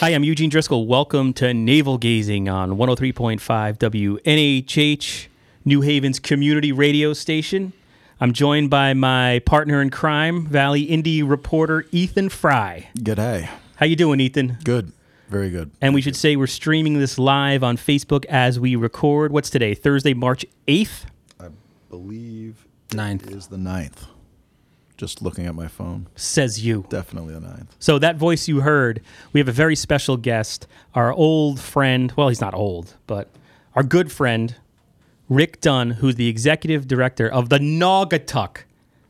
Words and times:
Hi, 0.00 0.10
I'm 0.10 0.22
Eugene 0.22 0.48
Driscoll. 0.48 0.86
Welcome 0.86 1.32
to 1.34 1.52
Naval 1.52 1.98
Gazing 1.98 2.48
on 2.48 2.76
103.5 2.76 3.40
WNHH, 3.78 5.26
New 5.64 5.80
Haven's 5.80 6.20
community 6.20 6.70
radio 6.70 7.12
station. 7.12 7.72
I'm 8.20 8.32
joined 8.32 8.70
by 8.70 8.94
my 8.94 9.40
partner 9.40 9.82
in 9.82 9.90
crime, 9.90 10.46
Valley 10.46 10.82
Indy 10.82 11.22
reporter 11.24 11.84
Ethan 11.90 12.28
Fry. 12.28 12.88
G'day. 12.98 13.48
How 13.76 13.86
you 13.86 13.96
doing, 13.96 14.20
Ethan? 14.20 14.58
Good. 14.62 14.92
Very 15.28 15.50
good. 15.50 15.72
And 15.80 15.94
we 15.94 16.00
should 16.00 16.16
say 16.16 16.36
we're 16.36 16.46
streaming 16.46 16.98
this 17.00 17.18
live 17.18 17.64
on 17.64 17.76
Facebook 17.76 18.24
as 18.26 18.60
we 18.60 18.76
record. 18.76 19.32
What's 19.32 19.50
today? 19.50 19.74
Thursday, 19.74 20.14
March 20.14 20.46
8th? 20.68 21.06
I 21.40 21.48
believe 21.90 22.66
Ninth. 22.94 23.26
it 23.26 23.32
is 23.34 23.48
the 23.48 23.58
ninth. 23.58 24.06
Just 24.98 25.22
looking 25.22 25.46
at 25.46 25.54
my 25.54 25.68
phone. 25.68 26.08
Says 26.16 26.66
you. 26.66 26.84
Definitely 26.90 27.32
the 27.32 27.40
ninth. 27.40 27.74
So 27.78 28.00
that 28.00 28.16
voice 28.16 28.48
you 28.48 28.60
heard, 28.60 29.00
we 29.32 29.38
have 29.38 29.46
a 29.46 29.52
very 29.52 29.76
special 29.76 30.16
guest, 30.16 30.66
our 30.92 31.12
old 31.12 31.60
friend. 31.60 32.12
Well, 32.16 32.28
he's 32.28 32.40
not 32.40 32.52
old, 32.52 32.96
but 33.06 33.28
our 33.76 33.84
good 33.84 34.10
friend, 34.10 34.56
Rick 35.28 35.60
Dunn, 35.60 35.92
who's 35.92 36.16
the 36.16 36.26
executive 36.26 36.88
director 36.88 37.28
of 37.28 37.48
the 37.48 37.60
Naugatuck 37.60 38.64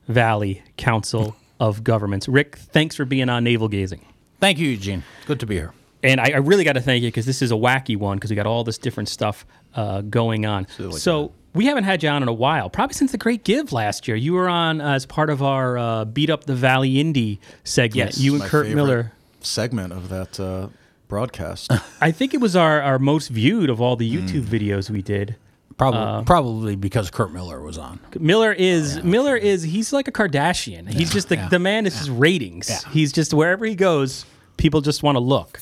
Valley 0.09 0.63
Council 0.77 1.35
of 1.61 1.83
Governments. 1.83 2.29
Rick, 2.29 2.57
thanks 2.57 2.95
for 2.95 3.07
being 3.07 3.31
on 3.31 3.43
Naval 3.43 3.69
Gazing. 3.69 4.05
Thank 4.41 4.59
you, 4.59 4.69
Eugene. 4.69 5.05
Good 5.27 5.41
to 5.41 5.47
be 5.47 5.55
here. 5.55 5.73
And 6.03 6.21
I, 6.21 6.33
I 6.35 6.37
really 6.37 6.65
got 6.65 6.75
to 6.75 6.83
thank 6.83 7.03
you 7.03 7.09
because 7.09 7.25
this 7.25 7.41
is 7.41 7.51
a 7.51 7.57
wacky 7.57 7.97
one 7.97 8.19
because 8.19 8.29
we 8.31 8.37
got 8.37 8.47
all 8.47 8.63
this 8.63 8.77
different 8.77 9.09
stuff 9.09 9.47
uh, 9.75 10.03
going 10.03 10.45
on. 10.45 10.69
Silly 10.69 11.01
so 11.01 11.33
we 11.55 11.67
haven't 11.67 11.85
had 11.85 12.03
you 12.03 12.09
on 12.09 12.23
in 12.23 12.29
a 12.29 12.33
while, 12.33 12.71
probably 12.71 12.95
since 12.95 13.13
the 13.13 13.19
Great 13.19 13.45
Give 13.45 13.73
last 13.73 14.07
year. 14.07 14.17
You 14.17 14.35
were 14.35 14.49
on 14.49 14.81
as 14.81 15.07
part 15.07 15.31
of 15.31 15.43
our 15.43 15.79
uh, 15.79 16.05
Beat 16.05 16.31
Up 16.31 16.45
the 16.45 16.55
Valley 16.55 17.01
Indy 17.01 17.41
segment. 17.65 18.11
Yes. 18.11 18.19
you 18.19 18.33
and 18.33 18.41
My 18.41 18.49
Kurt 18.49 18.69
Miller. 18.69 19.13
segment 19.41 19.93
of 19.93 20.09
that 20.11 20.39
uh, 20.39 20.69
broadcast. 21.09 21.73
I 22.01 22.11
think 22.13 22.35
it 22.35 22.41
was 22.41 22.55
our, 22.55 22.81
our 22.83 22.99
most 22.99 23.29
viewed 23.29 23.71
of 23.71 23.81
all 23.81 23.97
the 23.97 24.11
YouTube 24.11 24.43
videos 24.45 24.91
we 24.91 25.03
did. 25.03 25.37
Probably, 25.77 26.25
probably 26.25 26.75
because 26.75 27.09
Kurt 27.09 27.33
Miller 27.33 27.63
was 27.63 27.79
on. 27.79 28.01
Miller 28.19 28.53
is 28.53 29.01
Miller 29.05 29.37
is 29.37 29.63
he's 29.63 29.93
like 29.93 30.09
a 30.09 30.13
Kardashian. 30.13 30.89
He's 30.89 31.13
just 31.13 31.29
the, 31.29 31.37
yeah, 31.37 31.49
the 31.49 31.61
man 31.61 31.87
is 31.87 31.95
just 31.97 32.11
ratings. 32.11 32.69
Yeah. 32.69 32.81
He's 32.91 33.13
just 33.13 33.33
wherever 33.33 33.65
he 33.65 33.77
goes, 33.77 34.27
people 34.57 34.81
just 34.81 35.05
want 35.05 35.15
to 35.15 35.21
look. 35.21 35.61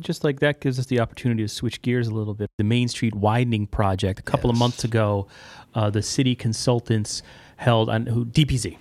Just 0.00 0.24
like 0.24 0.40
that 0.40 0.60
gives 0.60 0.78
us 0.78 0.86
the 0.86 1.00
opportunity 1.00 1.42
to 1.42 1.48
switch 1.48 1.82
gears 1.82 2.08
a 2.08 2.14
little 2.14 2.34
bit. 2.34 2.50
The 2.56 2.64
Main 2.64 2.88
Street 2.88 3.14
widening 3.14 3.66
project. 3.66 4.18
A 4.18 4.22
couple 4.22 4.50
of 4.50 4.56
months 4.56 4.84
ago, 4.84 5.26
uh, 5.74 5.90
the 5.90 6.02
city 6.02 6.34
consultants 6.34 7.22
held 7.56 7.88
on 7.88 8.06
who 8.06 8.24
DPZ. 8.24 8.76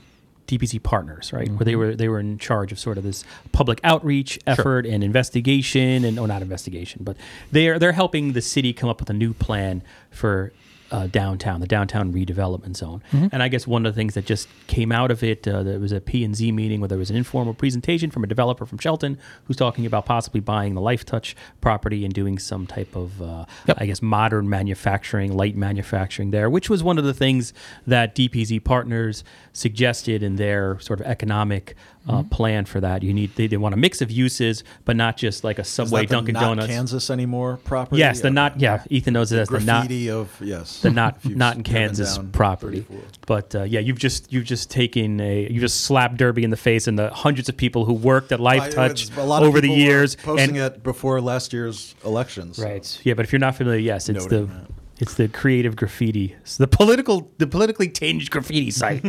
DPZ 0.48 0.81
partners, 0.81 1.31
right? 1.31 1.48
Where 1.48 1.64
they 1.64 1.76
were 1.76 1.95
they 1.95 2.09
were 2.09 2.20
in 2.20 2.39
charge 2.39 2.72
of 2.72 2.80
sort 2.80 2.98
of 2.98 3.03
this 3.03 3.23
public 3.52 3.80
outreach 3.84 4.39
effort 4.48 4.88
and 4.88 5.03
investigation, 5.03 6.03
and 6.03 6.17
oh, 6.17 6.26
not 6.26 6.42
investigation, 6.42 7.03
but 7.03 7.17
they're 7.52 7.78
they're 7.78 7.92
helping 7.92 8.33
the 8.33 8.42
city 8.42 8.73
come 8.73 8.89
up 8.89 9.00
with 9.00 9.11
a 9.11 9.14
new 9.14 9.33
plan 9.33 9.83
for 10.09 10.52
uh, 10.92 11.08
downtown, 11.08 11.59
the 11.59 11.68
downtown 11.68 12.14
redevelopment 12.14 12.78
zone. 12.78 13.02
And 13.12 13.44
I 13.44 13.48
guess 13.48 13.68
one 13.68 13.86
of 13.86 13.94
the 13.94 14.00
things 14.00 14.14
that 14.16 14.26
just 14.26 14.48
came 14.68 14.92
out 14.92 15.12
of 15.12 15.23
it, 15.23 15.48
uh, 15.48 15.64
there 15.64 15.80
was 15.80 15.92
a 15.92 16.02
P 16.02 16.23
and 16.23 16.36
Z 16.36 16.52
meeting 16.52 16.80
where 16.80 16.88
there 16.88 16.98
was 16.98 17.09
an 17.09 17.16
informal 17.16 17.54
presentation 17.54 18.12
from 18.12 18.23
a 18.23 18.28
developer 18.28 18.66
from 18.66 18.78
Shelton 18.78 19.17
who's 19.45 19.58
talking 19.58 19.86
about 19.86 20.06
possibly 20.06 20.40
buying 20.40 20.76
the 20.76 20.82
Life 20.82 21.06
Touch 21.06 21.36
property 21.62 22.06
and 22.06 22.14
doing 22.14 22.40
some 22.40 22.66
type 22.67 22.95
of, 22.95 23.22
uh, 23.22 23.45
I 23.78 23.86
guess, 23.86 24.02
modern 24.02 24.50
manufacturing, 24.50 25.36
light 25.36 25.55
manufacturing 25.55 26.32
there, 26.32 26.50
which 26.50 26.70
was 26.70 26.83
one 26.83 26.98
of 26.98 27.04
the 27.04 27.14
things 27.14 27.54
that 27.86 28.16
DPZ 28.16 28.64
partners 28.64 29.23
suggested 29.54 30.23
in 30.23 30.36
their 30.38 30.80
sort 30.80 31.00
of 31.00 31.06
economic 31.06 31.76
uh, 32.08 32.23
plan 32.23 32.66
for 32.66 32.80
that. 32.80 33.04
You 33.04 33.14
need 33.14 33.36
they, 33.36 33.48
they 33.48 33.58
want 33.58 33.73
a 33.73 33.77
mix 33.77 34.02
of 34.02 34.10
uses, 34.10 34.64
but 34.86 34.95
not 34.95 35.17
just 35.17 35.44
like 35.44 35.60
a 35.60 35.64
Subway, 35.64 36.06
Dunkin' 36.06 36.33
not 36.33 36.42
Donuts. 36.42 36.67
Kansas 36.67 37.10
anymore 37.10 37.60
property? 37.64 38.00
Yes, 38.00 38.21
the 38.21 38.32
not. 38.32 38.60
Yeah, 38.60 38.83
Ethan 38.89 39.14
knows 39.14 39.32
it 39.32 39.39
as 39.39 39.50
the 39.50 39.60
not 39.60 39.92
of 39.92 40.42
yes. 40.42 40.79
The 40.82 40.90
not 40.90 41.23
not 41.26 41.58
in 41.58 41.64
Kansas 41.64 42.17
property. 42.32 42.82
34. 42.82 43.10
But 43.28 43.56
uh, 43.56 43.64
yeah, 43.64 43.80
you've 43.80 44.00
just 44.00 44.32
you've 44.34 44.45
just 44.45 44.70
taken 44.72 45.20
a 45.20 45.48
you 45.50 45.60
just 45.60 45.82
slapped 45.82 46.17
Derby 46.17 46.44
in 46.44 46.50
the 46.50 46.58
face 46.58 46.88
and 46.88 46.98
the 46.98 47.10
hundreds 47.10 47.50
of 47.50 47.58
people 47.58 47.86
who 47.86 47.94
worked 47.94 48.32
at 48.32 48.40
Life 48.40 48.62
I- 48.64 48.70
Touch 48.70 49.04
it's- 49.06 49.18
a 49.18 49.23
lot 49.26 49.44
of 49.44 49.50
over 49.50 49.62
the 49.62 49.70
years 49.70 50.16
posting 50.16 50.58
and 50.58 50.73
it 50.76 50.84
before 50.84 51.22
last 51.22 51.54
year's 51.54 51.95
elections. 52.06 52.58
so- 52.58 52.64
right. 52.64 53.00
Yeah, 53.04 53.14
but 53.14 53.26
if 53.26 53.32
you're 53.32 53.39
not 53.39 53.56
familiar, 53.56 53.80
yes, 53.80 54.10
it's 54.10 54.23
Noting 54.26 54.48
the 54.48 54.54
that. 54.54 54.68
it's 55.00 55.14
the 55.16 55.28
creative 55.28 55.76
graffiti, 55.76 56.36
it's 56.42 56.58
the 56.58 56.68
political 56.68 57.32
the 57.38 57.48
politically 57.48 57.89
tinged 57.89 58.30
graffiti 58.30 58.72
site. 58.72 59.04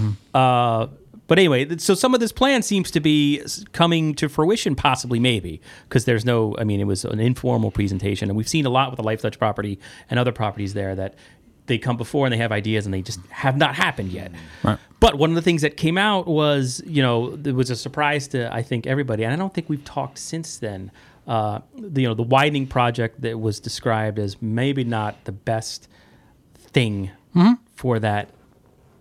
uh, 0.34 0.86
but 1.26 1.38
anyway, 1.38 1.78
so 1.78 1.94
some 1.94 2.14
of 2.14 2.20
this 2.20 2.32
plan 2.32 2.62
seems 2.62 2.90
to 2.90 3.00
be 3.00 3.42
coming 3.72 4.14
to 4.16 4.28
fruition, 4.28 4.74
possibly, 4.74 5.18
maybe, 5.18 5.60
because 5.88 6.04
there's 6.04 6.24
no. 6.24 6.54
I 6.58 6.64
mean, 6.64 6.80
it 6.80 6.86
was 6.86 7.04
an 7.04 7.20
informal 7.20 7.70
presentation, 7.70 8.28
and 8.28 8.36
we've 8.36 8.48
seen 8.48 8.66
a 8.66 8.70
lot 8.70 8.90
with 8.90 8.98
the 8.98 9.02
Life 9.02 9.22
Touch 9.22 9.38
property 9.38 9.78
and 10.10 10.18
other 10.18 10.32
properties 10.32 10.74
there 10.74 10.94
that 10.94 11.14
they 11.66 11.78
come 11.78 11.96
before 11.96 12.26
and 12.26 12.32
they 12.32 12.36
have 12.36 12.52
ideas 12.52 12.84
and 12.84 12.92
they 12.92 13.00
just 13.00 13.20
have 13.30 13.56
not 13.56 13.74
happened 13.74 14.12
yet. 14.12 14.30
Right. 14.62 14.78
But 15.00 15.16
one 15.16 15.30
of 15.30 15.36
the 15.36 15.40
things 15.40 15.62
that 15.62 15.78
came 15.78 15.96
out 15.96 16.26
was, 16.26 16.82
you 16.84 17.02
know, 17.02 17.38
it 17.42 17.54
was 17.54 17.70
a 17.70 17.76
surprise 17.76 18.28
to 18.28 18.52
I 18.52 18.62
think 18.62 18.86
everybody, 18.86 19.24
and 19.24 19.32
I 19.32 19.36
don't 19.36 19.52
think 19.54 19.68
we've 19.68 19.84
talked 19.84 20.18
since 20.18 20.58
then. 20.58 20.90
Uh, 21.26 21.60
the, 21.74 22.02
you 22.02 22.08
know, 22.08 22.12
the 22.12 22.22
widening 22.22 22.66
project 22.66 23.22
that 23.22 23.40
was 23.40 23.58
described 23.58 24.18
as 24.18 24.42
maybe 24.42 24.84
not 24.84 25.24
the 25.24 25.32
best 25.32 25.88
thing 26.54 27.10
for 27.74 27.98
that 27.98 28.28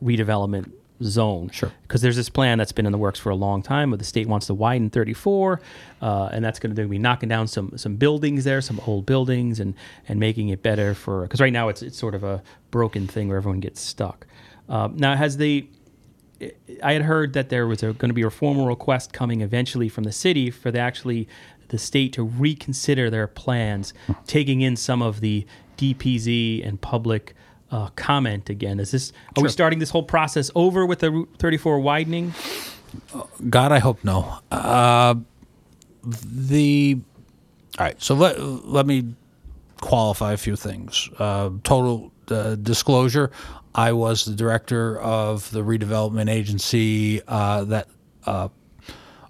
redevelopment 0.01 0.71
zone. 1.03 1.49
Sure. 1.49 1.71
Because 1.83 2.01
there's 2.01 2.15
this 2.15 2.29
plan 2.29 2.57
that's 2.57 2.71
been 2.71 2.85
in 2.85 2.91
the 2.91 2.97
works 2.97 3.19
for 3.19 3.29
a 3.29 3.35
long 3.35 3.61
time, 3.61 3.91
where 3.91 3.97
the 3.97 4.03
state 4.03 4.27
wants 4.27 4.47
to 4.47 4.53
widen 4.53 4.89
34, 4.89 5.61
uh, 6.01 6.29
and 6.31 6.43
that's 6.43 6.59
going 6.59 6.75
to 6.75 6.87
be 6.87 6.97
knocking 6.97 7.29
down 7.29 7.47
some 7.47 7.77
some 7.77 7.95
buildings 7.95 8.43
there, 8.43 8.61
some 8.61 8.79
old 8.85 9.05
buildings, 9.05 9.59
and 9.59 9.75
and 10.07 10.19
making 10.19 10.49
it 10.49 10.63
better 10.63 10.93
for. 10.93 11.23
Because 11.23 11.41
right 11.41 11.53
now 11.53 11.69
it's 11.69 11.81
it's 11.81 11.97
sort 11.97 12.15
of 12.15 12.23
a 12.23 12.41
broken 12.71 13.07
thing 13.07 13.27
where 13.27 13.37
everyone 13.37 13.59
gets 13.59 13.81
stuck. 13.81 14.25
Uh, 14.69 14.89
now 14.93 15.15
has 15.15 15.37
the 15.37 15.67
I 16.81 16.93
had 16.93 17.03
heard 17.03 17.33
that 17.33 17.49
there 17.49 17.67
was 17.67 17.81
going 17.81 17.95
to 17.95 18.13
be 18.13 18.23
a 18.23 18.29
formal 18.29 18.67
request 18.67 19.13
coming 19.13 19.41
eventually 19.41 19.89
from 19.89 20.03
the 20.03 20.11
city 20.11 20.49
for 20.49 20.71
the 20.71 20.79
actually 20.79 21.27
the 21.69 21.77
state 21.77 22.13
to 22.13 22.23
reconsider 22.23 23.09
their 23.09 23.27
plans, 23.27 23.93
taking 24.27 24.61
in 24.61 24.75
some 24.75 25.01
of 25.01 25.21
the 25.21 25.45
DPZ 25.77 26.65
and 26.65 26.79
public 26.79 27.35
uh, 27.73 27.89
comment 27.95 28.49
again. 28.49 28.79
Is 28.79 28.91
this 28.91 29.11
are 29.35 29.43
we 29.43 29.49
starting 29.49 29.79
this 29.79 29.89
whole 29.89 30.03
process 30.03 30.51
over 30.53 30.85
with 30.85 30.99
the 30.99 31.11
Route 31.11 31.29
34 31.39 31.79
widening? 31.79 32.33
God, 33.49 33.71
I 33.71 33.79
hope 33.79 34.03
no. 34.03 34.37
Uh, 34.51 35.15
the 36.03 37.01
all 37.79 37.85
right. 37.85 37.99
So 38.01 38.13
let 38.13 38.39
let 38.39 38.85
me 38.85 39.15
qualify 39.81 40.33
a 40.33 40.37
few 40.37 40.55
things. 40.55 41.09
Uh, 41.17 41.49
total 41.63 42.11
uh, 42.29 42.55
disclosure: 42.55 43.31
I 43.73 43.91
was 43.93 44.25
the 44.25 44.35
director 44.35 44.99
of 44.99 45.49
the 45.49 45.61
redevelopment 45.61 46.29
agency 46.29 47.23
uh, 47.27 47.63
that 47.63 47.87
uh, 48.27 48.49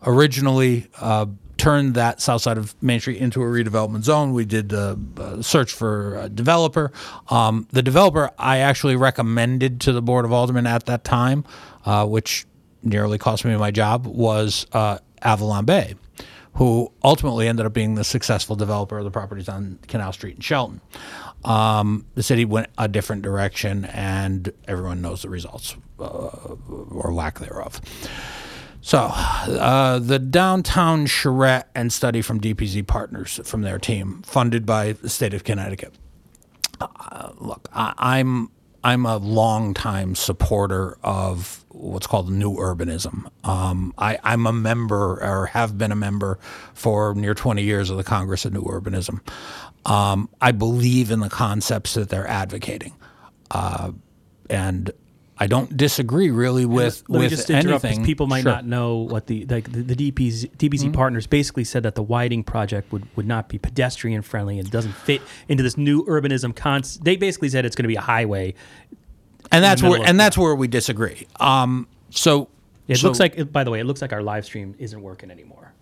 originally 0.06 0.88
uh, 1.00 1.28
turned 1.58 1.96
that 1.96 2.22
south 2.22 2.41
side 2.41 2.58
of 2.58 2.75
Main 2.81 3.00
Street 3.00 3.18
into 3.18 3.41
a 3.41 3.46
redevelopment 3.46 4.03
zone. 4.03 4.34
We 4.34 4.46
did 4.46 4.69
the 4.69 5.00
uh, 5.18 5.41
search 5.41 5.72
for 5.72 6.16
a 6.18 6.30
developer. 6.30 6.91
Um, 7.30 7.68
the 7.72 7.81
developer 7.81 8.31
I 8.38 8.58
actually 8.58 8.96
recommended 8.96 9.81
to 9.81 9.94
the 9.94 10.02
Board 10.02 10.25
of 10.25 10.31
Aldermen 10.31 10.68
at 10.68 10.86
that 10.88 11.03
time, 11.03 11.46
uh, 11.86 12.06
which 12.06 12.46
nearly 12.81 13.18
cost 13.18 13.46
me 13.46 13.56
my 13.56 13.72
job, 13.72 14.06
was 14.06 14.67
uh, 14.73 14.97
Avalon 15.22 15.66
Bay, 15.66 15.96
who 16.55 16.91
ultimately 17.03 17.47
ended 17.47 17.66
up 17.66 17.73
being 17.73 17.96
the 17.96 18.03
successful 18.03 18.55
developer 18.55 18.97
of 18.97 19.05
the 19.05 19.11
properties 19.11 19.47
on 19.47 19.79
Canal 19.88 20.11
Street 20.14 20.35
in 20.35 20.41
Shelton. 20.41 20.82
Um, 21.46 22.05
the 22.16 22.23
city 22.23 22.46
went 22.46 22.67
a 22.78 22.88
different 22.88 23.22
direction, 23.22 23.85
and 23.85 24.52
everyone 24.67 25.02
knows 25.02 25.22
the 25.22 25.29
results, 25.29 25.76
uh, 26.00 26.03
or 26.03 27.14
lack 27.14 27.40
thereof. 27.40 27.82
So, 28.85 29.00
uh, 29.00 30.00
the 30.00 30.20
downtown 30.20 31.06
charrette 31.06 31.70
and 31.74 31.91
study 31.91 32.22
from 32.22 32.41
DPZ 32.41 32.85
Partners 32.85 33.40
from 33.46 33.62
their 33.62 33.80
team, 33.80 34.22
funded 34.24 34.66
by 34.66 34.91
the 34.91 35.08
state 35.08 35.34
of 35.34 35.46
Connecticut. 35.46 35.94
Uh, 36.82 37.32
look, 37.38 37.70
I, 37.74 37.94
I'm 37.97 38.50
I'm 38.84 39.06
a 39.06 39.16
longtime 39.16 40.16
supporter 40.16 40.97
of 41.02 41.64
what's 41.70 42.08
called 42.08 42.30
new 42.30 42.56
urbanism. 42.56 43.28
Um, 43.46 43.94
I, 43.97 44.20
I'm 44.22 44.46
a 44.46 44.52
member, 44.52 45.24
or 45.24 45.46
have 45.46 45.78
been 45.78 45.94
a 45.94 45.96
member, 45.96 46.38
for 46.74 47.16
near 47.16 47.34
20 47.34 47.64
years 47.64 47.90
of 47.90 47.96
the 47.96 48.03
Congress 48.03 48.44
of 48.44 48.52
New 48.52 48.64
Urbanism. 48.64 49.22
Um, 49.90 50.28
I 50.41 50.52
believe 50.52 51.09
in 51.09 51.22
the 51.22 51.29
concepts 51.29 51.94
that 51.94 52.09
they're 52.09 52.28
advocating, 52.28 52.94
uh, 53.50 53.94
and 54.50 54.91
I 55.38 55.47
don't 55.47 55.76
disagree 55.76 56.30
really 56.30 56.66
with 56.66 57.03
Let 57.08 57.18
me 57.20 57.26
with 57.26 57.30
just 57.32 57.50
interrupt 57.50 57.82
because 57.82 57.84
anything. 57.85 58.06
people 58.06 58.28
might 58.28 58.44
Sure. 58.44 58.52
not 58.52 58.66
know 58.68 58.97
what 58.97 59.26
the 59.28 59.46
like 59.47 59.72
the, 59.72 59.82
the 59.82 60.12
DPZ, 60.12 60.52
DPZ 60.58 60.94
partners 60.94 61.26
basically 61.26 61.64
said 61.64 61.84
that 61.84 61.96
the 61.96 62.03
widening 62.03 62.44
project 62.44 62.91
would, 62.91 63.08
would 63.16 63.26
not 63.26 63.50
be 63.50 63.58
pedestrian 63.58 64.22
friendly 64.22 64.59
and 64.59 64.70
doesn't 64.70 64.94
fit 64.94 65.22
into 65.47 65.64
this 65.64 65.76
new 65.76 66.06
urbanism 66.06 66.56
concept. 66.56 67.03
They 67.03 67.16
basically 67.16 67.50
said 67.50 67.66
it's 67.66 67.76
going 67.76 67.84
to 67.85 67.88
be 67.88 67.96
a 67.96 68.02
highway. 68.02 68.53
and 69.52 69.64
that's 69.64 69.82
where 69.82 70.02
and 70.06 70.20
that's 70.20 70.38
where 70.38 70.53
we 70.56 70.68
disagree. 70.68 71.28
Um, 71.40 71.88
so 72.12 72.47
It 72.88 72.97
So- 72.97 73.08
looks 73.08 73.20
like, 73.20 73.52
by 73.52 73.64
the 73.64 73.72
way, 73.72 73.79
it 73.79 73.86
looks 73.86 74.02
like 74.02 74.14
our 74.14 74.22
live 74.22 74.46
stream 74.46 74.76
isn't 74.78 75.02
working 75.02 75.32
anymore. 75.32 75.74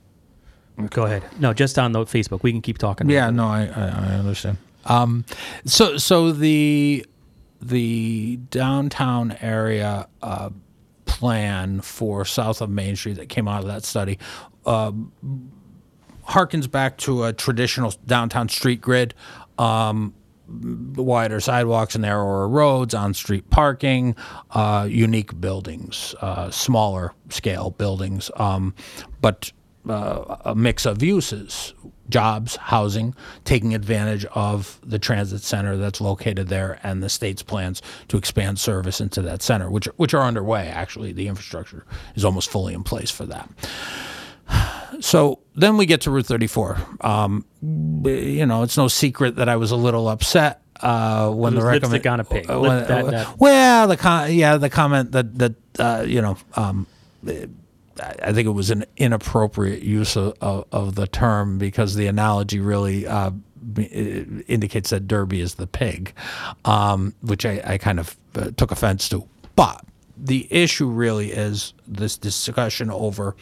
Go 0.91 1.03
ahead. 1.05 1.23
No, 1.39 1.53
just 1.53 1.77
on 1.77 1.91
the 1.91 2.05
Facebook. 2.05 2.41
We 2.41 2.51
can 2.53 2.61
keep 2.61 2.77
talking. 2.77 3.09
Yeah, 3.09 3.29
no, 3.31 3.45
I, 3.47 3.65
I, 3.65 3.81
I 3.81 4.15
understand. 4.15 4.57
Um, 4.85 5.25
so 5.65 5.97
so 5.97 6.31
the 6.31 7.05
the 7.61 8.37
downtown 8.49 9.37
area 9.41 10.07
uh, 10.21 10.49
plan 11.05 11.81
for 11.81 12.25
south 12.25 12.61
of 12.61 12.69
Main 12.69 12.95
Street 12.95 13.17
that 13.17 13.29
came 13.29 13.47
out 13.47 13.61
of 13.61 13.67
that 13.67 13.83
study 13.83 14.17
um, 14.65 15.11
harkens 16.27 16.69
back 16.69 16.97
to 16.97 17.23
a 17.23 17.33
traditional 17.33 17.93
downtown 18.05 18.49
street 18.49 18.81
grid. 18.81 19.13
Um, 19.57 20.13
wider 20.47 21.39
sidewalks 21.39 21.95
and 21.95 22.01
narrower 22.01 22.47
roads, 22.47 22.93
on-street 22.93 23.49
parking, 23.49 24.15
uh, 24.51 24.85
unique 24.89 25.39
buildings, 25.39 26.13
uh, 26.19 26.51
smaller 26.51 27.13
scale 27.29 27.69
buildings, 27.69 28.29
um, 28.35 28.75
but 29.21 29.53
uh, 29.89 30.37
a 30.45 30.55
mix 30.55 30.85
of 30.85 31.01
uses, 31.03 31.73
jobs, 32.09 32.55
housing, 32.57 33.15
taking 33.45 33.73
advantage 33.73 34.25
of 34.25 34.79
the 34.83 34.99
transit 34.99 35.41
center 35.41 35.77
that's 35.77 36.01
located 36.01 36.47
there 36.49 36.79
and 36.83 37.01
the 37.01 37.09
state's 37.09 37.41
plans 37.43 37.81
to 38.09 38.17
expand 38.17 38.59
service 38.59 38.99
into 39.01 39.21
that 39.21 39.41
center, 39.41 39.69
which 39.69 39.85
which 39.97 40.13
are 40.13 40.23
underway. 40.23 40.67
Actually, 40.67 41.11
the 41.13 41.27
infrastructure 41.27 41.85
is 42.15 42.23
almost 42.25 42.49
fully 42.49 42.73
in 42.73 42.83
place 42.83 43.09
for 43.11 43.25
that. 43.25 43.49
So 44.99 45.39
then 45.55 45.77
we 45.77 45.85
get 45.85 46.01
to 46.01 46.11
Route 46.11 46.25
34. 46.25 46.77
Um, 47.01 47.45
you 47.61 48.45
know, 48.45 48.63
it's 48.63 48.77
no 48.77 48.87
secret 48.87 49.37
that 49.37 49.47
I 49.49 49.55
was 49.55 49.71
a 49.71 49.75
little 49.77 50.07
upset 50.09 50.61
uh, 50.81 51.29
when 51.31 51.55
the 51.55 51.61
recommend- 51.63 52.05
on 52.07 52.19
a 52.19 52.23
pig. 52.23 52.49
uh, 52.51 52.59
when- 52.59 52.85
that- 52.87 53.05
that- 53.11 53.39
well, 53.39 53.87
the 53.87 53.97
con- 53.97 54.33
yeah, 54.33 54.57
the 54.57 54.69
comment 54.69 55.13
that 55.13 55.37
that 55.39 55.53
uh, 55.79 56.03
you 56.05 56.21
know, 56.21 56.37
um, 56.55 56.85
I 58.01 58.33
think 58.33 58.47
it 58.47 58.51
was 58.51 58.69
an 58.69 58.85
inappropriate 58.97 59.83
use 59.83 60.15
of, 60.15 60.33
of, 60.41 60.65
of 60.71 60.95
the 60.95 61.07
term 61.07 61.57
because 61.57 61.95
the 61.95 62.07
analogy 62.07 62.59
really 62.59 63.05
uh, 63.05 63.31
indicates 64.47 64.89
that 64.89 65.07
Derby 65.07 65.41
is 65.41 65.55
the 65.55 65.67
pig, 65.67 66.13
um, 66.65 67.13
which 67.21 67.45
I, 67.45 67.61
I 67.63 67.77
kind 67.77 67.99
of 67.99 68.17
uh, 68.35 68.51
took 68.57 68.71
offense 68.71 69.07
to. 69.09 69.27
But 69.55 69.85
the 70.17 70.47
issue 70.49 70.87
really 70.87 71.31
is 71.31 71.73
this 71.87 72.17
discussion 72.17 72.89
over 72.89 73.35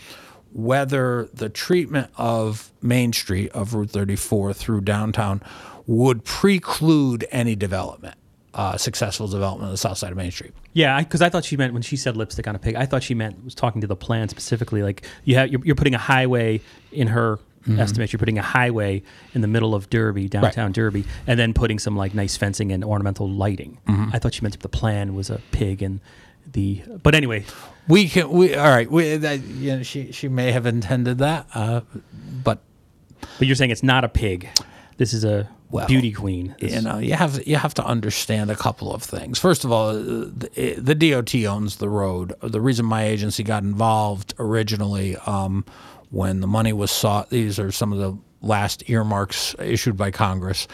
whether 0.52 1.30
the 1.34 1.50
treatment 1.50 2.10
of 2.18 2.72
Main 2.82 3.14
Street 3.14 3.52
of 3.52 3.74
Route 3.74 3.92
34 3.92 4.54
through 4.54 4.82
downtown 4.82 5.42
would 5.86 6.24
preclude 6.24 7.26
any 7.32 7.56
development, 7.56 8.16
uh, 8.54 8.78
successful 8.78 9.28
development 9.28 9.66
on 9.68 9.72
the 9.72 9.78
south 9.78 9.98
side 9.98 10.12
of 10.12 10.18
Main 10.18 10.32
Street. 10.32 10.54
Yeah, 10.74 11.00
because 11.00 11.22
I, 11.22 11.30
thought 11.30 11.46
she 11.46 11.56
meant 11.58 11.74
when 11.74 11.82
she 11.82 11.96
said 11.96 12.18
lipstick 12.18 12.48
on 12.48 12.56
a 12.56 12.60
pig. 12.60 12.76
I 12.76 12.86
thought 12.86 13.04
she 13.04 13.14
meant 13.14 13.44
was 13.44 13.56
talking 13.56 13.82
to 13.82 13.88
the 13.88 13.96
plan 13.96 14.30
specifically. 14.30 14.82
Like 14.84 15.06
you 15.24 15.36
have, 15.36 15.50
you're, 15.50 15.62
you're 15.64 15.76
putting 15.76 15.96
a 15.96 16.00
highway 16.00 16.62
in 16.92 17.08
her 17.08 17.40
Mm-hmm. 17.64 17.78
estimate. 17.82 18.14
You're 18.14 18.20
putting 18.20 18.40
a 18.40 18.42
highway 18.42 19.04
in 19.34 19.42
the 19.42 19.48
middle 19.48 19.76
of 19.76 19.90
Derby, 19.90 20.30
downtown 20.30 20.72
Derby, 20.72 21.04
and 21.28 21.38
then 21.38 21.54
putting 21.54 21.78
some 21.78 21.98
like 21.98 22.14
nice 22.14 22.38
fencing 22.38 22.72
and 22.72 22.86
ornamental 22.86 23.30
lighting. 23.30 23.78
Mm-hmm. 23.86 24.12
I 24.14 24.18
thought 24.20 24.34
she 24.34 24.42
meant 24.44 24.58
the 24.62 24.70
plan 24.70 25.14
was 25.14 25.30
a 25.30 25.42
pig 25.52 25.82
and 25.84 26.00
the. 26.50 26.82
But 27.04 27.16
anyway, 27.16 27.44
We 27.90 28.08
can. 28.08 28.30
We 28.30 28.56
all 28.56 28.70
right. 28.70 28.90
We 28.90 29.18
that, 29.18 29.42
you 29.44 29.76
know, 29.76 29.84
she 29.84 30.14
she 30.14 30.30
may 30.30 30.54
have 30.54 30.66
intended 30.66 31.18
that, 31.18 31.48
uh, 31.54 31.82
but 32.44 32.60
but 33.38 33.46
you're 33.46 33.58
saying 33.58 33.72
it's 33.72 33.84
not 33.84 34.06
a 34.06 34.10
pig. 34.10 34.48
This 34.96 35.12
is 35.12 35.26
a 35.26 35.50
Well, 35.72 35.88
beauty 35.88 36.12
queen. 36.12 36.56
You 36.60 36.82
know 36.82 36.98
you 36.98 37.14
have 37.14 37.46
you 37.48 37.56
have 37.58 37.74
to 37.76 37.86
understand 37.86 38.50
a 38.50 38.56
couple 38.56 38.94
of 38.94 39.04
things. 39.04 39.38
First 39.38 39.64
of 39.64 39.72
all, 39.72 39.90
uh, 39.90 40.30
the, 40.32 40.76
the 40.78 40.96
DOT 40.96 41.36
owns 41.46 41.78
the 41.78 41.90
road. 41.90 42.34
The 42.42 42.62
reason 42.62 42.86
my 42.86 43.04
agency 43.06 43.44
got 43.44 43.64
involved 43.64 44.34
originally 44.40 45.16
um, 45.28 45.66
when 46.10 46.40
the 46.40 46.48
money 46.48 46.74
was 46.74 46.90
sought, 46.90 47.30
these 47.30 47.60
are 47.60 47.72
some 47.72 47.94
of 47.94 48.00
the 48.00 48.18
last 48.42 48.90
earmarks 48.90 49.56
issued 49.60 49.96
by 49.96 50.12
Congress. 50.12 50.68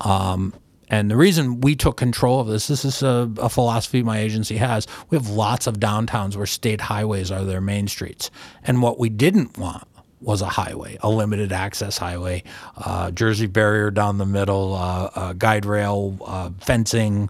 Um, 0.00 0.52
and 0.88 1.10
the 1.10 1.16
reason 1.16 1.62
we 1.62 1.74
took 1.74 1.96
control 1.96 2.40
of 2.40 2.48
this, 2.48 2.66
this 2.66 2.84
is 2.84 3.02
a, 3.02 3.30
a 3.38 3.48
philosophy 3.48 4.02
my 4.02 4.18
agency 4.18 4.58
has. 4.58 4.86
We 5.08 5.16
have 5.16 5.30
lots 5.30 5.66
of 5.66 5.80
downtowns 5.80 6.36
where 6.36 6.44
state 6.44 6.82
highways 6.82 7.30
are 7.30 7.44
their 7.44 7.62
main 7.62 7.88
streets. 7.88 8.30
And 8.62 8.82
what 8.82 8.98
we 8.98 9.08
didn't 9.08 9.56
want 9.56 9.88
was 10.22 10.40
a 10.42 10.46
highway, 10.46 10.98
a 11.00 11.10
limited 11.10 11.52
access 11.52 11.98
highway, 11.98 12.42
uh, 12.76 13.10
Jersey 13.10 13.46
barrier 13.46 13.90
down 13.90 14.18
the 14.18 14.26
middle, 14.26 14.74
uh, 14.74 15.10
uh, 15.14 15.32
guide 15.34 15.66
rail, 15.66 16.18
uh, 16.24 16.50
fencing. 16.60 17.28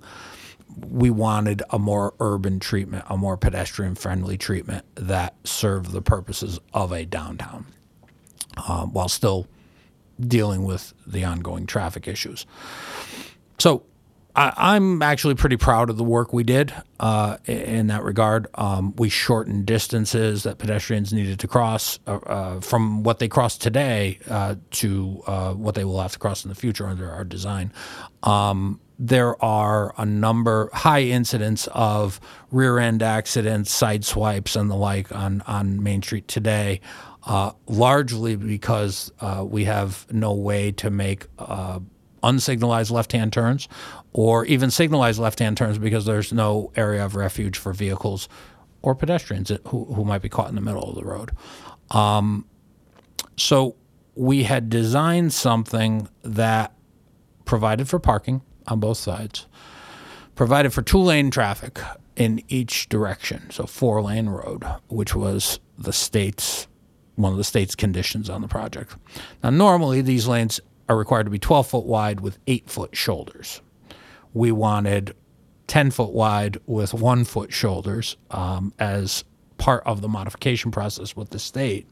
We 0.88 1.10
wanted 1.10 1.62
a 1.70 1.78
more 1.78 2.14
urban 2.20 2.60
treatment, 2.60 3.04
a 3.08 3.16
more 3.16 3.36
pedestrian 3.36 3.94
friendly 3.94 4.38
treatment 4.38 4.84
that 4.94 5.34
served 5.44 5.92
the 5.92 6.02
purposes 6.02 6.58
of 6.72 6.92
a 6.92 7.04
downtown 7.04 7.66
uh, 8.56 8.86
while 8.86 9.08
still 9.08 9.46
dealing 10.20 10.64
with 10.64 10.92
the 11.06 11.24
ongoing 11.24 11.66
traffic 11.66 12.06
issues. 12.06 12.46
So 13.58 13.82
I, 14.34 14.52
I'm 14.56 15.02
actually 15.02 15.34
pretty 15.34 15.56
proud 15.56 15.90
of 15.90 15.96
the 15.96 16.04
work 16.04 16.32
we 16.32 16.44
did 16.44 16.72
uh, 17.00 17.36
in 17.46 17.88
that 17.88 18.02
regard. 18.02 18.46
Um, 18.54 18.94
we 18.96 19.08
shortened 19.08 19.66
distances 19.66 20.44
that 20.44 20.58
pedestrians 20.58 21.12
needed 21.12 21.38
to 21.40 21.48
cross 21.48 21.98
uh, 22.06 22.16
uh, 22.16 22.60
from 22.60 23.02
what 23.02 23.18
they 23.18 23.28
cross 23.28 23.58
today 23.58 24.18
uh, 24.28 24.56
to 24.72 25.22
uh, 25.26 25.52
what 25.52 25.74
they 25.74 25.84
will 25.84 26.00
have 26.00 26.12
to 26.12 26.18
cross 26.18 26.44
in 26.44 26.48
the 26.48 26.54
future 26.54 26.86
under 26.86 27.10
our 27.10 27.24
design. 27.24 27.72
Um, 28.22 28.80
there 28.98 29.42
are 29.44 29.94
a 29.98 30.06
number 30.06 30.70
high 30.72 31.02
incidents 31.02 31.68
of 31.72 32.20
rear 32.50 32.78
end 32.78 33.02
accidents, 33.02 33.72
side 33.72 34.04
swipes, 34.04 34.54
and 34.54 34.70
the 34.70 34.76
like 34.76 35.12
on 35.12 35.42
on 35.42 35.82
Main 35.82 36.02
Street 36.02 36.28
today. 36.28 36.80
Uh, 37.24 37.52
largely 37.68 38.34
because 38.34 39.12
we 39.44 39.64
have 39.64 40.06
no 40.12 40.32
way 40.32 40.72
to 40.72 40.90
make 40.90 41.26
unsignalized 42.22 42.90
left-hand 42.90 43.32
turns 43.32 43.68
or 44.12 44.44
even 44.46 44.70
signalized 44.70 45.18
left-hand 45.18 45.56
turns 45.56 45.78
because 45.78 46.04
there's 46.04 46.32
no 46.32 46.72
area 46.76 47.04
of 47.04 47.16
refuge 47.16 47.58
for 47.58 47.72
vehicles 47.72 48.28
or 48.82 48.94
pedestrians 48.94 49.50
who, 49.68 49.84
who 49.86 50.04
might 50.04 50.22
be 50.22 50.28
caught 50.28 50.48
in 50.48 50.54
the 50.54 50.60
middle 50.60 50.88
of 50.88 50.94
the 50.94 51.04
road. 51.04 51.30
Um, 51.90 52.46
so 53.36 53.76
we 54.14 54.42
had 54.42 54.68
designed 54.68 55.32
something 55.32 56.08
that 56.22 56.72
provided 57.44 57.88
for 57.88 57.98
parking 57.98 58.42
on 58.66 58.80
both 58.80 58.98
sides, 58.98 59.46
provided 60.34 60.72
for 60.72 60.82
two-lane 60.82 61.30
traffic 61.30 61.78
in 62.16 62.42
each 62.48 62.88
direction, 62.88 63.50
so 63.50 63.64
four-lane 63.66 64.28
road, 64.28 64.64
which 64.88 65.14
was 65.14 65.60
the 65.78 65.92
state's 65.92 66.66
one 67.16 67.32
of 67.32 67.38
the 67.38 67.44
state's 67.44 67.74
conditions 67.74 68.30
on 68.30 68.40
the 68.40 68.48
project. 68.48 68.96
Now, 69.42 69.50
normally 69.50 70.00
these 70.00 70.26
lanes 70.26 70.60
are 70.88 70.96
required 70.96 71.24
to 71.24 71.30
be 71.30 71.38
12 71.38 71.66
foot 71.66 71.84
wide 71.84 72.20
with 72.20 72.38
8 72.46 72.68
foot 72.68 72.96
shoulders. 72.96 73.60
We 74.34 74.52
wanted 74.52 75.14
10 75.66 75.90
foot 75.90 76.12
wide 76.12 76.58
with 76.66 76.94
1 76.94 77.24
foot 77.24 77.52
shoulders 77.52 78.16
um, 78.30 78.72
as 78.78 79.24
part 79.58 79.82
of 79.86 80.00
the 80.00 80.08
modification 80.08 80.70
process 80.70 81.14
with 81.14 81.30
the 81.30 81.38
state. 81.38 81.86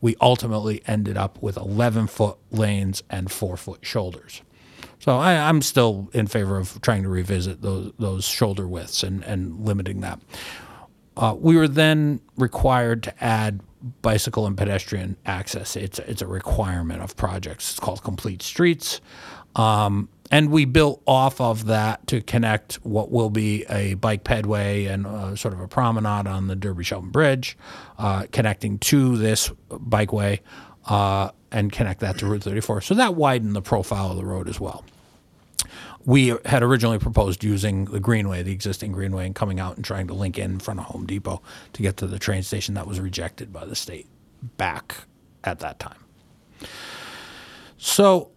We 0.00 0.16
ultimately 0.20 0.82
ended 0.86 1.16
up 1.16 1.40
with 1.40 1.56
11 1.56 2.08
foot 2.08 2.36
lanes 2.50 3.02
and 3.10 3.30
4 3.30 3.56
foot 3.56 3.84
shoulders. 3.86 4.42
So 4.98 5.18
I, 5.18 5.34
I'm 5.34 5.62
still 5.62 6.10
in 6.12 6.26
favor 6.26 6.58
of 6.58 6.80
trying 6.80 7.02
to 7.04 7.08
revisit 7.08 7.62
those, 7.62 7.92
those 7.98 8.24
shoulder 8.24 8.66
widths 8.68 9.02
and, 9.02 9.22
and 9.24 9.64
limiting 9.64 10.00
that. 10.00 10.20
Uh, 11.16 11.34
we 11.38 11.56
were 11.56 11.68
then 11.68 12.20
required 12.36 13.02
to 13.04 13.24
add 13.24 13.60
bicycle 14.02 14.46
and 14.46 14.56
pedestrian 14.56 15.16
access. 15.26 15.76
It's 15.76 15.98
it's 16.00 16.22
a 16.22 16.26
requirement 16.26 17.02
of 17.02 17.16
projects. 17.16 17.70
It's 17.70 17.80
called 17.80 18.02
Complete 18.02 18.42
Streets, 18.42 19.00
um, 19.56 20.08
and 20.30 20.50
we 20.50 20.64
built 20.64 21.02
off 21.06 21.40
of 21.40 21.66
that 21.66 22.06
to 22.08 22.20
connect 22.20 22.74
what 22.84 23.10
will 23.10 23.30
be 23.30 23.64
a 23.68 23.94
bike 23.94 24.24
pedway 24.24 24.88
and 24.88 25.06
uh, 25.06 25.36
sort 25.36 25.54
of 25.54 25.60
a 25.60 25.68
promenade 25.68 26.26
on 26.26 26.46
the 26.48 26.56
Derby 26.56 26.84
Shelton 26.84 27.10
Bridge, 27.10 27.56
uh, 27.98 28.26
connecting 28.32 28.78
to 28.78 29.16
this 29.16 29.50
bikeway, 29.68 30.40
uh, 30.86 31.30
and 31.50 31.70
connect 31.72 32.00
that 32.00 32.18
to 32.18 32.26
Route 32.26 32.44
34. 32.44 32.80
So 32.80 32.94
that 32.94 33.14
widened 33.14 33.54
the 33.54 33.62
profile 33.62 34.10
of 34.10 34.16
the 34.16 34.24
road 34.24 34.48
as 34.48 34.58
well 34.58 34.84
we 36.04 36.34
had 36.44 36.62
originally 36.62 36.98
proposed 36.98 37.44
using 37.44 37.86
the 37.86 38.00
greenway, 38.00 38.42
the 38.42 38.52
existing 38.52 38.92
greenway, 38.92 39.26
and 39.26 39.34
coming 39.34 39.60
out 39.60 39.76
and 39.76 39.84
trying 39.84 40.08
to 40.08 40.14
link 40.14 40.38
in 40.38 40.58
front 40.58 40.80
of 40.80 40.86
Home 40.86 41.06
Depot 41.06 41.42
to 41.72 41.82
get 41.82 41.96
to 41.98 42.06
the 42.06 42.18
train 42.18 42.42
station. 42.42 42.74
That 42.74 42.86
was 42.86 43.00
rejected 43.00 43.52
by 43.52 43.64
the 43.64 43.76
state 43.76 44.08
back 44.56 45.04
at 45.44 45.60
that 45.60 45.78
time. 45.78 46.04
So 47.76 48.30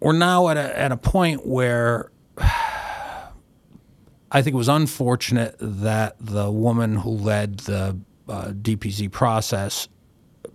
we're 0.00 0.12
now 0.12 0.48
at 0.48 0.56
a, 0.56 0.78
at 0.78 0.92
a 0.92 0.96
point 0.96 1.46
where 1.46 2.10
I 2.38 4.42
think 4.42 4.54
it 4.54 4.58
was 4.58 4.68
unfortunate 4.68 5.56
that 5.58 6.16
the 6.20 6.50
woman 6.50 6.96
who 6.96 7.10
led 7.10 7.60
the 7.60 7.98
uh, 8.28 8.48
DPZ 8.48 9.10
process 9.10 9.88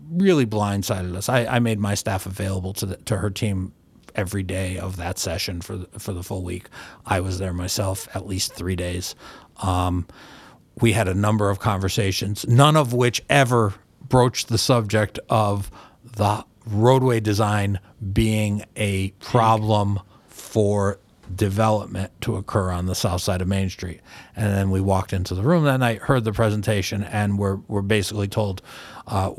really 0.09 0.45
blindsided 0.45 1.15
us. 1.15 1.29
I, 1.29 1.45
I 1.45 1.59
made 1.59 1.79
my 1.79 1.95
staff 1.95 2.25
available 2.25 2.73
to 2.73 2.85
the, 2.85 2.97
to 2.97 3.17
her 3.17 3.29
team 3.29 3.73
every 4.15 4.43
day 4.43 4.77
of 4.77 4.97
that 4.97 5.19
session 5.19 5.61
for 5.61 5.77
the, 5.77 5.99
for 5.99 6.13
the 6.13 6.23
full 6.23 6.43
week. 6.43 6.67
I 7.05 7.19
was 7.19 7.39
there 7.39 7.53
myself 7.53 8.07
at 8.15 8.27
least 8.27 8.53
three 8.53 8.75
days. 8.75 9.15
Um, 9.61 10.07
we 10.81 10.91
had 10.91 11.07
a 11.07 11.13
number 11.13 11.49
of 11.49 11.59
conversations, 11.59 12.45
none 12.47 12.75
of 12.75 12.93
which 12.93 13.23
ever 13.29 13.73
broached 14.01 14.49
the 14.49 14.57
subject 14.57 15.19
of 15.29 15.71
the 16.03 16.43
roadway 16.65 17.19
design 17.19 17.79
being 18.13 18.65
a 18.75 19.09
problem 19.19 19.99
for 20.27 20.99
development 21.33 22.11
to 22.21 22.35
occur 22.35 22.71
on 22.71 22.85
the 22.85 22.95
south 22.95 23.21
side 23.21 23.41
of 23.41 23.47
Main 23.47 23.69
Street. 23.69 24.01
And 24.35 24.53
then 24.53 24.69
we 24.69 24.81
walked 24.81 25.13
into 25.13 25.33
the 25.33 25.41
room 25.41 25.63
that 25.63 25.79
night, 25.79 26.01
heard 26.01 26.23
the 26.23 26.31
presentation, 26.31 27.03
and 27.03 27.39
we're, 27.39 27.55
we're 27.67 27.81
basically 27.81 28.27
told 28.27 28.61
uh, 29.07 29.31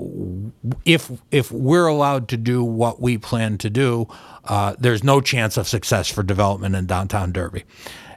if, 0.84 1.10
if 1.30 1.50
we're 1.50 1.86
allowed 1.86 2.28
to 2.28 2.36
do 2.36 2.62
what 2.62 3.00
we 3.00 3.18
plan 3.18 3.58
to 3.58 3.70
do, 3.70 4.06
uh, 4.44 4.74
there's 4.78 5.02
no 5.02 5.20
chance 5.20 5.56
of 5.56 5.66
success 5.66 6.08
for 6.08 6.22
development 6.22 6.74
in 6.74 6.86
downtown 6.86 7.32
Derby. 7.32 7.64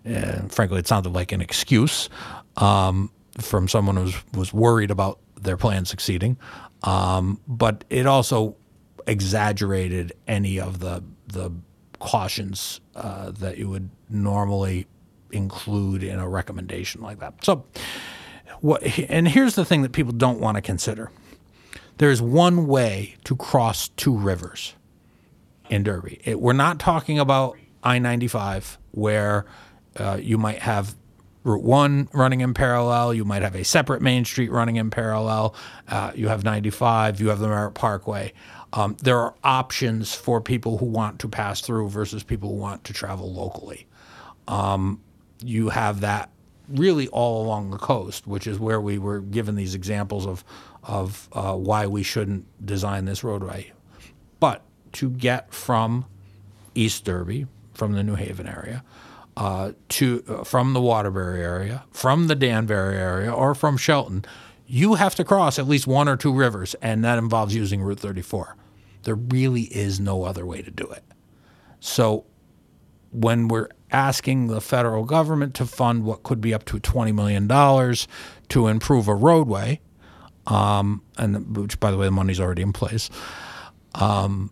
And 0.05 0.51
frankly, 0.51 0.79
it 0.79 0.87
sounded 0.87 1.13
like 1.13 1.31
an 1.31 1.41
excuse 1.41 2.09
um, 2.57 3.11
from 3.39 3.67
someone 3.67 3.95
who 3.95 4.03
was, 4.03 4.15
was 4.33 4.53
worried 4.53 4.91
about 4.91 5.19
their 5.35 5.57
plan 5.57 5.85
succeeding. 5.85 6.37
Um, 6.83 7.39
but 7.47 7.83
it 7.89 8.05
also 8.05 8.55
exaggerated 9.07 10.13
any 10.27 10.59
of 10.59 10.79
the 10.79 11.03
the 11.27 11.51
cautions 11.99 12.79
uh, 12.95 13.31
that 13.31 13.57
you 13.57 13.69
would 13.69 13.89
normally 14.09 14.87
include 15.31 16.03
in 16.03 16.17
a 16.17 16.27
recommendation 16.27 17.01
like 17.01 17.19
that. 17.19 17.33
So, 17.43 17.65
what, 18.61 18.81
and 19.09 19.27
here's 19.27 19.55
the 19.55 19.65
thing 19.65 19.81
that 19.81 19.91
people 19.91 20.13
don't 20.13 20.39
want 20.39 20.55
to 20.55 20.61
consider: 20.61 21.11
there's 21.99 22.21
one 22.21 22.65
way 22.65 23.15
to 23.25 23.35
cross 23.35 23.89
two 23.89 24.17
rivers 24.17 24.73
in 25.69 25.83
Derby. 25.83 26.19
It, 26.23 26.39
we're 26.39 26.53
not 26.53 26.79
talking 26.79 27.19
about 27.19 27.57
I-95 27.83 28.77
where 28.91 29.45
uh, 29.97 30.17
you 30.19 30.37
might 30.37 30.59
have 30.59 30.95
Route 31.43 31.63
1 31.63 32.09
running 32.13 32.41
in 32.41 32.53
parallel. 32.53 33.13
You 33.13 33.25
might 33.25 33.41
have 33.41 33.55
a 33.55 33.63
separate 33.63 34.01
Main 34.01 34.23
Street 34.23 34.49
running 34.49 34.77
in 34.77 34.89
parallel. 34.89 35.53
Uh, 35.87 36.11
you 36.15 36.29
have 36.29 36.43
95. 36.43 37.19
You 37.19 37.29
have 37.29 37.39
the 37.39 37.47
Merritt 37.47 37.73
Parkway. 37.73 38.33
Um, 38.71 38.95
there 39.01 39.19
are 39.19 39.35
options 39.43 40.13
for 40.13 40.39
people 40.39 40.77
who 40.77 40.85
want 40.85 41.19
to 41.19 41.27
pass 41.27 41.59
through 41.59 41.89
versus 41.89 42.23
people 42.23 42.49
who 42.49 42.55
want 42.55 42.85
to 42.85 42.93
travel 42.93 43.33
locally. 43.33 43.87
Um, 44.47 45.01
you 45.43 45.69
have 45.69 46.01
that 46.01 46.29
really 46.69 47.07
all 47.09 47.45
along 47.45 47.71
the 47.71 47.77
coast, 47.77 48.27
which 48.27 48.47
is 48.47 48.59
where 48.59 48.79
we 48.79 48.97
were 48.97 49.19
given 49.19 49.55
these 49.55 49.75
examples 49.75 50.25
of 50.25 50.43
of 50.83 51.29
uh, 51.33 51.55
why 51.55 51.87
we 51.87 52.03
shouldn't 52.03 52.65
design 52.65 53.05
this 53.05 53.23
roadway. 53.23 53.71
But 54.39 54.63
to 54.93 55.09
get 55.09 55.53
from 55.53 56.05
East 56.75 57.05
Derby, 57.05 57.47
from 57.73 57.93
the 57.93 58.03
New 58.03 58.15
Haven 58.15 58.47
area, 58.47 58.83
uh, 59.37 59.71
to 59.89 60.23
uh, 60.27 60.43
from 60.43 60.73
the 60.73 60.81
Waterbury 60.81 61.41
area, 61.41 61.85
from 61.91 62.27
the 62.27 62.35
Danbury 62.35 62.97
area, 62.97 63.31
or 63.31 63.55
from 63.55 63.77
Shelton, 63.77 64.25
you 64.67 64.95
have 64.95 65.15
to 65.15 65.23
cross 65.23 65.57
at 65.57 65.67
least 65.67 65.87
one 65.87 66.07
or 66.07 66.17
two 66.17 66.33
rivers, 66.33 66.75
and 66.81 67.03
that 67.03 67.17
involves 67.17 67.55
using 67.55 67.81
Route 67.81 67.99
34. 67.99 68.55
There 69.03 69.15
really 69.15 69.63
is 69.63 69.99
no 69.99 70.23
other 70.23 70.45
way 70.45 70.61
to 70.61 70.69
do 70.69 70.85
it. 70.91 71.03
So 71.79 72.25
when 73.11 73.47
we're 73.47 73.69
asking 73.91 74.47
the 74.47 74.61
federal 74.61 75.05
government 75.05 75.55
to 75.55 75.65
fund 75.65 76.03
what 76.03 76.23
could 76.23 76.41
be 76.41 76.53
up 76.53 76.65
to 76.65 76.79
$20 76.79 77.13
million 77.13 77.47
to 78.49 78.67
improve 78.67 79.07
a 79.07 79.15
roadway, 79.15 79.79
um, 80.47 81.01
and 81.17 81.55
which, 81.57 81.79
by 81.79 81.91
the 81.91 81.97
way, 81.97 82.05
the 82.05 82.11
money's 82.11 82.39
already 82.39 82.61
in 82.61 82.73
place. 82.73 83.09
Um, 83.95 84.51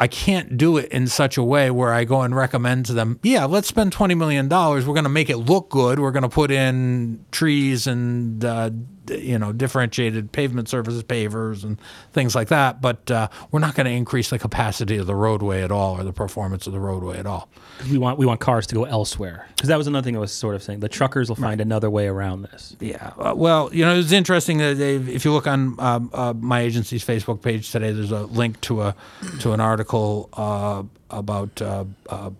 I 0.00 0.06
can't 0.06 0.56
do 0.56 0.76
it 0.76 0.92
in 0.92 1.08
such 1.08 1.36
a 1.36 1.42
way 1.42 1.70
where 1.70 1.92
I 1.92 2.04
go 2.04 2.22
and 2.22 2.34
recommend 2.34 2.86
to 2.86 2.92
them, 2.92 3.18
yeah, 3.22 3.46
let's 3.46 3.66
spend 3.66 3.92
$20 3.92 4.16
million. 4.16 4.48
We're 4.48 4.82
going 4.82 5.02
to 5.02 5.08
make 5.08 5.28
it 5.28 5.38
look 5.38 5.70
good. 5.70 5.98
We're 5.98 6.12
going 6.12 6.22
to 6.22 6.28
put 6.28 6.52
in 6.52 7.24
trees 7.32 7.88
and, 7.88 8.44
uh, 8.44 8.70
you 9.10 9.38
know, 9.38 9.52
differentiated 9.52 10.32
pavement 10.32 10.68
surfaces, 10.68 11.02
pavers, 11.02 11.64
and 11.64 11.78
things 12.12 12.34
like 12.34 12.48
that. 12.48 12.80
But 12.80 13.10
uh, 13.10 13.28
we're 13.50 13.60
not 13.60 13.74
going 13.74 13.86
to 13.86 13.92
increase 13.92 14.30
the 14.30 14.38
capacity 14.38 14.96
of 14.96 15.06
the 15.06 15.14
roadway 15.14 15.62
at 15.62 15.70
all 15.70 15.98
or 15.98 16.04
the 16.04 16.12
performance 16.12 16.66
of 16.66 16.72
the 16.72 16.80
roadway 16.80 17.18
at 17.18 17.26
all. 17.26 17.48
We 17.90 17.98
want, 17.98 18.18
we 18.18 18.26
want 18.26 18.40
cars 18.40 18.66
to 18.68 18.74
go 18.74 18.84
elsewhere. 18.84 19.46
Because 19.56 19.68
that 19.68 19.78
was 19.78 19.86
another 19.86 20.04
thing 20.04 20.16
I 20.16 20.20
was 20.20 20.32
sort 20.32 20.54
of 20.54 20.62
saying. 20.62 20.80
The 20.80 20.88
truckers 20.88 21.28
will 21.28 21.36
find 21.36 21.58
right. 21.58 21.60
another 21.60 21.90
way 21.90 22.06
around 22.06 22.42
this. 22.42 22.76
Yeah. 22.80 23.12
Uh, 23.18 23.34
well, 23.36 23.70
you 23.72 23.84
know, 23.84 23.96
it's 23.96 24.12
interesting 24.12 24.58
that 24.58 24.78
if 24.80 25.24
you 25.24 25.32
look 25.32 25.46
on 25.46 25.74
um, 25.78 26.10
uh, 26.12 26.34
my 26.34 26.60
agency's 26.60 27.04
Facebook 27.04 27.42
page 27.42 27.70
today, 27.70 27.92
there's 27.92 28.12
a 28.12 28.22
link 28.26 28.60
to 28.62 28.82
a 28.82 28.94
to 29.40 29.52
an 29.52 29.60
article 29.60 30.28
uh, 30.32 30.82
about 31.10 31.60
uh, 31.62 31.84
uh, 32.08 32.30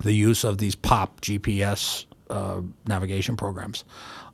the 0.00 0.12
use 0.12 0.44
of 0.44 0.58
these 0.58 0.74
POP 0.74 1.20
GPS 1.20 2.04
navigation 2.86 3.36
programs. 3.36 3.84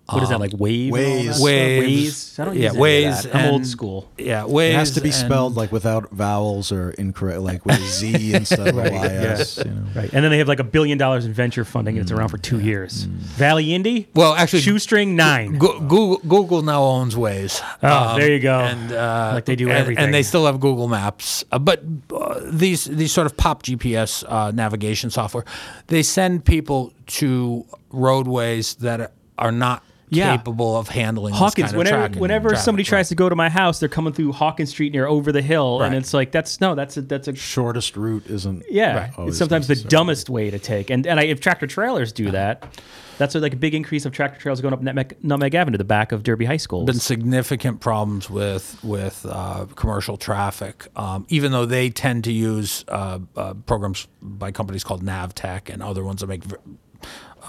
What 0.09 0.23
is 0.23 0.29
that 0.29 0.39
like? 0.39 0.53
Wave, 0.57 0.93
Waze, 0.93 1.41
Waze. 1.41 2.39
I 2.39 2.45
don't 2.45 2.57
yeah, 2.57 2.71
Waze. 2.71 3.35
I'm 3.35 3.55
old 3.55 3.67
school. 3.67 4.09
Yeah, 4.17 4.43
Waze. 4.43 4.71
It 4.71 4.75
has 4.75 4.91
to 4.93 5.01
be 5.01 5.11
spelled 5.11 5.57
like 5.57 5.73
without 5.73 6.11
vowels 6.11 6.71
or 6.71 6.91
incorrect, 6.91 7.41
like 7.41 7.67
with 7.67 7.81
a 7.81 7.85
Z 7.85 8.35
instead 8.35 8.69
of 8.69 8.77
right, 8.77 8.93
YS. 8.93 9.59
Yeah. 9.59 9.65
You 9.65 9.71
know. 9.71 9.87
Right, 9.97 10.13
and 10.13 10.23
then 10.23 10.31
they 10.31 10.39
have 10.39 10.47
like 10.47 10.61
a 10.61 10.65
billion 10.65 10.97
dollars 10.97 11.25
in 11.25 11.33
venture 11.33 11.65
funding, 11.65 11.97
and 11.97 12.05
it's 12.05 12.13
around 12.13 12.29
for 12.29 12.39
two 12.39 12.61
years. 12.61 13.07
Mm. 13.07 13.17
Valley 13.17 13.75
Indy. 13.75 14.09
Well, 14.15 14.35
actually, 14.35 14.63
shoestring 14.63 15.17
nine. 15.17 15.59
Google, 15.59 16.19
Google 16.19 16.63
now 16.63 16.85
owns 16.85 17.17
Waze. 17.17 17.61
Oh, 17.83 17.89
um, 17.89 18.21
there 18.21 18.33
you 18.33 18.39
go. 18.39 18.61
And 18.61 18.93
uh, 18.93 19.33
like 19.35 19.47
they 19.47 19.57
do 19.57 19.71
and, 19.71 19.79
everything, 19.79 20.05
and 20.05 20.15
they 20.15 20.23
still 20.23 20.47
have 20.47 20.61
Google 20.61 20.87
Maps. 20.87 21.45
Uh, 21.51 21.59
but 21.59 21.83
uh, 22.15 22.41
these 22.45 22.85
these 22.85 23.11
sort 23.11 23.27
of 23.27 23.37
pop 23.37 23.65
GPS 23.65 24.23
uh, 24.29 24.53
navigation 24.53 25.11
software, 25.11 25.45
they 25.89 26.05
send 26.05 26.45
people 26.45 26.93
to 27.07 27.65
roadways 27.91 28.77
that 28.77 29.13
are 29.39 29.53
not 29.53 29.83
yeah. 30.09 30.37
capable 30.37 30.77
of 30.77 30.89
handling 30.89 31.35
Hawkins. 31.35 31.67
Kind 31.67 31.75
of 31.75 31.79
whenever 31.79 31.97
tracking, 31.97 32.21
whenever 32.21 32.49
traffic, 32.51 32.65
somebody 32.65 32.85
tries 32.85 33.09
to 33.09 33.15
go 33.15 33.29
to 33.29 33.37
my 33.37 33.49
house, 33.49 33.81
they're 33.81 33.89
coming 33.89 34.13
through 34.13 34.33
Hawkins 34.33 34.71
Street 34.71 34.93
near 34.93 35.07
over 35.07 35.33
the 35.33 35.43
hill, 35.43 35.81
right. 35.81 35.87
and 35.87 35.95
it's 35.95 36.15
like 36.15 36.33
that's 36.33 36.61
no, 36.61 36.75
that's 36.75 36.97
a 36.97 37.03
that's 37.03 37.29
a 37.29 37.35
shortest 37.35 37.97
route 37.97 38.27
isn't. 38.27 38.65
Yeah, 38.71 39.11
right. 39.17 39.29
it's 39.29 39.39
sometimes 39.39 39.67
the 39.67 39.77
dumbest 39.77 40.31
way 40.31 40.51
to 40.51 40.59
take, 40.59 40.91
and 40.91 41.07
and 41.07 41.19
I, 41.21 41.25
if 41.25 41.41
tractor 41.41 41.67
trailers 41.67 42.13
do 42.13 42.31
that. 42.31 42.79
That's 43.19 43.35
a, 43.35 43.41
like 43.41 43.55
a 43.55 43.57
big 43.57 43.75
increase 43.75 44.05
of 44.05 44.13
tractor 44.13 44.39
trailers 44.39 44.61
going 44.61 44.75
up 44.75 44.83
Nutmeg, 44.83 45.17
Nutmeg 45.23 45.55
Avenue, 45.55 45.79
the 45.79 45.85
back 45.85 46.13
of 46.13 46.23
Derby 46.23 46.45
High 46.45 46.59
School. 46.59 46.85
Been 46.85 46.97
significant 46.97 47.81
problems 47.81 48.29
with 48.29 48.79
with 48.85 49.25
uh, 49.27 49.65
commercial 49.75 50.19
traffic, 50.19 50.87
um, 50.97 51.25
even 51.31 51.51
though 51.51 51.65
they 51.65 51.89
tend 51.89 52.25
to 52.25 52.33
use 52.33 52.85
uh, 52.89 53.21
uh, 53.35 53.55
programs 53.55 54.07
by 54.21 54.53
companies 54.53 54.85
called 54.85 55.03
Navteq 55.03 55.73
and 55.73 55.83
other 55.83 56.05
ones 56.05 56.21
that 56.21 56.27
make 56.27 56.43
uh, 56.45 56.57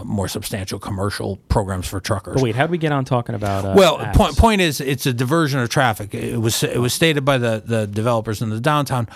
more 0.04 0.28
substantial 0.28 0.80
commercial 0.80 1.38
programs 1.50 1.88
for 1.88 2.00
truckers. 2.00 2.36
But 2.36 2.44
wait, 2.44 2.56
how 2.56 2.64
did 2.64 2.72
we 2.72 2.78
get 2.78 2.92
on 2.92 3.06
talking 3.06 3.36
about? 3.36 3.66
Uh, 3.66 3.74
well, 3.76 3.98
point 4.14 4.38
point 4.38 4.62
is, 4.62 4.82
it's 4.82 5.06
a 5.06 5.14
diversion 5.14 5.60
of 5.60 5.70
traffic. 5.70 6.14
It 6.14 6.38
was 6.42 6.64
it 6.64 6.80
was 6.80 6.94
stated 6.94 7.26
by 7.26 7.38
the 7.38 7.62
the 7.66 7.88
developers 7.88 8.42
in 8.42 8.50
the 8.50 8.60
downtown 8.60 9.08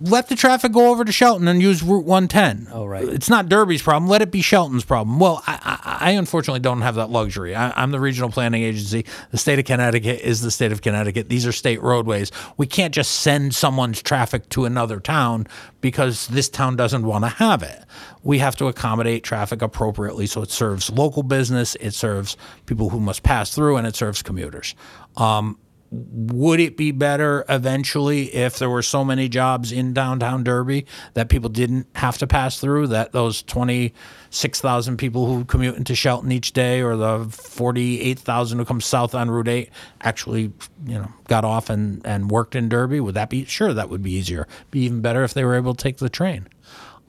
let 0.00 0.28
the 0.28 0.36
traffic 0.36 0.72
go 0.72 0.90
over 0.90 1.04
to 1.04 1.10
Shelton 1.10 1.48
and 1.48 1.60
use 1.60 1.82
Route 1.82 2.04
110. 2.04 2.68
Oh, 2.72 2.86
right. 2.86 3.04
It's 3.04 3.28
not 3.28 3.48
Derby's 3.48 3.82
problem. 3.82 4.08
Let 4.08 4.22
it 4.22 4.30
be 4.30 4.42
Shelton's 4.42 4.84
problem. 4.84 5.18
Well, 5.18 5.42
I, 5.46 5.78
I, 5.84 6.08
I 6.08 6.10
unfortunately 6.12 6.60
don't 6.60 6.82
have 6.82 6.94
that 6.96 7.10
luxury. 7.10 7.54
I, 7.54 7.82
am 7.82 7.90
the 7.90 7.98
regional 7.98 8.30
planning 8.30 8.62
agency. 8.62 9.04
The 9.30 9.38
state 9.38 9.58
of 9.58 9.64
Connecticut 9.64 10.20
is 10.20 10.40
the 10.40 10.50
state 10.50 10.70
of 10.70 10.82
Connecticut. 10.82 11.28
These 11.28 11.46
are 11.46 11.52
state 11.52 11.82
roadways. 11.82 12.30
We 12.56 12.66
can't 12.66 12.94
just 12.94 13.10
send 13.22 13.54
someone's 13.54 14.00
traffic 14.00 14.48
to 14.50 14.64
another 14.64 15.00
town 15.00 15.46
because 15.80 16.28
this 16.28 16.48
town 16.48 16.76
doesn't 16.76 17.04
want 17.04 17.24
to 17.24 17.30
have 17.30 17.62
it. 17.62 17.84
We 18.22 18.38
have 18.38 18.56
to 18.56 18.66
accommodate 18.66 19.24
traffic 19.24 19.62
appropriately 19.62 20.26
so 20.26 20.42
it 20.42 20.50
serves 20.50 20.90
local 20.90 21.22
business, 21.22 21.76
it 21.76 21.92
serves 21.92 22.36
people 22.66 22.90
who 22.90 23.00
must 23.00 23.22
pass 23.22 23.54
through, 23.54 23.76
and 23.76 23.86
it 23.86 23.96
serves 23.96 24.22
commuters. 24.22 24.74
Um, 25.16 25.58
would 25.90 26.60
it 26.60 26.76
be 26.76 26.90
better 26.90 27.44
eventually 27.48 28.34
if 28.34 28.58
there 28.58 28.68
were 28.68 28.82
so 28.82 29.04
many 29.04 29.28
jobs 29.28 29.72
in 29.72 29.94
downtown 29.94 30.44
Derby 30.44 30.84
that 31.14 31.30
people 31.30 31.48
didn't 31.48 31.86
have 31.94 32.18
to 32.18 32.26
pass 32.26 32.60
through? 32.60 32.88
That 32.88 33.12
those 33.12 33.42
26,000 33.44 34.98
people 34.98 35.26
who 35.26 35.44
commute 35.46 35.76
into 35.76 35.94
Shelton 35.94 36.30
each 36.30 36.52
day 36.52 36.82
or 36.82 36.96
the 36.96 37.26
48,000 37.30 38.58
who 38.58 38.64
come 38.64 38.80
south 38.80 39.14
on 39.14 39.30
Route 39.30 39.48
8 39.48 39.70
actually, 40.02 40.52
you 40.86 40.98
know, 40.98 41.10
got 41.26 41.44
off 41.44 41.70
and, 41.70 42.04
and 42.06 42.30
worked 42.30 42.54
in 42.54 42.68
Derby? 42.68 43.00
Would 43.00 43.14
that 43.14 43.30
be 43.30 43.46
sure 43.46 43.72
that 43.72 43.88
would 43.88 44.02
be 44.02 44.12
easier? 44.12 44.46
Be 44.70 44.80
even 44.80 45.00
better 45.00 45.24
if 45.24 45.32
they 45.32 45.44
were 45.44 45.54
able 45.54 45.74
to 45.74 45.82
take 45.82 45.98
the 45.98 46.10
train. 46.10 46.48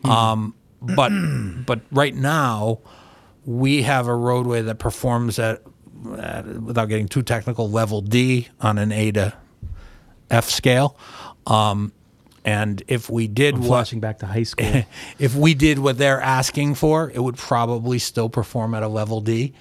Mm. 0.04 0.10
Um, 0.10 0.56
but 0.82 1.12
but 1.66 1.82
right 1.92 2.16
now 2.16 2.80
we 3.46 3.82
have 3.82 4.08
a 4.08 4.16
roadway 4.16 4.62
that 4.62 4.80
performs 4.80 5.40
at 5.40 5.62
uh, 6.08 6.44
without 6.62 6.86
getting 6.86 7.08
too 7.08 7.24
technical, 7.24 7.70
level 7.70 8.02
D 8.02 8.48
on 8.62 8.78
an 8.78 8.92
A 8.92 9.12
to 9.12 9.34
F 10.30 10.50
scale. 10.50 10.98
Um, 11.48 11.92
and 12.46 12.82
if 12.88 13.10
we 13.10 13.28
did 13.28 13.56
I'm 13.56 13.64
flashing 13.64 14.00
back 14.00 14.20
to 14.20 14.26
high 14.26 14.44
school, 14.44 14.84
if 15.18 15.36
we 15.36 15.54
did 15.54 15.80
what 15.80 15.98
they're 15.98 16.22
asking 16.22 16.76
for, 16.76 17.12
it 17.14 17.22
would 17.22 17.38
probably 17.38 18.00
still 18.00 18.30
perform 18.30 18.74
at 18.74 18.84
a 18.84 18.88
level 18.88 19.22
D. 19.22 19.54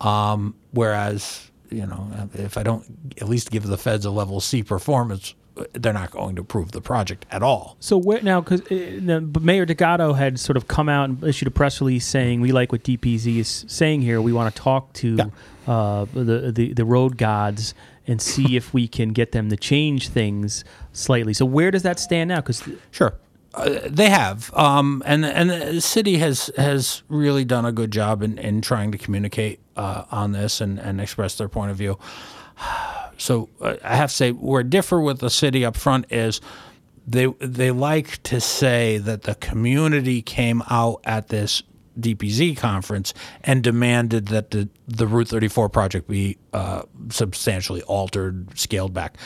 Um, 0.00 0.54
whereas, 0.72 1.50
you 1.70 1.86
know, 1.86 2.28
if 2.34 2.56
I 2.56 2.62
don't 2.62 2.84
at 3.20 3.28
least 3.28 3.50
give 3.50 3.64
the 3.64 3.78
feds 3.78 4.04
a 4.04 4.10
level 4.10 4.40
C 4.40 4.62
performance 4.62 5.34
they're 5.74 5.92
not 5.92 6.10
going 6.10 6.34
to 6.36 6.42
approve 6.42 6.72
the 6.72 6.80
project 6.80 7.26
at 7.30 7.42
all. 7.42 7.76
So 7.80 7.98
where 7.98 8.22
now? 8.22 8.40
Because 8.40 8.62
Mayor 8.70 9.66
Delgado 9.66 10.14
had 10.14 10.40
sort 10.40 10.56
of 10.56 10.66
come 10.66 10.88
out 10.88 11.08
and 11.08 11.22
issued 11.24 11.48
a 11.48 11.50
press 11.50 11.80
release 11.80 12.06
saying 12.06 12.40
we 12.40 12.52
like 12.52 12.72
what 12.72 12.82
DPZ 12.82 13.38
is 13.38 13.64
saying 13.68 14.02
here. 14.02 14.20
We 14.20 14.32
want 14.32 14.54
to 14.54 14.62
talk 14.62 14.92
to 14.94 15.16
Yeah. 15.16 15.24
Uh, 15.66 16.06
the, 16.12 16.52
the 16.52 16.72
the 16.72 16.84
road 16.84 17.16
gods 17.16 17.74
and 18.06 18.20
see 18.20 18.56
if 18.60 18.74
we 18.74 18.88
can 18.88 19.10
get 19.10 19.32
them 19.32 19.48
to 19.50 19.56
change 19.56 20.08
things 20.08 20.64
slightly. 20.92 21.34
So 21.34 21.44
where 21.44 21.70
does 21.70 21.82
that 21.82 22.00
stand 22.00 22.28
now? 22.28 22.40
Because 22.40 22.68
Sure. 22.90 23.14
Uh, 23.54 23.80
they 23.86 24.08
have, 24.08 24.50
um, 24.54 25.02
and 25.04 25.26
and 25.26 25.50
the 25.50 25.80
city 25.82 26.16
has 26.16 26.50
has 26.56 27.02
really 27.08 27.44
done 27.44 27.66
a 27.66 27.72
good 27.72 27.90
job 27.90 28.22
in, 28.22 28.38
in 28.38 28.62
trying 28.62 28.90
to 28.90 28.96
communicate 28.96 29.60
uh, 29.76 30.04
on 30.10 30.32
this 30.32 30.62
and, 30.62 30.78
and 30.78 31.02
express 31.02 31.36
their 31.36 31.48
point 31.48 31.70
of 31.70 31.76
view. 31.76 31.98
So 33.18 33.50
uh, 33.60 33.76
I 33.84 33.94
have 33.94 34.10
to 34.10 34.16
say, 34.16 34.32
where 34.32 34.60
I 34.60 34.62
differ 34.64 35.00
with 35.00 35.20
the 35.20 35.30
city 35.30 35.64
up 35.64 35.76
front 35.76 36.10
is 36.10 36.40
they 37.06 37.26
they 37.40 37.70
like 37.70 38.20
to 38.24 38.40
say 38.40 38.98
that 38.98 39.22
the 39.22 39.36
community 39.36 40.22
came 40.22 40.62
out 40.68 41.02
at 41.04 41.28
this 41.28 41.62
DPZ 41.98 42.56
conference 42.56 43.14
and 43.42 43.62
demanded 43.62 44.28
that 44.28 44.50
the 44.50 44.68
the 44.88 45.06
Route 45.06 45.28
34 45.28 45.68
project 45.68 46.08
be 46.08 46.38
uh, 46.52 46.82
substantially 47.10 47.82
altered, 47.82 48.58
scaled 48.58 48.92
back. 48.94 49.16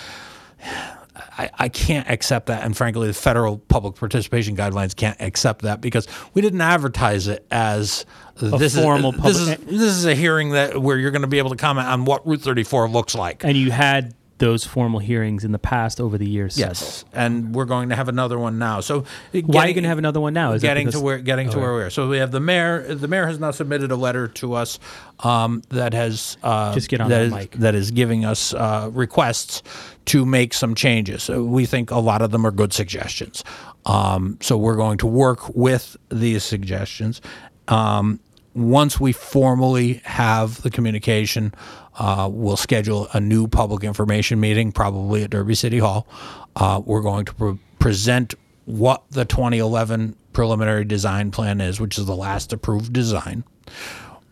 I, 1.38 1.50
I 1.58 1.68
can't 1.68 2.08
accept 2.10 2.46
that, 2.46 2.62
and 2.64 2.76
frankly, 2.76 3.06
the 3.06 3.14
federal 3.14 3.58
public 3.58 3.94
participation 3.96 4.56
guidelines 4.56 4.94
can't 4.94 5.18
accept 5.20 5.62
that 5.62 5.80
because 5.80 6.06
we 6.34 6.42
didn't 6.42 6.60
advertise 6.60 7.26
it 7.26 7.46
as 7.50 8.04
this 8.36 8.74
formal 8.76 9.14
is 9.14 9.22
this 9.22 9.36
is 9.38 9.48
public- 9.48 9.68
this 9.68 9.80
is 9.80 10.04
a 10.04 10.14
hearing 10.14 10.50
that 10.50 10.80
where 10.80 10.98
you're 10.98 11.10
going 11.10 11.22
to 11.22 11.28
be 11.28 11.38
able 11.38 11.50
to 11.50 11.56
comment 11.56 11.88
on 11.88 12.04
what 12.04 12.26
Route 12.26 12.42
34 12.42 12.88
looks 12.88 13.14
like. 13.14 13.44
and 13.44 13.56
you 13.56 13.70
had 13.70 14.14
those 14.38 14.64
formal 14.64 15.00
hearings 15.00 15.44
in 15.44 15.52
the 15.52 15.58
past 15.58 16.00
over 16.00 16.18
the 16.18 16.28
years. 16.28 16.58
Yes, 16.58 17.04
and 17.12 17.54
we're 17.54 17.64
going 17.64 17.88
to 17.88 17.96
have 17.96 18.08
another 18.08 18.38
one 18.38 18.58
now. 18.58 18.80
So 18.80 19.04
Why 19.32 19.64
are 19.64 19.68
you 19.68 19.74
going 19.74 19.82
to 19.84 19.88
have 19.88 19.98
another 19.98 20.20
one 20.20 20.34
now? 20.34 20.52
Is 20.52 20.62
getting 20.62 20.90
to 20.90 21.00
where 21.00 21.18
getting 21.18 21.48
to 21.50 21.58
where 21.58 21.74
we 21.74 21.82
are. 21.82 21.90
So 21.90 22.08
we 22.08 22.18
have 22.18 22.32
the 22.32 22.40
mayor. 22.40 22.94
The 22.94 23.08
mayor 23.08 23.26
has 23.26 23.38
now 23.40 23.50
submitted 23.50 23.90
a 23.90 23.96
letter 23.96 24.28
to 24.28 24.54
us 24.54 24.78
um, 25.20 25.62
that 25.70 25.94
has 25.94 26.36
uh, 26.42 26.74
Just 26.74 26.88
get 26.88 27.00
on 27.00 27.08
that 27.10 27.16
that 27.18 27.24
is- 27.26 27.32
mic. 27.32 27.50
that 27.52 27.74
is 27.74 27.90
giving 27.90 28.24
us 28.24 28.52
uh, 28.54 28.90
requests 28.92 29.62
to 30.06 30.24
make 30.26 30.54
some 30.54 30.74
changes. 30.74 31.28
We 31.28 31.66
think 31.66 31.90
a 31.90 31.98
lot 31.98 32.22
of 32.22 32.30
them 32.30 32.46
are 32.46 32.50
good 32.52 32.72
suggestions. 32.72 33.42
Um, 33.86 34.38
so 34.40 34.56
we're 34.56 34.76
going 34.76 34.98
to 34.98 35.06
work 35.06 35.48
with 35.56 35.96
these 36.10 36.44
suggestions. 36.44 37.20
Um, 37.68 38.20
once 38.54 38.98
we 39.00 39.12
formally 39.12 40.00
have 40.04 40.62
the 40.62 40.70
communication, 40.70 41.52
uh, 41.98 42.28
we'll 42.30 42.56
schedule 42.56 43.08
a 43.12 43.20
new 43.20 43.46
public 43.48 43.84
information 43.84 44.38
meeting, 44.40 44.72
probably 44.72 45.22
at 45.24 45.30
Derby 45.30 45.54
City 45.54 45.78
Hall. 45.78 46.06
Uh, 46.54 46.80
we're 46.84 47.02
going 47.02 47.24
to 47.26 47.34
pre- 47.34 47.58
present 47.78 48.34
what 48.64 49.04
the 49.10 49.24
2011 49.24 50.16
preliminary 50.32 50.84
design 50.84 51.30
plan 51.30 51.60
is, 51.60 51.80
which 51.80 51.96
is 51.98 52.06
the 52.06 52.16
last 52.16 52.52
approved 52.52 52.92
design. 52.92 53.44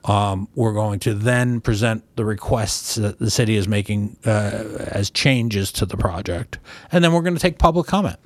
Um, 0.05 0.49
we're 0.55 0.75
going 0.75 1.01
to 1.01 1.15
then 1.15 1.63
present 1.63 2.05
the 2.17 2.27
requests 2.27 2.97
that 2.97 3.19
the 3.19 3.31
city 3.31 3.57
is 3.57 3.67
making 3.67 4.19
uh, 4.27 4.65
as 4.91 5.11
changes 5.11 5.73
to 5.73 5.87
the 5.87 5.97
project, 5.97 6.59
and 6.93 7.03
then 7.03 7.13
we're 7.15 7.23
going 7.23 7.35
to 7.35 7.41
take 7.41 7.59
public 7.59 7.87
comment. 7.87 8.17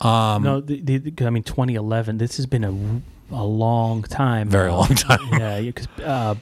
no, 0.00 0.60
the, 0.60 0.80
the, 0.80 0.98
the- 0.98 1.26
I 1.26 1.30
mean 1.30 1.42
2011. 1.42 2.18
This 2.18 2.36
has 2.36 2.46
been 2.46 2.62
a, 2.62 3.34
a 3.34 3.42
long 3.44 4.02
time. 4.04 4.48
Very 4.48 4.70
long 4.70 4.86
time. 4.94 5.18
yeah, 5.32 5.60
because 5.60 5.88
uh, 6.04 6.36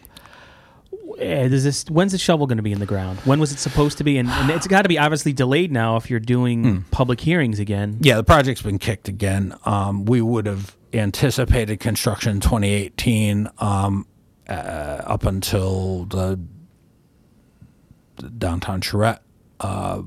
eh, 1.18 1.48
does 1.48 1.64
this? 1.64 1.84
When's 1.88 2.12
the 2.12 2.18
shovel 2.18 2.46
going 2.46 2.56
to 2.58 2.62
be 2.62 2.72
in 2.72 2.78
the 2.80 2.87
ground? 2.87 3.18
When 3.20 3.38
was 3.40 3.52
it 3.52 3.58
supposed 3.58 3.98
to 3.98 4.04
be? 4.04 4.18
And, 4.18 4.28
and 4.28 4.50
it's 4.50 4.66
got 4.66 4.82
to 4.82 4.88
be 4.88 4.98
obviously 4.98 5.32
delayed 5.32 5.70
now 5.72 5.96
if 5.96 6.08
you're 6.10 6.20
doing 6.20 6.62
Hmm. 6.64 6.78
public 6.90 7.20
hearings 7.20 7.58
again. 7.58 7.98
Yeah, 8.00 8.16
the 8.16 8.25
project's 8.25 8.62
been 8.62 8.78
kicked 8.78 9.08
again. 9.08 9.54
Um, 9.64 10.04
we 10.04 10.21
would 10.23 10.47
have 10.47 10.76
anticipated 10.93 11.80
construction 11.80 12.32
in 12.36 12.40
2018 12.40 13.49
um, 13.58 14.06
uh, 14.49 14.52
up 14.52 15.25
until 15.25 16.04
the, 16.06 16.40
the 18.16 18.30
downtown 18.30 18.80
charrette. 18.80 19.21
Uh, 19.60 19.64
uh, 19.64 20.02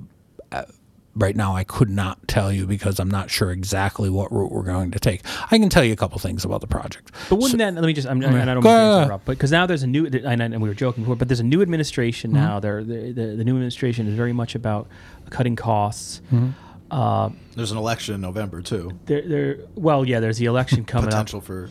right 1.15 1.35
now, 1.35 1.55
I 1.55 1.63
could 1.63 1.89
not 1.89 2.27
tell 2.27 2.51
you 2.51 2.65
because 2.65 2.99
I'm 2.99 3.09
not 3.09 3.29
sure 3.29 3.51
exactly 3.51 4.09
what 4.09 4.31
route 4.31 4.51
we're 4.51 4.63
going 4.63 4.91
to 4.91 4.99
take. 4.99 5.21
I 5.51 5.57
can 5.57 5.69
tell 5.69 5.83
you 5.83 5.93
a 5.93 5.95
couple 5.95 6.17
things 6.19 6.45
about 6.45 6.61
the 6.61 6.67
project. 6.67 7.11
But 7.29 7.35
wouldn't 7.37 7.57
that? 7.59 7.73
Let 7.73 7.83
me 7.83 7.93
just. 7.93 8.07
I'm, 8.07 8.21
and 8.23 8.49
I 8.49 8.53
don't 8.53 8.63
Go 8.63 8.69
mean 8.69 8.97
to 8.97 9.03
interrupt, 9.03 9.25
but 9.25 9.33
because 9.33 9.51
now 9.51 9.65
there's 9.65 9.83
a 9.83 9.87
new. 9.87 10.05
And, 10.05 10.41
and 10.41 10.61
we 10.61 10.69
were 10.69 10.75
joking 10.75 11.03
before, 11.03 11.15
but 11.15 11.27
there's 11.27 11.39
a 11.39 11.43
new 11.45 11.61
administration 11.61 12.31
Mm-hmm. 12.31 12.39
now. 12.41 12.59
There, 12.59 12.83
the, 12.83 13.11
the 13.11 13.35
the 13.37 13.43
new 13.43 13.53
administration 13.53 14.07
is 14.07 14.15
very 14.15 14.33
much 14.33 14.55
about 14.55 14.87
cutting 15.29 15.55
costs. 15.55 16.21
Mm-hmm. 16.31 16.49
Uh, 16.91 17.29
There's 17.55 17.71
an 17.71 17.77
election 17.77 18.15
in 18.15 18.21
November 18.21 18.61
too. 18.61 18.99
there, 19.05 19.25
there. 19.27 19.57
Well, 19.75 20.05
yeah. 20.05 20.19
There's 20.19 20.37
the 20.37 20.45
election 20.45 20.83
coming 20.83 21.05
up. 21.07 21.11
Potential 21.11 21.39
for 21.39 21.69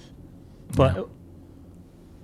But 0.75 1.09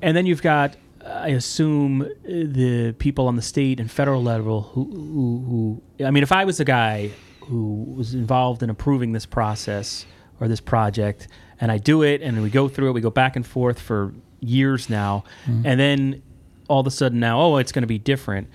and 0.02 0.16
then 0.16 0.24
you've 0.26 0.42
got, 0.42 0.76
I 1.06 1.28
assume, 1.28 2.02
uh, 2.02 2.06
the 2.24 2.94
people 2.98 3.28
on 3.28 3.36
the 3.36 3.42
state 3.42 3.80
and 3.80 3.90
federal 3.90 4.22
level 4.22 4.62
who, 4.62 4.84
who, 4.84 5.82
who 5.98 6.04
I 6.04 6.10
mean, 6.10 6.22
if 6.22 6.32
I 6.32 6.44
was 6.44 6.58
the 6.58 6.64
guy 6.64 7.10
who 7.42 7.84
was 7.96 8.14
involved 8.14 8.62
in 8.62 8.70
approving 8.70 9.12
this 9.12 9.26
process 9.26 10.04
or 10.40 10.48
this 10.48 10.60
project, 10.60 11.28
and 11.60 11.70
I 11.72 11.78
do 11.78 12.02
it, 12.02 12.22
and 12.22 12.42
we 12.42 12.50
go 12.50 12.68
through 12.68 12.90
it, 12.90 12.92
we 12.92 13.00
go 13.00 13.10
back 13.10 13.36
and 13.36 13.46
forth 13.46 13.78
for 13.80 14.12
years 14.40 14.90
now, 14.90 15.24
and 15.46 15.78
then 15.80 16.22
all 16.68 16.80
of 16.80 16.86
a 16.86 16.90
sudden 16.90 17.20
now, 17.20 17.40
oh, 17.40 17.56
it's 17.56 17.72
going 17.72 17.82
to 17.82 17.86
be 17.88 17.98
different. 17.98 18.48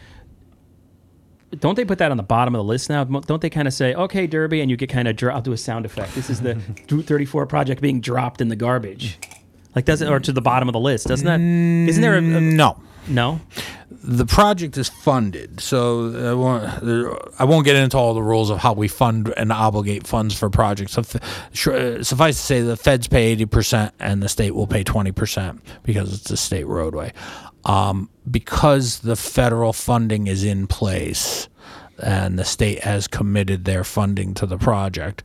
Don't 1.59 1.75
they 1.75 1.83
put 1.83 1.97
that 1.97 2.11
on 2.11 2.17
the 2.17 2.23
bottom 2.23 2.55
of 2.55 2.59
the 2.59 2.63
list 2.63 2.89
now? 2.89 3.03
Don't 3.03 3.41
they 3.41 3.49
kind 3.49 3.67
of 3.67 3.73
say, 3.73 3.93
"Okay, 3.93 4.25
Derby," 4.25 4.61
and 4.61 4.71
you 4.71 4.77
get 4.77 4.89
kind 4.89 5.07
of, 5.07 5.17
dro- 5.17 5.33
I'll 5.33 5.41
do 5.41 5.51
a 5.51 5.57
sound 5.57 5.85
effect. 5.85 6.15
This 6.15 6.29
is 6.29 6.39
the 6.41 6.55
Route 6.89 7.05
34 7.05 7.45
project 7.45 7.81
being 7.81 7.99
dropped 7.99 8.39
in 8.39 8.47
the 8.47 8.55
garbage, 8.55 9.17
like 9.75 9.85
does 9.85 10.01
it, 10.01 10.09
or 10.09 10.19
to 10.19 10.31
the 10.31 10.41
bottom 10.41 10.67
of 10.69 10.73
the 10.73 10.79
list? 10.79 11.07
Doesn't 11.07 11.25
that? 11.25 11.39
Isn't 11.89 12.01
there 12.01 12.15
a, 12.15 12.17
a 12.17 12.21
No. 12.21 12.77
no? 13.07 13.39
the 14.03 14.25
project 14.25 14.77
is 14.77 14.89
funded, 14.89 15.59
so 15.59 16.31
I 16.31 16.33
won't, 16.33 17.29
I 17.39 17.43
won't 17.43 17.65
get 17.65 17.75
into 17.75 17.97
all 17.97 18.15
the 18.15 18.23
rules 18.23 18.49
of 18.49 18.57
how 18.57 18.73
we 18.73 18.87
fund 18.87 19.31
and 19.37 19.51
obligate 19.51 20.07
funds 20.07 20.33
for 20.35 20.49
projects. 20.49 20.93
Suffice 20.93 22.03
to 22.07 22.33
say, 22.33 22.61
the 22.61 22.77
feds 22.77 23.07
pay 23.07 23.25
eighty 23.25 23.45
percent, 23.45 23.93
and 23.99 24.23
the 24.23 24.29
state 24.29 24.55
will 24.55 24.65
pay 24.67 24.83
twenty 24.83 25.11
percent 25.11 25.61
because 25.83 26.13
it's 26.13 26.31
a 26.31 26.37
state 26.37 26.65
roadway. 26.65 27.13
Um, 27.65 28.09
because 28.29 28.99
the 28.99 29.15
federal 29.15 29.71
funding 29.71 30.25
is 30.25 30.43
in 30.43 30.65
place, 30.65 31.47
and 32.01 32.39
the 32.39 32.45
state 32.45 32.79
has 32.79 33.07
committed 33.07 33.65
their 33.65 33.83
funding 33.83 34.33
to 34.35 34.47
the 34.47 34.57
project, 34.57 35.21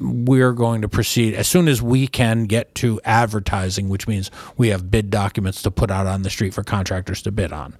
we're 0.00 0.52
going 0.52 0.82
to 0.82 0.88
proceed 0.88 1.34
as 1.34 1.46
soon 1.46 1.68
as 1.68 1.82
we 1.82 2.06
can 2.06 2.44
get 2.44 2.74
to 2.76 3.00
advertising, 3.04 3.88
which 3.88 4.08
means 4.08 4.30
we 4.56 4.68
have 4.68 4.90
bid 4.90 5.10
documents 5.10 5.62
to 5.62 5.70
put 5.70 5.90
out 5.90 6.06
on 6.06 6.22
the 6.22 6.30
street 6.30 6.54
for 6.54 6.62
contractors 6.62 7.22
to 7.22 7.32
bid 7.32 7.52
on. 7.52 7.76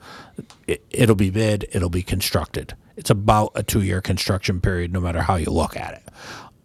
It, 0.66 0.84
it'll 0.90 1.16
be 1.16 1.30
bid, 1.30 1.66
it'll 1.72 1.90
be 1.90 2.02
constructed. 2.02 2.74
It's 2.96 3.10
about 3.10 3.52
a 3.54 3.62
two 3.62 3.82
year 3.82 4.00
construction 4.00 4.60
period, 4.60 4.92
no 4.92 5.00
matter 5.00 5.22
how 5.22 5.36
you 5.36 5.50
look 5.50 5.76
at 5.76 5.94
it. 5.94 6.02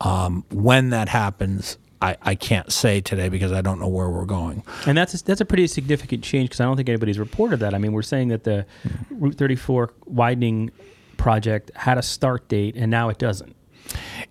Um, 0.01 0.43
when 0.49 0.89
that 0.89 1.07
happens, 1.07 1.77
I, 2.01 2.17
I 2.21 2.35
can't 2.35 2.71
say 2.71 2.99
today 2.99 3.29
because 3.29 3.51
I 3.51 3.61
don't 3.61 3.79
know 3.79 3.87
where 3.87 4.09
we're 4.09 4.25
going. 4.25 4.63
And 4.85 4.97
that's 4.97 5.13
a, 5.13 5.23
that's 5.23 5.41
a 5.41 5.45
pretty 5.45 5.67
significant 5.67 6.23
change 6.23 6.49
because 6.49 6.59
I 6.59 6.65
don't 6.65 6.75
think 6.75 6.89
anybody's 6.89 7.19
reported 7.19 7.61
that. 7.61 7.73
I 7.73 7.77
mean, 7.77 7.93
we're 7.93 8.01
saying 8.01 8.27
that 8.29 8.43
the 8.43 8.65
Route 9.09 9.35
34 9.35 9.93
widening 10.05 10.71
project 11.17 11.71
had 11.75 11.97
a 11.97 12.03
start 12.03 12.47
date, 12.49 12.75
and 12.75 12.91
now 12.91 13.09
it 13.09 13.17
doesn't. 13.17 13.55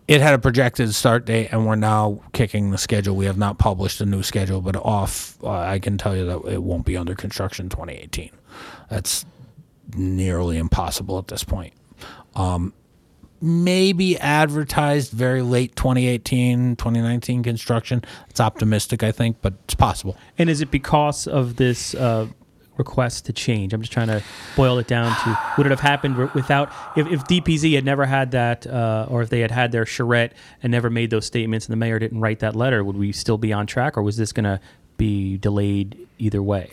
It 0.06 0.20
had 0.20 0.34
a 0.34 0.38
projected 0.38 0.94
start 0.94 1.24
date, 1.24 1.48
and 1.50 1.66
we're 1.66 1.76
now 1.76 2.20
kicking 2.32 2.70
the 2.70 2.78
schedule. 2.78 3.16
We 3.16 3.24
have 3.24 3.38
not 3.38 3.58
published 3.58 4.00
a 4.02 4.06
new 4.06 4.22
schedule, 4.22 4.60
but 4.60 4.76
off, 4.76 5.42
uh, 5.42 5.50
I 5.50 5.78
can 5.78 5.96
tell 5.96 6.14
you 6.14 6.26
that 6.26 6.52
it 6.52 6.62
won't 6.62 6.84
be 6.84 6.96
under 6.96 7.14
construction 7.14 7.70
2018. 7.70 8.30
That's 8.90 9.24
nearly 9.96 10.58
impossible 10.58 11.18
at 11.18 11.28
this 11.28 11.42
point. 11.42 11.72
Um, 12.36 12.74
maybe 13.40 14.18
advertised 14.18 15.12
very 15.12 15.42
late 15.42 15.74
2018, 15.76 16.76
2019 16.76 17.42
construction. 17.42 18.02
It's 18.28 18.40
optimistic, 18.40 19.02
I 19.02 19.12
think, 19.12 19.38
but 19.40 19.54
it's 19.64 19.74
possible. 19.74 20.16
And 20.36 20.50
is 20.50 20.60
it 20.60 20.70
because 20.70 21.26
of 21.26 21.56
this 21.56 21.94
uh, 21.94 22.28
request 22.76 23.26
to 23.26 23.32
change? 23.32 23.72
I'm 23.72 23.80
just 23.80 23.92
trying 23.92 24.08
to 24.08 24.22
boil 24.56 24.78
it 24.78 24.86
down 24.86 25.14
to 25.22 25.38
would 25.56 25.66
it 25.66 25.70
have 25.70 25.80
happened 25.80 26.16
without 26.34 26.72
if, 26.96 27.06
if 27.06 27.24
DPZ 27.24 27.74
had 27.74 27.84
never 27.84 28.06
had 28.06 28.32
that, 28.32 28.66
uh, 28.66 29.06
or 29.08 29.22
if 29.22 29.30
they 29.30 29.40
had 29.40 29.50
had 29.50 29.72
their 29.72 29.86
charrette 29.86 30.32
and 30.62 30.70
never 30.70 30.90
made 30.90 31.10
those 31.10 31.26
statements, 31.26 31.66
and 31.66 31.72
the 31.72 31.76
mayor 31.76 31.98
didn't 31.98 32.20
write 32.20 32.40
that 32.40 32.56
letter, 32.56 32.84
would 32.84 32.96
we 32.96 33.12
still 33.12 33.38
be 33.38 33.52
on 33.52 33.66
track, 33.66 33.96
or 33.96 34.02
was 34.02 34.16
this 34.16 34.32
going 34.32 34.44
to 34.44 34.60
be 34.96 35.36
delayed 35.38 36.06
either 36.18 36.42
way? 36.42 36.68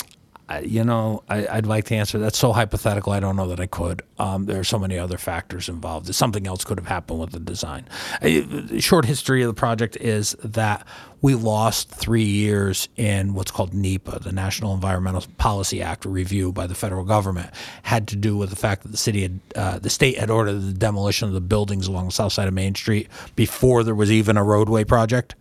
You 0.63 0.83
know, 0.83 1.23
I, 1.29 1.47
I'd 1.47 1.65
like 1.65 1.85
to 1.85 1.95
answer. 1.95 2.19
That's 2.19 2.37
so 2.37 2.51
hypothetical. 2.51 3.13
I 3.13 3.21
don't 3.21 3.37
know 3.37 3.47
that 3.47 3.61
I 3.61 3.67
could. 3.67 4.01
Um, 4.19 4.47
there 4.47 4.59
are 4.59 4.65
so 4.65 4.77
many 4.77 4.97
other 4.97 5.17
factors 5.17 5.69
involved. 5.69 6.13
Something 6.13 6.45
else 6.45 6.65
could 6.65 6.77
have 6.77 6.87
happened 6.87 7.21
with 7.21 7.31
the 7.31 7.39
design. 7.39 7.87
The 8.21 8.81
short 8.81 9.05
history 9.05 9.43
of 9.43 9.47
the 9.47 9.53
project 9.53 9.95
is 9.95 10.35
that 10.43 10.85
we 11.21 11.36
lost 11.36 11.89
three 11.89 12.23
years 12.23 12.89
in 12.95 13.34
what's 13.34 13.51
called 13.51 13.73
NEPA, 13.73 14.19
the 14.23 14.31
National 14.31 14.73
Environmental 14.73 15.23
Policy 15.38 15.81
Act 15.81 16.05
review 16.05 16.51
by 16.51 16.65
the 16.65 16.73
federal 16.73 17.05
government. 17.05 17.51
Had 17.84 18.07
to 18.10 18.15
do 18.15 18.36
with 18.36 18.49
the 18.49 18.55
fact 18.55 18.84
that 18.84 18.89
the 18.89 18.97
city 18.97 19.21
had, 19.21 19.39
uh, 19.55 19.79
the 19.79 19.89
state 19.89 20.17
had 20.17 20.29
ordered 20.31 20.60
the 20.60 20.73
demolition 20.73 21.27
of 21.27 21.34
the 21.34 21.41
buildings 21.41 21.88
along 21.88 22.07
the 22.07 22.12
south 22.12 22.34
side 22.34 22.47
of 22.47 22.53
Main 22.53 22.73
Street 22.73 23.07
before 23.36 23.84
there 23.84 23.93
was 23.93 24.12
even 24.12 24.36
a 24.36 24.43
roadway 24.43 24.84
project. 24.84 25.36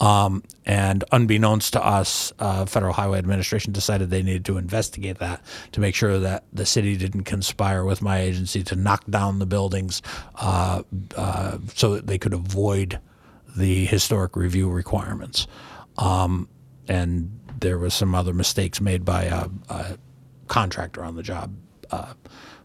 Um, 0.00 0.44
and 0.66 1.04
unbeknownst 1.12 1.72
to 1.74 1.84
us, 1.84 2.32
uh, 2.38 2.66
Federal 2.66 2.92
Highway 2.92 3.18
Administration 3.18 3.72
decided 3.72 4.10
they 4.10 4.22
needed 4.22 4.44
to 4.46 4.56
investigate 4.56 5.18
that 5.18 5.42
to 5.72 5.80
make 5.80 5.94
sure 5.94 6.18
that 6.20 6.44
the 6.52 6.66
city 6.66 6.96
didn't 6.96 7.24
conspire 7.24 7.84
with 7.84 8.02
my 8.02 8.20
agency 8.20 8.62
to 8.64 8.76
knock 8.76 9.04
down 9.10 9.40
the 9.40 9.46
buildings 9.46 10.00
uh, 10.36 10.82
uh, 11.16 11.58
so 11.74 11.94
that 11.94 12.06
they 12.06 12.18
could 12.18 12.32
avoid 12.32 12.98
the 13.56 13.86
historic 13.86 14.36
review 14.36 14.70
requirements. 14.70 15.46
Um, 15.98 16.48
and 16.88 17.40
there 17.60 17.78
was 17.78 17.94
some 17.94 18.14
other 18.14 18.34
mistakes 18.34 18.80
made 18.80 19.04
by 19.04 19.24
a, 19.24 19.48
a 19.68 19.98
contractor 20.48 21.02
on 21.02 21.16
the 21.16 21.22
job 21.22 21.54
uh, 21.90 22.14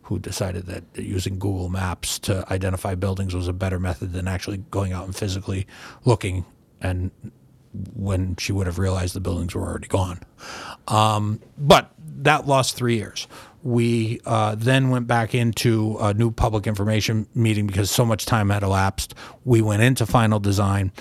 who 0.03 0.19
decided 0.19 0.65
that 0.65 0.83
using 0.95 1.37
Google 1.37 1.69
Maps 1.69 2.17
to 2.19 2.43
identify 2.51 2.95
buildings 2.95 3.35
was 3.35 3.47
a 3.47 3.53
better 3.53 3.79
method 3.79 4.11
than 4.11 4.27
actually 4.27 4.57
going 4.71 4.91
out 4.91 5.05
and 5.05 5.15
physically 5.15 5.67
looking 6.03 6.45
and 6.81 7.11
when 7.93 8.35
she 8.37 8.51
would 8.51 8.65
have 8.65 8.79
realized 8.79 9.13
the 9.13 9.19
buildings 9.19 9.53
were 9.53 9.61
already 9.61 9.87
gone. 9.87 10.19
Um, 10.87 11.39
but 11.57 11.91
that 11.99 12.47
lost 12.47 12.75
three 12.75 12.95
years. 12.95 13.27
We 13.63 14.21
uh, 14.25 14.55
then 14.55 14.89
went 14.89 15.07
back 15.07 15.35
into 15.35 15.97
a 15.99 16.13
new 16.13 16.31
public 16.31 16.67
information 16.67 17.27
meeting 17.35 17.67
because 17.67 17.91
so 17.91 18.05
much 18.05 18.25
time 18.25 18.49
had 18.49 18.63
elapsed. 18.63 19.15
We 19.43 19.61
went 19.61 19.81
into 19.81 20.05
final 20.05 20.39
design. 20.39 20.91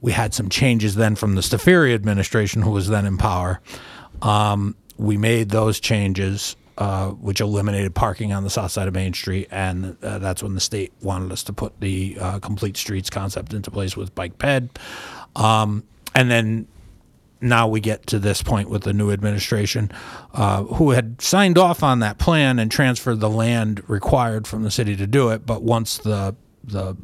We 0.00 0.12
had 0.12 0.34
some 0.34 0.48
changes 0.48 0.94
then 0.94 1.16
from 1.16 1.34
the 1.34 1.40
Staffieri 1.42 1.94
administration, 1.94 2.62
who 2.62 2.70
was 2.70 2.88
then 2.88 3.06
in 3.06 3.18
power. 3.18 3.60
Um, 4.22 4.76
we 4.96 5.16
made 5.16 5.50
those 5.50 5.80
changes, 5.80 6.56
uh, 6.76 7.10
which 7.10 7.40
eliminated 7.40 7.94
parking 7.94 8.32
on 8.32 8.44
the 8.44 8.50
south 8.50 8.72
side 8.72 8.88
of 8.88 8.94
Main 8.94 9.12
Street, 9.12 9.48
and 9.50 9.96
uh, 10.02 10.18
that's 10.18 10.42
when 10.42 10.54
the 10.54 10.60
state 10.60 10.92
wanted 11.02 11.32
us 11.32 11.42
to 11.44 11.52
put 11.52 11.80
the 11.80 12.16
uh, 12.20 12.38
complete 12.40 12.76
streets 12.76 13.10
concept 13.10 13.52
into 13.52 13.70
place 13.70 13.96
with 13.96 14.14
bike 14.14 14.38
ped. 14.38 14.78
Um, 15.36 15.84
and 16.14 16.30
then 16.30 16.66
now 17.40 17.68
we 17.68 17.80
get 17.80 18.06
to 18.08 18.18
this 18.18 18.42
point 18.42 18.68
with 18.68 18.82
the 18.82 18.92
new 18.92 19.10
administration, 19.10 19.90
uh, 20.34 20.64
who 20.64 20.90
had 20.90 21.20
signed 21.20 21.58
off 21.58 21.82
on 21.82 22.00
that 22.00 22.18
plan 22.18 22.58
and 22.58 22.70
transferred 22.70 23.20
the 23.20 23.30
land 23.30 23.82
required 23.88 24.46
from 24.46 24.62
the 24.62 24.70
city 24.70 24.96
to 24.96 25.06
do 25.06 25.30
it. 25.30 25.46
But 25.46 25.62
once 25.62 25.98
the 25.98 26.34
the 26.64 26.96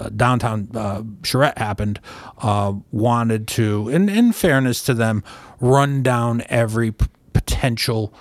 uh, 0.00 0.08
downtown 0.08 0.68
uh, 0.74 1.02
charrette 1.22 1.58
happened, 1.58 2.00
uh, 2.38 2.72
wanted 2.90 3.46
to, 3.46 3.88
in, 3.90 4.08
in 4.08 4.32
fairness 4.32 4.82
to 4.82 4.94
them, 4.94 5.22
run 5.60 6.02
down 6.02 6.42
every 6.48 6.90
p- 6.90 7.06
potential 7.32 8.12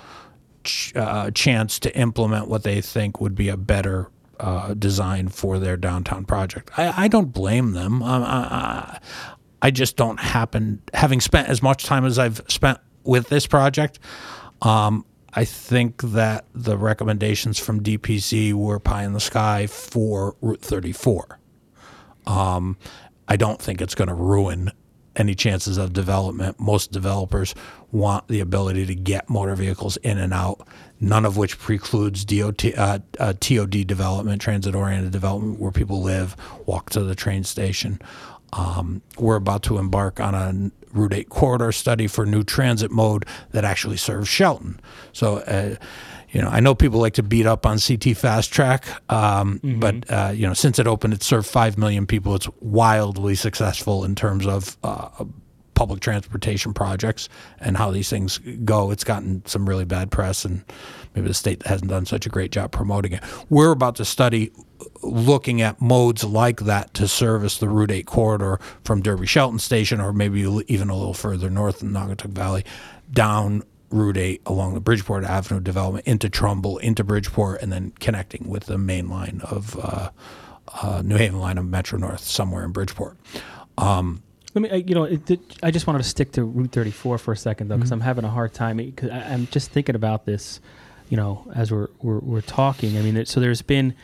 ch- 0.63 0.95
uh, 0.95 1.31
chance 1.31 1.79
to 1.79 1.95
implement 1.97 2.47
what 2.47 2.63
they 2.63 2.79
think 2.79 3.19
would 3.19 3.33
be 3.33 3.49
a 3.49 3.57
better 3.57 4.09
uh, 4.39 4.73
design 4.75 5.29
for 5.29 5.57
their 5.57 5.77
downtown 5.77 6.25
project. 6.25 6.69
I, 6.77 7.05
I 7.05 7.07
don't 7.07 7.33
blame 7.33 7.71
them. 7.71 8.03
Um, 8.03 8.23
I, 8.23 8.99
I 9.63 9.71
just 9.71 9.95
don't 9.95 10.19
happen, 10.19 10.81
having 10.93 11.21
spent 11.21 11.47
as 11.47 11.63
much 11.63 11.85
time 11.85 12.03
as 12.03 12.19
I've 12.19 12.41
spent 12.49 12.79
with 13.05 13.29
this 13.29 13.47
project, 13.47 13.97
um, 14.61 15.05
I 15.33 15.45
think 15.45 16.01
that 16.03 16.45
the 16.53 16.77
recommendations 16.77 17.59
from 17.59 17.81
DPZ 17.81 18.53
were 18.53 18.77
pie 18.79 19.05
in 19.05 19.13
the 19.13 19.21
sky 19.21 19.67
for 19.67 20.35
Route 20.41 20.61
34. 20.61 21.39
Um, 22.27 22.77
I 23.29 23.37
don't 23.37 23.59
think 23.59 23.81
it's 23.81 23.95
going 23.95 24.09
to 24.09 24.13
ruin 24.13 24.69
any 25.15 25.33
chances 25.33 25.77
of 25.77 25.93
development. 25.93 26.59
Most 26.59 26.91
developers 26.91 27.55
want 27.91 28.27
the 28.27 28.41
ability 28.41 28.85
to 28.87 28.95
get 28.95 29.29
motor 29.29 29.55
vehicles 29.55 29.95
in 29.97 30.17
and 30.17 30.33
out, 30.33 30.67
none 30.99 31.25
of 31.25 31.37
which 31.37 31.57
precludes 31.57 32.25
DOT, 32.25 32.65
uh, 32.77 32.99
uh, 33.19 33.33
TOD 33.39 33.87
development, 33.87 34.41
transit 34.41 34.75
oriented 34.75 35.11
development, 35.11 35.59
where 35.59 35.71
people 35.71 36.01
live, 36.01 36.35
walk 36.65 36.89
to 36.91 37.03
the 37.03 37.15
train 37.15 37.43
station. 37.43 38.01
Um, 38.53 39.01
we're 39.17 39.35
about 39.35 39.63
to 39.63 39.77
embark 39.77 40.19
on 40.19 40.35
a 40.35 40.71
Route 40.93 41.13
8 41.13 41.29
corridor 41.29 41.71
study 41.71 42.07
for 42.07 42.25
new 42.25 42.43
transit 42.43 42.91
mode 42.91 43.25
that 43.51 43.65
actually 43.65 43.97
serves 43.97 44.29
Shelton. 44.29 44.79
So, 45.11 45.37
uh, 45.37 45.75
you 46.29 46.41
know, 46.41 46.49
I 46.49 46.59
know 46.59 46.75
people 46.75 46.99
like 46.99 47.13
to 47.15 47.23
beat 47.23 47.45
up 47.45 47.65
on 47.65 47.77
CTfastrak, 47.77 49.11
um, 49.11 49.59
mm-hmm. 49.59 49.79
but 49.79 50.11
uh, 50.11 50.31
you 50.33 50.47
know, 50.47 50.53
since 50.53 50.79
it 50.79 50.87
opened, 50.87 51.13
it 51.13 51.23
served 51.23 51.47
five 51.47 51.77
million 51.77 52.07
people. 52.07 52.35
It's 52.35 52.47
wildly 52.59 53.35
successful 53.35 54.03
in 54.03 54.15
terms 54.15 54.45
of 54.45 54.77
uh, 54.83 55.25
public 55.73 55.99
transportation 55.99 56.73
projects 56.73 57.29
and 57.59 57.77
how 57.77 57.91
these 57.91 58.09
things 58.09 58.39
go. 58.63 58.91
It's 58.91 59.03
gotten 59.03 59.45
some 59.45 59.67
really 59.67 59.85
bad 59.85 60.11
press, 60.11 60.45
and 60.45 60.63
maybe 61.15 61.27
the 61.27 61.33
state 61.33 61.65
hasn't 61.65 61.89
done 61.89 62.05
such 62.05 62.25
a 62.25 62.29
great 62.29 62.51
job 62.51 62.71
promoting 62.71 63.13
it. 63.13 63.23
We're 63.49 63.71
about 63.71 63.95
to 63.97 64.05
study 64.05 64.51
looking 65.01 65.61
at 65.61 65.81
modes 65.81 66.23
like 66.23 66.61
that 66.61 66.93
to 66.95 67.07
service 67.07 67.57
the 67.57 67.69
Route 67.69 67.91
8 67.91 68.05
corridor 68.05 68.59
from 68.83 69.01
Derby 69.01 69.27
Shelton 69.27 69.59
Station, 69.59 69.99
or 69.99 70.13
maybe 70.13 70.41
even 70.67 70.89
a 70.89 70.95
little 70.95 71.13
further 71.13 71.49
north 71.49 71.81
in 71.81 71.91
Naugatuck 71.91 72.31
Valley, 72.31 72.65
down 73.11 73.63
Route 73.89 74.17
8 74.17 74.41
along 74.45 74.73
the 74.73 74.79
Bridgeport 74.79 75.23
Avenue 75.23 75.59
development 75.59 76.07
into 76.07 76.29
Trumbull, 76.29 76.77
into 76.79 77.03
Bridgeport, 77.03 77.61
and 77.61 77.71
then 77.71 77.93
connecting 77.99 78.49
with 78.49 78.65
the 78.65 78.77
main 78.77 79.09
line 79.09 79.41
of 79.43 79.77
uh, 79.79 80.09
uh, 80.81 81.01
New 81.03 81.17
Haven 81.17 81.39
line 81.39 81.57
of 81.57 81.65
Metro 81.65 81.99
North 81.99 82.21
somewhere 82.21 82.63
in 82.63 82.71
Bridgeport. 82.71 83.17
Um, 83.77 84.23
let 84.53 84.61
me, 84.61 84.83
you 84.87 84.95
know, 84.95 85.05
it, 85.05 85.39
I 85.63 85.71
just 85.71 85.87
wanted 85.87 85.99
to 86.03 86.07
stick 86.07 86.33
to 86.33 86.43
Route 86.43 86.71
34 86.71 87.17
for 87.17 87.31
a 87.31 87.37
second 87.37 87.69
though, 87.69 87.77
because 87.77 87.89
mm-hmm. 87.89 88.01
I'm 88.01 88.01
having 88.01 88.25
a 88.25 88.29
hard 88.29 88.53
time. 88.53 88.77
Because 88.77 89.09
I'm 89.09 89.47
just 89.47 89.71
thinking 89.71 89.95
about 89.95 90.25
this, 90.25 90.59
you 91.09 91.17
know, 91.17 91.51
as 91.55 91.71
we're 91.71 91.87
we're, 92.01 92.19
we're 92.19 92.41
talking. 92.41 92.97
I 92.97 93.01
mean, 93.01 93.25
so 93.25 93.39
there's 93.39 93.61
been 93.61 93.95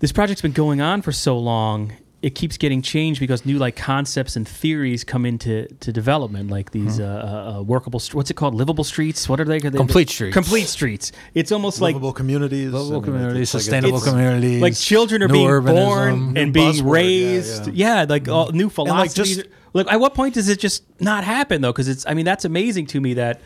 this 0.00 0.12
project's 0.12 0.42
been 0.42 0.52
going 0.52 0.80
on 0.80 1.02
for 1.02 1.12
so 1.12 1.38
long 1.38 1.92
it 2.20 2.34
keeps 2.34 2.56
getting 2.56 2.82
changed 2.82 3.20
because 3.20 3.46
new 3.46 3.58
like 3.58 3.76
concepts 3.76 4.34
and 4.34 4.46
theories 4.46 5.04
come 5.04 5.24
into 5.24 5.68
to 5.80 5.92
development, 5.92 6.50
like 6.50 6.72
these 6.72 6.98
mm-hmm. 6.98 7.02
uh, 7.02 7.58
uh, 7.58 7.62
workable. 7.62 8.00
what's 8.12 8.30
it 8.30 8.34
called? 8.34 8.54
Livable 8.54 8.82
streets. 8.82 9.28
What 9.28 9.40
are 9.40 9.44
they? 9.44 9.60
they 9.60 9.70
complete 9.70 10.10
streets. 10.10 10.34
Complete 10.34 10.66
streets. 10.66 11.12
It's 11.34 11.52
almost 11.52 11.80
livable 11.80 12.08
like 12.08 12.16
communities. 12.16 12.72
Livable 12.72 13.02
communities. 13.02 13.50
Sustainable 13.50 14.00
communities. 14.00 14.60
Like 14.60 14.76
children 14.76 15.22
are 15.22 15.28
being 15.28 15.46
urbanism, 15.46 15.74
born 15.74 16.36
and 16.36 16.52
being 16.52 16.72
buzzword, 16.72 16.90
raised. 16.90 17.66
Yeah, 17.68 17.72
yeah. 17.72 18.00
yeah 18.00 18.06
like 18.08 18.24
mm-hmm. 18.24 18.32
all 18.32 18.50
new 18.50 18.68
philosophies. 18.68 19.36
Like, 19.36 19.46
just, 19.46 19.54
like, 19.74 19.92
at 19.92 20.00
what 20.00 20.14
point 20.14 20.34
does 20.34 20.48
it 20.48 20.58
just 20.58 20.82
not 21.00 21.22
happen 21.22 21.60
though? 21.60 21.72
Because 21.72 21.88
it's. 21.88 22.04
I 22.06 22.14
mean, 22.14 22.24
that's 22.24 22.44
amazing 22.44 22.86
to 22.86 23.00
me 23.00 23.14
that 23.14 23.40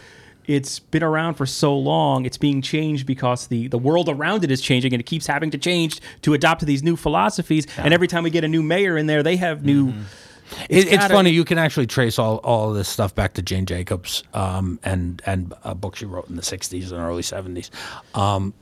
it's 0.47 0.79
been 0.79 1.03
around 1.03 1.35
for 1.35 1.47
so 1.47 1.77
long 1.77 2.25
it's 2.25 2.39
being 2.39 2.63
changed 2.63 3.07
because 3.07 3.47
the, 3.47 3.69
the 3.69 3.79
world 3.79 4.09
around 4.09 4.45
it 4.45 4.51
is 4.51 4.61
changing 4.61 4.93
and 4.93 5.01
it 5.01 5.07
keeps 5.07 5.27
having 5.27 5.51
to 5.51 5.59
change 5.59 6.01
to 6.23 6.35
adopt 6.35 6.61
to 6.61 6.67
these 6.67 6.83
new 6.83 6.97
philosophies 6.97 7.67
yeah. 7.77 7.85
and 7.85 7.95
every 7.95 8.09
time 8.09 8.23
we 8.23 8.31
get 8.31 8.45
a 8.45 8.49
new 8.49 8.63
mayor 8.63 8.97
in 8.97 9.07
there 9.07 9.23
they 9.23 9.37
have 9.37 9.65
new 9.65 9.89
mm-hmm. 9.89 10.03
It's, 10.69 10.87
it, 10.87 10.95
it's 10.95 11.07
funny. 11.07 11.31
You 11.31 11.47
can 11.47 11.57
actually 11.57 11.87
trace 11.87 12.19
all, 12.19 12.37
all 12.39 12.75
this 12.75 12.87
stuff 12.87 13.15
back 13.15 13.33
to 13.35 13.43
Jane 13.43 13.65
Jacobs 13.65 14.23
um, 14.35 14.79
and 14.83 15.23
and 15.25 15.55
a 15.65 15.75
book 15.75 15.97
she 15.97 16.05
wrote 16.05 16.29
in 16.29 16.37
the 16.37 16.43
'60s 16.43 16.93
and 16.93 17.01
early 17.01 17.23
'70s. 17.23 17.71
Um, 18.15 18.53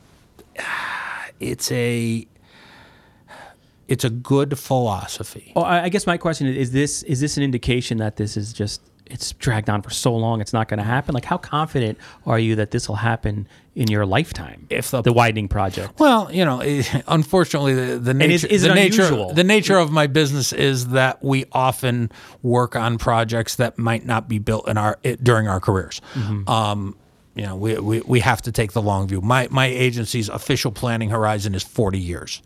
it's 1.40 1.72
a 1.72 2.26
it's 3.88 4.04
a 4.04 4.10
good 4.10 4.58
philosophy. 4.58 5.52
Oh, 5.56 5.64
I 5.64 5.88
guess 5.88 6.06
my 6.06 6.16
question 6.16 6.46
is: 6.46 6.56
Is 6.56 6.70
this 6.72 7.02
is 7.02 7.20
this 7.20 7.36
an 7.36 7.42
indication 7.42 7.98
that 7.98 8.16
this 8.16 8.36
is 8.36 8.52
just 8.52 8.80
it's 9.10 9.32
dragged 9.32 9.68
on 9.68 9.82
for 9.82 9.90
so 9.90 10.14
long 10.14 10.40
it's 10.40 10.52
not 10.52 10.68
going 10.68 10.78
to 10.78 10.84
happen. 10.84 11.14
Like 11.14 11.24
how 11.24 11.38
confident 11.38 11.98
are 12.26 12.38
you 12.38 12.56
that 12.56 12.70
this 12.70 12.88
will 12.88 12.96
happen 12.96 13.48
in 13.74 13.88
your 13.88 14.06
lifetime? 14.06 14.66
If 14.70 14.90
the, 14.90 15.02
the 15.02 15.12
widening 15.12 15.48
project. 15.48 15.98
Well 15.98 16.30
you 16.32 16.44
know 16.44 16.60
unfortunately 17.08 17.74
the, 17.74 17.98
the 17.98 18.14
nature 18.14 18.32
is, 18.32 18.44
is 18.44 18.62
the 18.62 18.74
nature 18.74 19.32
the 19.32 19.44
nature 19.44 19.76
of 19.76 19.90
my 19.90 20.06
business 20.06 20.52
is 20.52 20.88
that 20.88 21.22
we 21.22 21.44
often 21.52 22.10
work 22.42 22.76
on 22.76 22.98
projects 22.98 23.56
that 23.56 23.78
might 23.78 24.06
not 24.06 24.28
be 24.28 24.38
built 24.38 24.68
in 24.68 24.76
our 24.76 24.98
during 25.22 25.48
our 25.48 25.60
careers. 25.60 26.00
Mm-hmm. 26.14 26.48
um, 26.48 26.96
you 27.34 27.46
know 27.46 27.56
we, 27.56 27.78
we, 27.78 28.00
we 28.00 28.20
have 28.20 28.42
to 28.42 28.52
take 28.52 28.72
the 28.72 28.82
long 28.82 29.08
view. 29.08 29.20
My 29.20 29.48
my 29.50 29.66
agency's 29.66 30.28
official 30.28 30.72
planning 30.72 31.10
horizon 31.10 31.54
is 31.54 31.62
40 31.62 31.98
years. 31.98 32.42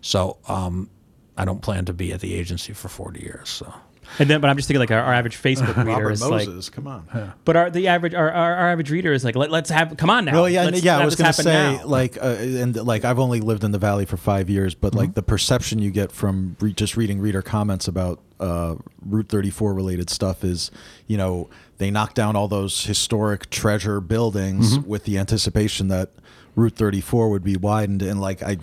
So 0.00 0.38
um, 0.48 0.90
I 1.36 1.44
don't 1.44 1.62
plan 1.62 1.84
to 1.86 1.92
be 1.92 2.12
at 2.12 2.20
the 2.20 2.34
agency 2.34 2.72
for 2.72 2.88
40 2.88 3.20
years 3.20 3.48
so 3.48 3.72
and 4.18 4.28
then, 4.28 4.40
but 4.40 4.50
I'm 4.50 4.56
just 4.56 4.68
thinking 4.68 4.80
like 4.80 4.90
our, 4.90 5.00
our 5.00 5.14
average 5.14 5.40
Facebook 5.40 5.76
reader 5.76 5.90
Robert 5.90 6.10
is 6.10 6.20
Moses, 6.20 6.68
like, 6.68 6.74
come 6.74 6.86
on. 6.86 7.08
Yeah. 7.14 7.32
But 7.44 7.56
our 7.56 7.70
the 7.70 7.88
average 7.88 8.14
our, 8.14 8.30
our, 8.30 8.54
our, 8.54 8.70
average 8.70 8.90
reader 8.90 9.12
is 9.12 9.24
like, 9.24 9.36
Let, 9.36 9.52
us 9.52 9.70
have 9.70 9.96
come 9.96 10.10
on 10.10 10.24
now. 10.24 10.32
Well, 10.32 10.48
yeah, 10.48 10.64
let's 10.64 10.82
yeah. 10.82 10.98
I 10.98 11.04
was 11.04 11.16
going 11.16 11.32
to 11.32 11.42
say 11.42 11.76
now. 11.76 11.86
like, 11.86 12.16
uh, 12.16 12.36
and 12.38 12.76
like 12.76 13.04
I've 13.04 13.18
only 13.18 13.40
lived 13.40 13.64
in 13.64 13.72
the 13.72 13.78
valley 13.78 14.04
for 14.04 14.16
five 14.16 14.50
years, 14.50 14.74
but 14.74 14.88
mm-hmm. 14.88 14.98
like 14.98 15.14
the 15.14 15.22
perception 15.22 15.78
you 15.78 15.90
get 15.90 16.12
from 16.12 16.56
re- 16.60 16.72
just 16.72 16.96
reading 16.96 17.20
reader 17.20 17.42
comments 17.42 17.88
about 17.88 18.20
uh, 18.40 18.76
Route 19.04 19.28
34 19.28 19.72
related 19.72 20.10
stuff 20.10 20.44
is, 20.44 20.70
you 21.06 21.16
know, 21.16 21.48
they 21.78 21.90
knocked 21.90 22.16
down 22.16 22.36
all 22.36 22.48
those 22.48 22.84
historic 22.84 23.50
treasure 23.50 24.00
buildings 24.00 24.76
mm-hmm. 24.76 24.88
with 24.88 25.04
the 25.04 25.18
anticipation 25.18 25.88
that 25.88 26.10
Route 26.54 26.74
34 26.74 27.30
would 27.30 27.44
be 27.44 27.56
widened, 27.56 28.02
and 28.02 28.20
like 28.20 28.42
I 28.42 28.58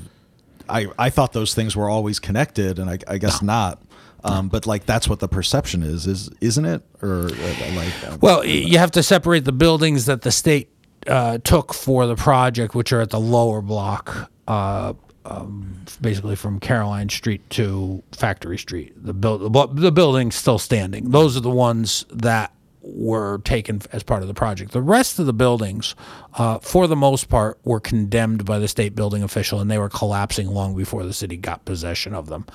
I 0.67 0.88
I 0.97 1.10
thought 1.10 1.34
those 1.34 1.56
things 1.56 1.75
were 1.75 1.89
always 1.89 2.19
connected, 2.19 2.78
and 2.78 2.89
I, 2.89 2.99
I 3.08 3.17
guess 3.17 3.41
not. 3.41 3.82
Um, 4.23 4.49
but 4.49 4.67
like 4.67 4.86
that's 4.86 5.08
what 5.08 5.19
the 5.19 5.27
perception 5.27 5.84
is, 5.84 6.05
is 6.08 6.29
isn't 6.41 6.65
it? 6.65 6.82
Or 7.01 7.25
uh, 7.25 7.75
like, 7.75 8.03
uh, 8.08 8.17
Well, 8.21 8.45
you 8.45 8.77
have 8.77 8.91
to 8.91 9.03
separate 9.03 9.45
the 9.45 9.51
buildings 9.51 10.05
that 10.05 10.23
the 10.23 10.32
state 10.32 10.69
uh, 11.08 11.38
took 11.39 11.73
for 11.73 12.05
the 12.05 12.15
project, 12.15 12.75
which 12.75 12.91
are 12.91 13.01
at 13.01 13.10
the 13.10 13.19
lower 13.19 13.62
block, 13.62 14.29
uh, 14.47 14.93
um, 15.25 15.86
basically 16.01 16.36
from 16.36 16.60
Caroline 16.60 17.10
Street 17.10 17.47
to 17.51 18.03
Factory 18.12 18.58
Street. 18.58 18.93
The, 18.95 19.13
build, 19.13 19.53
the, 19.53 19.67
the 19.67 19.91
building's 19.91 20.36
still 20.36 20.60
standing. 20.60 21.12
Those 21.12 21.38
are 21.38 21.41
the 21.41 21.49
ones 21.49 22.05
that 22.12 22.51
were 22.82 23.39
taken 23.39 23.82
as 23.91 24.03
part 24.03 24.21
of 24.21 24.27
the 24.27 24.34
project. 24.34 24.71
The 24.71 24.82
rest 24.82 25.19
of 25.19 25.25
the 25.25 25.34
buildings, 25.34 25.95
uh, 26.36 26.60
for 26.60 26.88
the 26.88 26.95
most 26.95 27.29
part, 27.29 27.60
were 27.63 27.79
condemned 27.79 28.45
by 28.45 28.60
the 28.60 28.67
state 28.67 28.95
building 28.95 29.21
official, 29.21 29.60
and 29.60 29.69
they 29.69 29.77
were 29.77 29.89
collapsing 29.89 30.47
long 30.47 30.75
before 30.75 31.03
the 31.03 31.13
city 31.13 31.38
got 31.38 31.65
possession 31.65 32.13
of 32.13 32.27
them. 32.27 32.45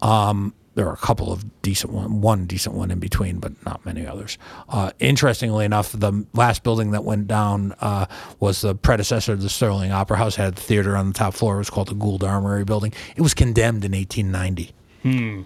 Um, 0.00 0.54
there 0.74 0.88
are 0.88 0.92
a 0.92 0.96
couple 0.98 1.32
of 1.32 1.62
decent 1.62 1.92
one, 1.92 2.20
one 2.20 2.46
decent 2.46 2.74
one 2.74 2.90
in 2.90 2.98
between, 2.98 3.38
but 3.38 3.52
not 3.64 3.84
many 3.86 4.06
others. 4.06 4.38
Uh, 4.68 4.90
interestingly 4.98 5.64
enough, 5.64 5.92
the 5.92 6.26
last 6.32 6.62
building 6.64 6.90
that 6.90 7.04
went 7.04 7.26
down 7.28 7.74
uh, 7.80 8.06
was 8.40 8.60
the 8.62 8.74
predecessor 8.74 9.36
to 9.36 9.42
the 9.42 9.48
Sterling 9.48 9.92
Opera 9.92 10.16
House. 10.16 10.36
Had 10.36 10.58
a 10.58 10.60
theater 10.60 10.96
on 10.96 11.08
the 11.08 11.14
top 11.14 11.34
floor. 11.34 11.54
It 11.56 11.58
was 11.58 11.70
called 11.70 11.88
the 11.88 11.94
Gould 11.94 12.24
Armory 12.24 12.64
Building. 12.64 12.92
It 13.16 13.22
was 13.22 13.34
condemned 13.34 13.84
in 13.84 13.92
1890 13.92 14.72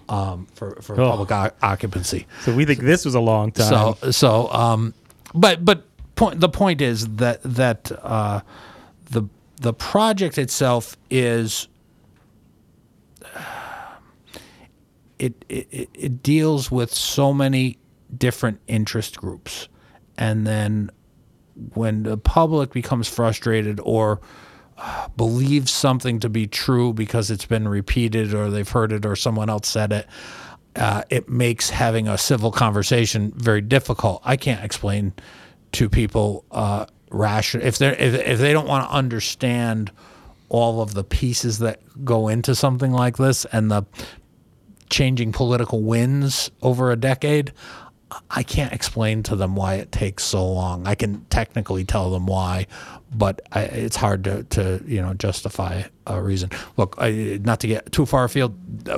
um, 0.09 0.47
for 0.55 0.77
for 0.81 1.01
Oh. 1.01 1.11
public 1.11 1.33
o- 1.33 1.51
occupancy. 1.62 2.27
So 2.45 2.55
we 2.55 2.64
think 2.64 2.81
this 2.81 3.05
was 3.05 3.14
a 3.14 3.21
long 3.21 3.53
time. 3.53 3.97
So 4.03 4.11
so 4.11 4.53
um, 4.53 4.95
but 5.35 5.64
but 5.64 5.85
point 6.14 6.41
the 6.41 6.49
point 6.49 6.81
is 6.81 7.07
that 7.17 7.41
that 7.43 7.91
uh, 8.03 8.41
the 9.11 9.25
the 9.57 9.73
project 9.73 10.38
itself 10.38 10.97
is 11.11 11.67
it, 15.18 15.44
it 15.48 15.88
it- 15.94 16.22
deals 16.22 16.70
with 16.70 16.92
so 16.94 17.33
many 17.33 17.78
different 18.16 18.61
interest 18.66 19.18
groups, 19.18 19.68
and 20.16 20.46
then 20.46 20.90
when 21.74 22.04
the 22.04 22.16
public 22.16 22.72
becomes 22.72 23.09
frustrated 23.09 23.81
or 23.83 24.20
uh, 24.76 25.09
believes 25.16 25.72
something 25.72 26.20
to 26.20 26.28
be 26.28 26.46
true 26.46 26.92
because 26.92 27.31
it's 27.31 27.44
been 27.46 27.66
repeated 27.66 28.33
or 28.33 28.48
they've 28.50 28.68
heard 28.68 28.92
it 28.92 29.04
or 29.04 29.16
someone 29.16 29.50
else 29.50 29.66
said 29.68 29.92
it, 29.92 30.07
uh, 30.76 31.02
it 31.11 31.28
makes 31.28 31.70
having 31.70 32.07
a 32.07 32.16
civil 32.16 32.52
conversation 32.52 33.33
very 33.37 33.61
difficult. 33.61 34.22
I 34.24 34.37
can't 34.37 34.64
explain 34.64 35.12
to 35.72 35.88
people 35.88 36.44
uh, 36.52 36.87
ration 37.11 37.61
if 37.62 37.78
they 37.78 37.88
if, 37.98 38.14
if 38.14 38.38
they 38.38 38.52
don't 38.52 38.68
want 38.68 38.88
to 38.88 38.94
understand 38.94 39.90
all 40.50 40.81
of 40.81 40.94
the 40.94 41.04
pieces 41.04 41.59
that 41.59 41.81
go 42.04 42.28
into 42.28 42.54
something 42.54 42.92
like 42.92 43.16
this 43.16 43.44
and 43.46 43.70
the 43.70 43.83
changing 44.90 45.33
political 45.33 45.83
winds 45.83 46.51
over 46.62 46.90
a 46.90 46.96
decade. 46.96 47.53
I 48.31 48.42
can't 48.42 48.72
explain 48.72 49.22
to 49.24 49.37
them 49.37 49.55
why 49.55 49.74
it 49.74 49.92
takes 49.92 50.24
so 50.24 50.46
long. 50.51 50.87
I 50.87 50.94
can 50.94 51.27
technically 51.27 51.85
tell 51.85 52.11
them 52.11 52.24
why, 52.24 52.66
but 53.14 53.42
I, 53.53 53.61
it's 53.64 53.96
hard 53.96 54.24
to, 54.24 54.44
to 54.44 54.83
you 54.87 55.03
know 55.03 55.12
justify 55.12 55.83
a 56.07 56.22
reason. 56.22 56.48
Look, 56.79 56.94
I, 56.98 57.38
not 57.42 57.61
to 57.61 57.66
get 57.66 57.92
too 57.92 58.07
far 58.07 58.24
afield. 58.24 58.57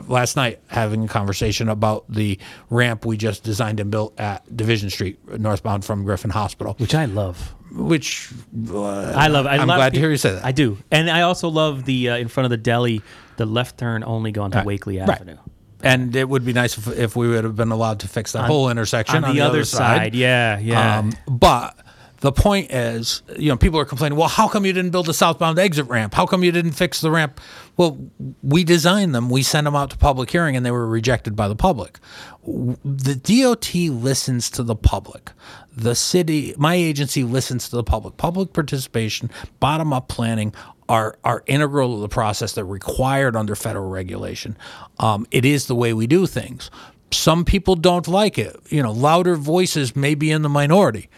Last 0.09 0.37
night, 0.37 0.61
having 0.68 1.03
a 1.05 1.09
conversation 1.09 1.68
about 1.68 2.05
the 2.09 2.38
ramp 2.70 3.05
we 3.05 3.16
just 3.16 3.42
designed 3.42 3.81
and 3.81 3.90
built 3.90 4.18
at 4.20 4.44
Division 4.57 4.90
Street, 4.90 5.18
northbound 5.40 5.85
from 5.85 6.05
Griffin 6.05 6.31
Hospital, 6.31 6.74
which 6.79 6.94
I 6.94 7.07
love. 7.07 7.53
which 7.72 8.31
uh, 8.70 8.85
I 9.16 9.26
love. 9.26 9.44
I 9.46 9.57
I'm 9.57 9.66
love 9.66 9.79
glad 9.79 9.94
to 9.94 9.98
hear 9.98 10.11
you 10.12 10.18
say 10.18 10.35
that. 10.35 10.44
I 10.44 10.53
do, 10.53 10.79
and 10.92 11.11
I 11.11 11.22
also 11.22 11.48
love 11.48 11.85
the 11.85 12.11
uh, 12.11 12.16
in 12.16 12.29
front 12.29 12.44
of 12.44 12.50
the 12.50 12.57
deli, 12.59 13.03
the 13.38 13.46
left 13.46 13.79
turn 13.79 14.05
only 14.05 14.31
going 14.31 14.53
to 14.53 14.59
Right. 14.59 14.66
Wakelee 14.81 15.05
Right. 15.05 15.37
And 15.83 16.14
it 16.14 16.29
would 16.29 16.45
be 16.45 16.53
nice 16.53 16.77
if, 16.77 16.88
if 16.88 17.16
we 17.16 17.29
would 17.29 17.45
have 17.45 17.57
been 17.57 17.71
allowed 17.71 18.01
to 18.01 18.09
fix 18.09 18.33
that 18.33 18.47
whole 18.47 18.69
intersection 18.69 19.25
on, 19.25 19.35
the, 19.35 19.40
other 19.40 19.64
side. 19.64 20.14
Yeah, 20.14 20.59
yeah. 20.59 20.99
Um, 20.99 21.12
but 21.27 21.77
the 22.20 22.33
point 22.33 22.70
is, 22.70 23.22
you 23.38 23.48
know, 23.48 23.56
people 23.56 23.80
are 23.80 23.85
complaining, 23.85 24.18
well, 24.18 24.28
how 24.28 24.46
come 24.46 24.66
you 24.66 24.72
didn't 24.72 24.90
build 24.90 25.09
a 25.09 25.14
southbound 25.14 25.59
exit 25.59 25.87
ramp? 25.87 26.12
How 26.14 26.26
come 26.26 26.44
you 26.44 26.52
didn't 26.52 26.72
fix 26.72 27.00
the 27.00 27.11
ramp? 27.11 27.40
Well, 27.76 27.98
we 28.42 28.62
designed 28.62 29.14
them, 29.14 29.30
we 29.30 29.42
sent 29.42 29.64
them 29.64 29.74
out 29.74 29.90
to 29.90 29.96
public 29.96 30.30
hearing, 30.30 30.54
and 30.54 30.64
they 30.64 30.70
were 30.70 30.87
rejected 30.87 31.35
by 31.35 31.48
the 31.48 31.56
public. 31.56 31.98
The 32.44 33.14
DOT 33.16 33.74
listens 33.74 34.50
to 34.50 34.62
the 34.62 34.76
public. 34.76 35.33
The 35.74 35.94
city, 35.94 36.54
my 36.59 36.74
agency 36.74 37.24
listens 37.24 37.70
to 37.70 37.76
the 37.76 37.85
public. 37.85 38.18
Public 38.18 38.52
participation, 38.52 39.30
bottom 39.59 39.92
up 39.94 40.09
planning 40.09 40.52
are, 40.90 41.16
are 41.24 41.42
integral 41.46 41.96
to 41.96 42.00
the 42.02 42.09
process. 42.09 42.52
They're 42.52 42.64
required 42.66 43.35
under 43.35 43.54
federal 43.54 43.88
regulation. 43.88 44.59
Um, 44.98 45.26
it 45.30 45.46
is 45.46 45.66
the 45.66 45.74
way 45.74 45.94
we 45.94 46.06
do 46.06 46.26
things 46.26 46.70
some 47.12 47.44
people 47.44 47.76
don't 47.76 48.06
like 48.06 48.38
it. 48.38 48.56
You 48.68 48.83
know, 48.83 48.92
louder 48.92 49.37
voices 49.37 49.96
may 49.96 50.14
be 50.14 50.30
in 50.30 50.42
the 50.42 50.48
minority. 50.48 51.09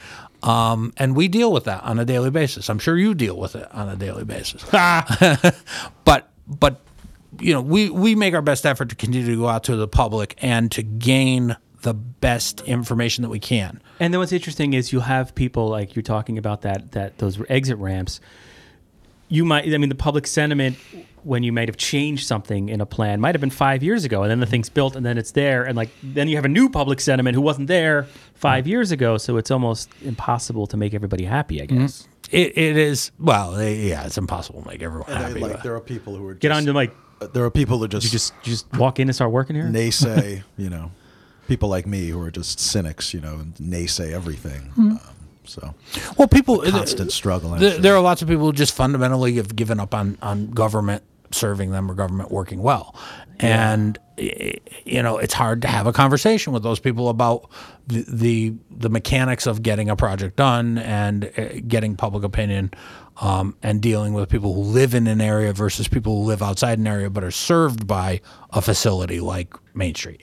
Um, 0.42 0.92
and 0.96 1.14
we 1.14 1.28
deal 1.28 1.52
with 1.52 1.64
that 1.64 1.84
on 1.84 1.98
a 1.98 2.04
daily 2.04 2.30
basis. 2.30 2.68
I'm 2.68 2.78
sure 2.78 2.96
you 2.96 3.14
deal 3.14 3.36
with 3.36 3.54
it 3.54 3.72
on 3.72 3.88
a 3.88 3.96
daily 3.96 4.24
basis. 4.24 4.64
but 6.04 6.30
but 6.46 6.80
you 7.40 7.52
know, 7.52 7.60
we, 7.60 7.88
we 7.90 8.14
make 8.14 8.34
our 8.34 8.42
best 8.42 8.66
effort 8.66 8.90
to 8.90 8.94
continue 8.96 9.26
to 9.26 9.36
go 9.36 9.48
out 9.48 9.64
to 9.64 9.76
the 9.76 9.88
public 9.88 10.36
and 10.42 10.70
to 10.72 10.82
gain 10.82 11.56
the 11.82 11.94
best 11.94 12.60
information 12.62 13.22
that 13.22 13.28
we 13.28 13.40
can. 13.40 13.80
And 13.98 14.12
then 14.12 14.20
what's 14.20 14.32
interesting 14.32 14.74
is 14.74 14.92
you 14.92 15.00
have 15.00 15.34
people 15.34 15.68
like 15.68 15.96
you're 15.96 16.02
talking 16.02 16.38
about 16.38 16.62
that 16.62 16.92
that 16.92 17.18
those 17.18 17.40
exit 17.48 17.78
ramps. 17.78 18.20
You 19.28 19.44
might, 19.44 19.72
I 19.72 19.78
mean, 19.78 19.88
the 19.88 19.94
public 19.94 20.26
sentiment 20.26 20.76
when 21.24 21.42
you 21.42 21.52
might 21.52 21.68
have 21.68 21.76
changed 21.76 22.26
something 22.26 22.68
in 22.68 22.80
a 22.80 22.86
plan 22.86 23.20
might 23.20 23.34
have 23.34 23.40
been 23.40 23.50
five 23.50 23.82
years 23.82 24.04
ago, 24.04 24.22
and 24.22 24.30
then 24.30 24.40
the 24.40 24.46
thing's 24.46 24.68
built, 24.68 24.96
and 24.96 25.04
then 25.04 25.18
it's 25.18 25.32
there, 25.32 25.64
and 25.64 25.76
like 25.76 25.90
then 26.02 26.28
you 26.28 26.36
have 26.36 26.44
a 26.44 26.48
new 26.48 26.68
public 26.68 27.00
sentiment 27.00 27.34
who 27.34 27.40
wasn't 27.40 27.66
there 27.68 28.06
five 28.34 28.66
years 28.66 28.90
ago. 28.92 29.18
So 29.18 29.36
it's 29.36 29.50
almost 29.50 29.90
impossible 30.02 30.66
to 30.68 30.76
make 30.76 30.94
everybody 30.94 31.24
happy. 31.24 31.62
I 31.62 31.66
guess. 31.66 32.08
It, 32.30 32.56
it 32.56 32.76
is, 32.78 33.10
well, 33.18 33.56
eh, 33.56 33.68
yeah, 33.74 34.06
it's 34.06 34.16
impossible 34.16 34.62
to 34.62 34.68
make 34.68 34.82
everyone 34.82 35.10
and 35.10 35.18
I- 35.18 35.28
happy. 35.28 35.40
like 35.40 35.62
there 35.62 35.74
are 35.74 35.80
people 35.80 36.16
who 36.16 36.26
are 36.28 36.34
Get 36.34 36.48
just, 36.48 36.56
on 36.56 36.64
to 36.66 36.72
like 36.72 36.94
there 37.34 37.44
are 37.44 37.50
people 37.50 37.78
who 37.78 37.88
just 37.88 38.04
you 38.06 38.10
just 38.10 38.32
you 38.44 38.52
just 38.52 38.72
walk 38.76 38.98
in 38.98 39.08
and 39.08 39.14
start 39.14 39.30
working 39.32 39.54
here. 39.54 39.66
naysay, 39.66 40.42
you 40.56 40.70
know, 40.70 40.90
people 41.46 41.68
like 41.68 41.86
me 41.86 42.08
who 42.08 42.20
are 42.20 42.30
just 42.30 42.58
cynics, 42.58 43.12
you 43.12 43.20
know, 43.20 43.34
and 43.34 43.54
naysay 43.56 44.12
everything. 44.12 44.62
Hmm. 44.74 44.90
Um, 44.92 45.00
so 45.44 45.74
well, 46.16 46.28
people, 46.28 46.62
constant 46.62 47.12
struggle. 47.12 47.52
I'm 47.52 47.60
sure. 47.60 47.78
there 47.78 47.94
are 47.94 48.00
lots 48.00 48.22
of 48.22 48.28
people 48.28 48.46
who 48.46 48.52
just 48.52 48.74
fundamentally 48.74 49.34
have 49.34 49.54
given 49.54 49.80
up 49.80 49.94
on, 49.94 50.16
on 50.22 50.50
government 50.50 51.02
serving 51.34 51.70
them 51.70 51.90
or 51.90 51.94
government 51.94 52.30
working 52.30 52.62
well. 52.62 52.94
And, 53.40 53.98
eh, 54.18 54.54
you 54.84 55.02
know, 55.02 55.18
it's 55.18 55.34
hard 55.34 55.62
to 55.62 55.68
have 55.68 55.86
a 55.86 55.92
conversation 55.92 56.52
with 56.52 56.62
those 56.62 56.78
people 56.78 57.08
about 57.08 57.50
the, 57.86 58.04
the, 58.08 58.54
the 58.70 58.88
mechanics 58.88 59.46
of 59.46 59.62
getting 59.62 59.90
a 59.90 59.96
project 59.96 60.36
done 60.36 60.78
and 60.78 61.30
uh, 61.36 61.60
getting 61.66 61.96
public 61.96 62.24
opinion 62.24 62.72
um, 63.20 63.56
and 63.62 63.80
dealing 63.80 64.14
with 64.14 64.28
people 64.28 64.54
who 64.54 64.60
live 64.60 64.94
in 64.94 65.06
an 65.06 65.20
area 65.20 65.52
versus 65.52 65.88
people 65.88 66.22
who 66.22 66.28
live 66.28 66.42
outside 66.42 66.78
an 66.78 66.86
area 66.86 67.10
but 67.10 67.24
are 67.24 67.30
served 67.30 67.86
by 67.86 68.20
a 68.50 68.62
facility 68.62 69.20
like 69.20 69.54
Main 69.74 69.94
Street. 69.94 70.22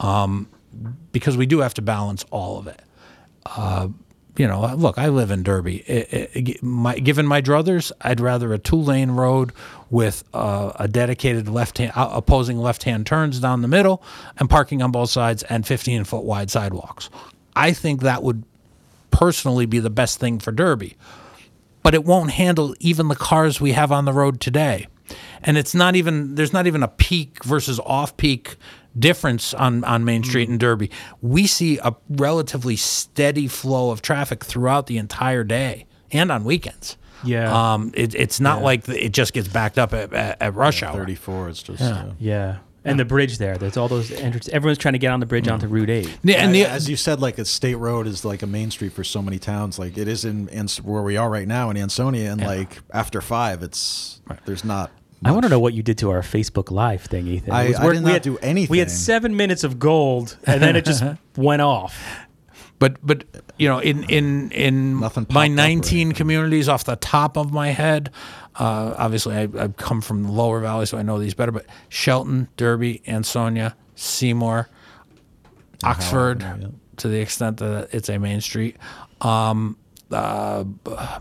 Um, 0.00 0.48
because 1.12 1.36
we 1.36 1.46
do 1.46 1.60
have 1.60 1.72
to 1.74 1.82
balance 1.82 2.24
all 2.30 2.58
of 2.58 2.66
it 2.66 2.82
you 4.38 4.46
know, 4.46 4.74
look, 4.74 4.98
I 4.98 5.08
live 5.08 5.30
in 5.30 5.42
Derby. 5.42 5.78
It, 5.86 6.30
it, 6.34 6.62
my, 6.62 6.98
given 6.98 7.26
my 7.26 7.40
druthers, 7.40 7.92
I'd 8.00 8.20
rather 8.20 8.52
a 8.52 8.58
two 8.58 8.76
lane 8.76 9.12
road 9.12 9.52
with 9.90 10.24
uh, 10.34 10.72
a 10.76 10.88
dedicated 10.88 11.48
left 11.48 11.78
hand, 11.78 11.92
uh, 11.94 12.10
opposing 12.12 12.58
left 12.58 12.82
hand 12.82 13.06
turns 13.06 13.40
down 13.40 13.62
the 13.62 13.68
middle 13.68 14.02
and 14.38 14.50
parking 14.50 14.82
on 14.82 14.90
both 14.90 15.10
sides 15.10 15.42
and 15.44 15.66
15 15.66 16.04
foot 16.04 16.24
wide 16.24 16.50
sidewalks. 16.50 17.10
I 17.54 17.72
think 17.72 18.02
that 18.02 18.22
would 18.22 18.44
personally 19.10 19.66
be 19.66 19.78
the 19.78 19.90
best 19.90 20.20
thing 20.20 20.38
for 20.38 20.52
Derby. 20.52 20.96
But 21.82 21.94
it 21.94 22.04
won't 22.04 22.32
handle 22.32 22.74
even 22.80 23.08
the 23.08 23.14
cars 23.14 23.60
we 23.60 23.72
have 23.72 23.92
on 23.92 24.04
the 24.04 24.12
road 24.12 24.40
today. 24.40 24.88
And 25.42 25.56
it's 25.56 25.74
not 25.74 25.94
even, 25.94 26.34
there's 26.34 26.52
not 26.52 26.66
even 26.66 26.82
a 26.82 26.88
peak 26.88 27.44
versus 27.44 27.78
off 27.80 28.16
peak 28.16 28.56
difference 28.98 29.54
on, 29.54 29.84
on 29.84 30.04
Main 30.04 30.24
Street 30.24 30.48
in 30.48 30.58
Derby. 30.58 30.90
We 31.20 31.46
see 31.46 31.78
a 31.78 31.94
relatively 32.08 32.76
steady 32.76 33.48
flow 33.48 33.90
of 33.90 34.02
traffic 34.02 34.44
throughout 34.44 34.86
the 34.86 34.98
entire 34.98 35.44
day 35.44 35.86
and 36.12 36.30
on 36.30 36.44
weekends. 36.44 36.96
Yeah. 37.24 37.72
Um, 37.74 37.92
it, 37.94 38.14
it's 38.14 38.40
not 38.40 38.62
like 38.62 38.84
the, 38.84 39.04
it 39.04 39.12
just 39.12 39.32
gets 39.32 39.48
backed 39.48 39.78
up 39.78 39.92
at, 39.94 40.12
at, 40.12 40.40
at 40.42 40.54
rush 40.54 40.82
hour. 40.82 40.92
34. 40.92 41.48
It's 41.48 41.62
just 41.62 41.82
uh, 41.82 42.10
Yeah. 42.18 42.58
And 42.84 43.00
the 43.00 43.04
bridge 43.04 43.38
there. 43.38 43.58
There's 43.58 43.76
all 43.76 43.88
those 43.88 44.12
entrances. 44.12 44.52
Everyone's 44.54 44.78
trying 44.78 44.92
to 44.92 45.00
get 45.00 45.10
on 45.10 45.18
the 45.18 45.26
bridge 45.26 45.48
onto 45.48 45.66
Route 45.66 45.90
8. 45.90 46.18
Yeah, 46.22 46.36
and 46.36 46.50
I- 46.50 46.52
the, 46.52 46.66
as 46.66 46.88
you 46.88 46.94
said, 46.94 47.20
like 47.20 47.36
a 47.38 47.44
state 47.44 47.74
road 47.74 48.06
is 48.06 48.24
like 48.24 48.42
a 48.42 48.46
main 48.46 48.70
street 48.70 48.92
for 48.92 49.02
so 49.02 49.20
many 49.20 49.40
towns. 49.40 49.76
Like 49.76 49.98
it 49.98 50.06
is 50.06 50.24
in, 50.24 50.46
in 50.50 50.68
where 50.84 51.02
we 51.02 51.16
are 51.16 51.28
right 51.28 51.48
now 51.48 51.68
in 51.70 51.76
Ansonia, 51.76 52.30
and 52.30 52.40
like 52.40 52.78
after 52.92 53.20
five, 53.20 53.64
it's 53.64 54.20
there's 54.44 54.64
not. 54.64 54.92
I 55.24 55.32
want 55.32 55.44
to 55.44 55.48
know 55.48 55.58
what 55.60 55.74
you 55.74 55.82
did 55.82 55.98
to 55.98 56.10
our 56.10 56.20
Facebook 56.20 56.70
Live 56.70 57.02
thing, 57.02 57.26
Ethan. 57.26 57.52
I- 57.52 57.68
was 57.68 57.76
I 57.76 57.84
where- 57.84 57.92
did 57.94 58.00
we 58.02 58.12
not 58.12 58.12
had- 58.12 58.22
do 58.22 58.66
We 58.70 58.78
had 58.78 58.90
seven 58.90 59.36
minutes 59.36 59.64
of 59.64 59.78
gold, 59.78 60.36
and 60.44 60.62
then 60.62 60.76
it 60.76 60.84
just 60.84 61.02
went 61.36 61.62
off. 61.62 61.98
But 62.78 62.96
but 63.04 63.24
you 63.58 63.68
know, 63.68 63.78
in 63.78 64.04
in 64.04 64.50
in 64.50 65.00
Nothing 65.00 65.26
my 65.30 65.48
popped 65.48 65.52
up 65.52 65.56
19 65.56 66.12
communities 66.12 66.68
off 66.68 66.84
the 66.84 66.96
top 66.96 67.36
of 67.38 67.50
my 67.52 67.68
head, 67.70 68.10
Uh, 68.58 68.94
obviously, 68.98 69.36
I, 69.36 69.42
I've 69.58 69.76
come 69.76 70.00
from 70.00 70.22
the 70.22 70.30
lower 70.32 70.60
valley, 70.60 70.86
so 70.86 70.96
I 70.98 71.02
know 71.02 71.18
these 71.18 71.34
better. 71.34 71.52
But 71.52 71.66
Shelton, 71.90 72.48
Derby, 72.56 73.02
Ansonia, 73.06 73.74
Seymour, 73.94 74.68
Oxford, 75.84 76.40
yeah. 76.42 76.68
to 76.98 77.08
the 77.08 77.20
extent 77.20 77.58
that 77.58 77.88
it's 77.92 78.08
a 78.08 78.18
main 78.18 78.40
street, 78.40 78.76
um, 79.20 79.76
uh, 80.12 80.64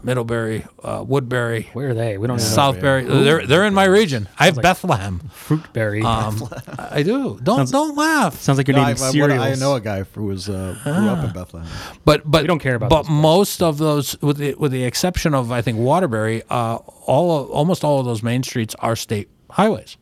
Middlebury, 0.03 0.65
uh, 0.83 1.03
Woodbury, 1.07 1.69
Where 1.73 1.89
are 1.89 1.93
they? 1.95 2.17
We 2.19 2.27
don't 2.27 2.37
know. 2.37 2.43
Southbury. 2.43 3.07
They're 3.23 3.45
they're 3.47 3.65
in 3.65 3.73
my 3.73 3.85
region. 3.85 4.27
I 4.37 4.45
have 4.45 4.61
Bethlehem. 4.61 5.21
Fruitberry. 5.33 6.03
Um, 6.03 6.47
I 6.77 7.01
do. 7.01 7.39
Don't 7.41 7.69
don't 7.71 7.95
laugh. 7.95 8.39
Sounds 8.39 8.57
like 8.59 8.67
you're 8.67 8.77
No, 8.77 8.83
I, 8.83 8.93
naming 8.93 9.03
I, 9.03 9.11
cereals. 9.11 9.41
I 9.41 9.55
know 9.55 9.75
a 9.75 9.81
guy 9.81 10.03
who 10.03 10.25
was 10.25 10.47
uh, 10.49 10.77
grew 10.83 10.91
Ah. 10.93 11.17
up 11.17 11.25
in 11.25 11.33
Bethlehem. 11.33 11.67
But 12.05 12.29
but 12.29 12.43
We 12.43 12.47
don't 12.47 12.59
care 12.59 12.75
about 12.75 12.89
But 12.91 13.03
those 13.03 13.09
most 13.11 13.61
of 13.63 13.77
those, 13.79 14.21
with 14.21 14.37
the 14.37 14.53
with 14.55 14.71
the 14.71 14.83
exception 14.83 15.33
of 15.33 15.51
I 15.51 15.61
think 15.61 15.79
Waterbury, 15.79 16.43
uh, 16.49 16.75
all 17.07 17.39
of, 17.41 17.49
almost 17.49 17.83
all 17.83 17.99
of 17.99 18.05
those 18.05 18.21
main 18.21 18.43
streets 18.43 18.75
are 18.79 18.95
state 18.95 19.29
highways, 19.49 19.97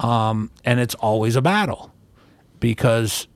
um, 0.00 0.50
and 0.64 0.80
it's 0.80 0.94
always 0.96 1.36
a 1.36 1.42
battle 1.42 1.92
because 2.60 3.26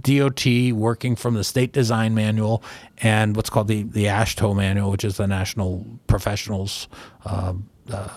DOT 0.00 0.46
working 0.72 1.16
from 1.16 1.34
the 1.34 1.44
state 1.44 1.72
design 1.72 2.14
manual 2.14 2.62
and 2.98 3.34
what's 3.36 3.50
called 3.50 3.68
the 3.68 3.82
the 3.82 4.04
AASHTO 4.04 4.54
manual, 4.56 4.90
which 4.90 5.04
is 5.04 5.16
the 5.16 5.26
National 5.26 5.84
Professionals 6.06 6.88
uh, 7.24 7.54
uh, 7.90 8.08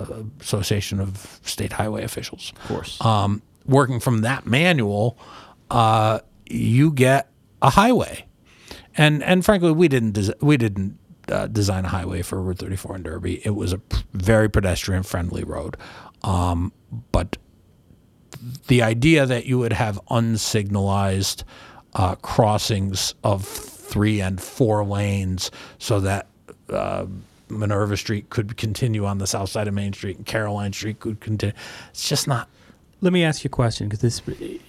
Association 0.41 0.99
of 0.99 1.39
State 1.43 1.73
Highway 1.73 2.03
Officials. 2.03 2.53
Of 2.63 2.67
course. 2.67 3.03
Um, 3.03 3.41
working 3.65 3.99
from 3.99 4.21
that 4.21 4.45
manual, 4.45 5.17
uh, 5.71 6.19
you 6.45 6.91
get 6.91 7.29
a 7.61 7.71
highway, 7.71 8.25
and 8.95 9.23
and 9.23 9.43
frankly, 9.43 9.71
we 9.71 9.87
didn't 9.87 10.11
des- 10.11 10.35
we 10.41 10.57
didn't 10.57 10.97
uh, 11.29 11.47
design 11.47 11.85
a 11.85 11.89
highway 11.89 12.21
for 12.21 12.41
Route 12.41 12.59
34 12.59 12.97
in 12.97 13.03
Derby. 13.03 13.41
It 13.45 13.55
was 13.55 13.73
a 13.73 13.79
p- 13.79 14.03
very 14.13 14.49
pedestrian 14.49 15.01
friendly 15.03 15.43
road, 15.43 15.77
um, 16.23 16.71
but 17.11 17.37
the 18.67 18.81
idea 18.81 19.25
that 19.25 19.45
you 19.45 19.59
would 19.59 19.73
have 19.73 19.99
unsignalized 20.09 21.43
uh, 21.93 22.15
crossings 22.15 23.15
of 23.23 23.45
three 23.45 24.19
and 24.21 24.41
four 24.41 24.83
lanes 24.83 25.51
so 25.77 25.99
that 25.99 26.27
uh, 26.69 27.05
Minerva 27.49 27.95
Street 27.95 28.29
could 28.29 28.57
continue 28.57 29.05
on 29.05 29.17
the 29.17 29.27
south 29.27 29.49
side 29.49 29.67
of 29.67 29.73
Main 29.73 29.93
Street 29.93 30.17
and 30.17 30.25
Caroline 30.25 30.73
Street 30.73 30.99
could 30.99 31.19
continue. 31.19 31.55
It's 31.89 32.07
just 32.09 32.27
not. 32.27 32.49
Let 33.01 33.13
me 33.13 33.23
ask 33.23 33.43
you 33.43 33.49
a 33.49 33.51
question 33.51 33.87
because 33.87 34.01
this, 34.01 34.21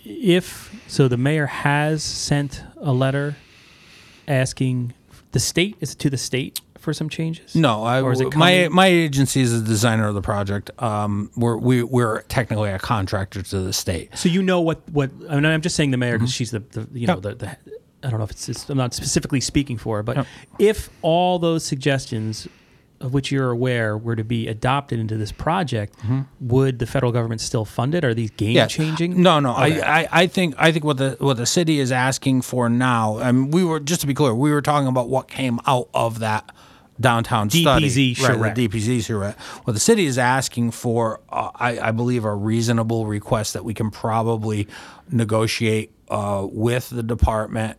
if 0.05 0.75
so, 0.87 1.09
the 1.09 1.17
mayor 1.17 1.47
has 1.47 2.03
sent 2.03 2.63
a 2.77 2.93
letter 2.93 3.37
asking 4.29 4.93
the 5.33 5.41
state. 5.41 5.77
Is 5.81 5.93
it 5.93 5.99
to 6.01 6.11
the 6.11 6.19
state 6.19 6.61
for 6.87 6.95
some 6.95 7.09
changes? 7.11 7.55
No, 7.55 7.83
I, 7.83 8.01
Or 8.01 8.13
is 8.13 8.21
it 8.21 8.35
my 8.37 8.53
coming- 8.63 8.73
my 8.73 8.87
agency 8.87 9.41
is 9.43 9.53
the 9.61 9.67
designer 9.67 10.07
of 10.09 10.15
the 10.15 10.23
project. 10.23 10.71
Um, 10.83 11.31
we're 11.37 11.57
we, 11.59 11.83
we're 11.83 12.23
technically 12.23 12.71
a 12.71 12.79
contractor 12.79 13.43
to 13.43 13.59
the 13.61 13.73
state. 13.73 14.17
So 14.17 14.29
you 14.31 14.41
know 14.43 14.61
what 14.63 14.89
what 14.91 15.11
I 15.29 15.35
mean. 15.35 15.45
I'm 15.47 15.61
just 15.61 15.77
saying 15.77 15.91
the 15.91 15.97
mayor 15.99 16.13
because 16.19 16.31
Mm-hmm. 16.31 16.37
she's 16.37 16.51
the, 16.53 16.61
the 16.61 16.89
you 16.99 17.07
know 17.09 17.21
the, 17.21 17.35
the 17.35 17.49
I 18.05 18.11
don't 18.11 18.19
know 18.21 18.25
if 18.25 18.31
it's, 18.31 18.49
it's 18.49 18.71
I'm 18.71 18.79
not 18.79 18.95
specifically 18.95 19.41
speaking 19.41 19.79
for 19.79 19.97
her, 19.97 20.03
but 20.05 20.27
if 20.61 20.89
all 21.03 21.39
those 21.41 21.65
suggestions 21.65 22.47
of 23.03 23.13
which 23.13 23.31
you're 23.31 23.51
aware 23.51 23.99
were 23.99 24.17
to 24.17 24.25
be 24.25 24.49
adopted 24.49 24.99
into 24.99 25.19
this 25.19 25.31
project, 25.31 25.95
would 26.41 26.79
the 26.79 26.87
federal 26.87 27.13
government 27.13 27.43
still 27.43 27.67
fund 27.67 27.95
it? 27.95 28.05
Are 28.07 28.15
these 28.15 28.31
game 28.31 28.57
Mm-hmm. 28.57 28.69
Changing? 28.69 29.23
No, 29.23 29.39
no. 29.39 29.53
Okay. 29.53 29.83
I, 29.83 30.01
I, 30.05 30.09
I 30.23 30.27
think 30.29 30.55
I 30.57 30.73
think 30.73 30.83
what 30.85 30.97
the 30.97 31.17
what 31.21 31.37
the 31.37 31.45
city 31.45 31.79
is 31.79 31.93
asking 31.93 32.41
for 32.43 32.71
now. 32.71 33.19
I 33.19 33.33
mean, 33.33 33.51
we 33.51 33.65
were 33.65 33.81
just 33.81 34.01
to 34.01 34.07
be 34.07 34.15
clear, 34.15 34.35
we 34.35 34.51
were 34.51 34.63
talking 34.63 34.89
about 34.89 35.11
what 35.11 35.29
came 35.29 35.61
out 35.67 35.91
of 35.93 36.21
that 36.21 36.51
downtown 37.01 37.51
study, 37.51 37.89
DPZ 38.15 38.39
right? 38.39 38.55
The 38.55 38.69
DPZ 38.69 39.05
charrette. 39.05 39.37
What 39.65 39.73
the 39.75 39.81
city 39.81 40.07
is 40.07 40.19
asking 40.19 40.71
for, 40.73 41.21
uh, 41.29 41.51
I, 41.55 41.79
I 41.79 41.91
believe, 41.91 42.25
are 42.25 42.37
reasonable 42.37 43.07
requests 43.07 43.53
that 43.53 43.65
we 43.65 43.75
can 43.75 43.91
probably 43.91 44.69
negotiate 45.11 45.93
uh, 46.09 46.47
with 46.51 46.91
the 46.91 47.03
department. 47.03 47.79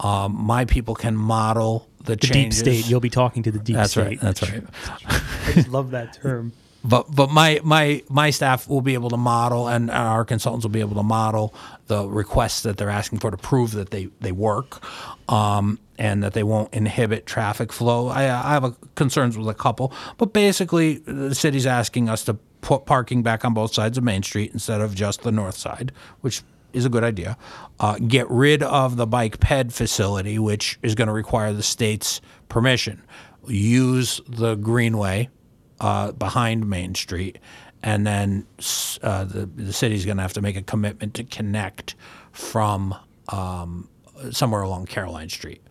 Um, 0.00 0.34
my 0.36 0.64
people 0.64 0.94
can 0.94 1.16
model 1.16 1.88
the, 2.04 2.16
the 2.16 2.26
deep 2.26 2.52
state. 2.52 2.86
You'll 2.88 3.00
be 3.00 3.10
talking 3.10 3.42
to 3.44 3.50
the 3.50 3.58
deep 3.58 3.76
That's 3.76 3.92
state. 3.92 4.02
right. 4.02 4.20
That's 4.20 4.42
right. 4.42 4.62
I 5.06 5.52
just 5.52 5.68
love 5.68 5.90
that 5.92 6.12
term. 6.14 6.52
but 6.84 7.06
but 7.14 7.30
my 7.30 7.60
my 7.64 8.02
my 8.08 8.30
staff 8.30 8.68
will 8.68 8.82
be 8.82 8.94
able 8.94 9.10
to 9.10 9.16
model 9.16 9.68
and 9.68 9.90
our 9.90 10.24
consultants 10.24 10.64
will 10.64 10.70
be 10.70 10.80
able 10.80 10.94
to 10.96 11.02
model 11.02 11.54
the 11.86 12.06
requests 12.08 12.62
that 12.62 12.76
they're 12.76 12.90
asking 12.90 13.18
for 13.18 13.30
to 13.30 13.36
prove 13.36 13.72
that 13.72 13.90
they 13.90 14.08
they 14.20 14.32
work 14.32 14.84
um, 15.30 15.78
and 15.98 16.22
that 16.22 16.32
they 16.32 16.42
won't 16.42 16.72
inhibit 16.74 17.26
traffic 17.26 17.72
flow. 17.72 18.08
I, 18.08 18.22
I 18.22 18.52
have 18.52 18.64
a, 18.64 18.76
concerns 18.94 19.36
with 19.36 19.48
a 19.48 19.54
couple, 19.54 19.92
but 20.18 20.32
basically 20.32 20.98
the 20.98 21.34
city's 21.34 21.66
asking 21.66 22.08
us 22.08 22.24
to 22.24 22.34
put 22.60 22.86
parking 22.86 23.22
back 23.22 23.44
on 23.44 23.54
both 23.54 23.72
sides 23.72 23.96
of 23.96 24.04
Main 24.04 24.22
Street 24.22 24.50
instead 24.52 24.80
of 24.80 24.94
just 24.94 25.22
the 25.22 25.32
north 25.32 25.56
side, 25.56 25.92
which 26.20 26.42
is 26.72 26.84
a 26.84 26.88
good 26.88 27.04
idea. 27.04 27.36
Uh, 27.80 27.98
get 27.98 28.28
rid 28.30 28.62
of 28.62 28.96
the 28.96 29.06
bike 29.06 29.40
ped 29.40 29.72
facility, 29.72 30.38
which 30.38 30.78
is 30.82 30.94
going 30.94 31.08
to 31.08 31.14
require 31.14 31.52
the 31.52 31.62
state's 31.62 32.20
permission. 32.48 33.02
Use 33.46 34.20
the 34.28 34.56
greenway 34.56 35.28
uh, 35.80 36.12
behind 36.12 36.68
Main 36.68 36.94
Street, 36.94 37.38
and 37.82 38.06
then 38.06 38.46
uh, 39.02 39.24
the 39.24 39.46
the 39.46 39.72
city's 39.72 40.04
going 40.04 40.16
to 40.16 40.22
have 40.22 40.32
to 40.32 40.42
make 40.42 40.56
a 40.56 40.62
commitment 40.62 41.14
to 41.14 41.24
connect 41.24 41.94
from 42.32 42.94
um, 43.28 43.88
somewhere 44.30 44.62
along 44.62 44.86
Caroline 44.86 45.28
Street 45.28 45.62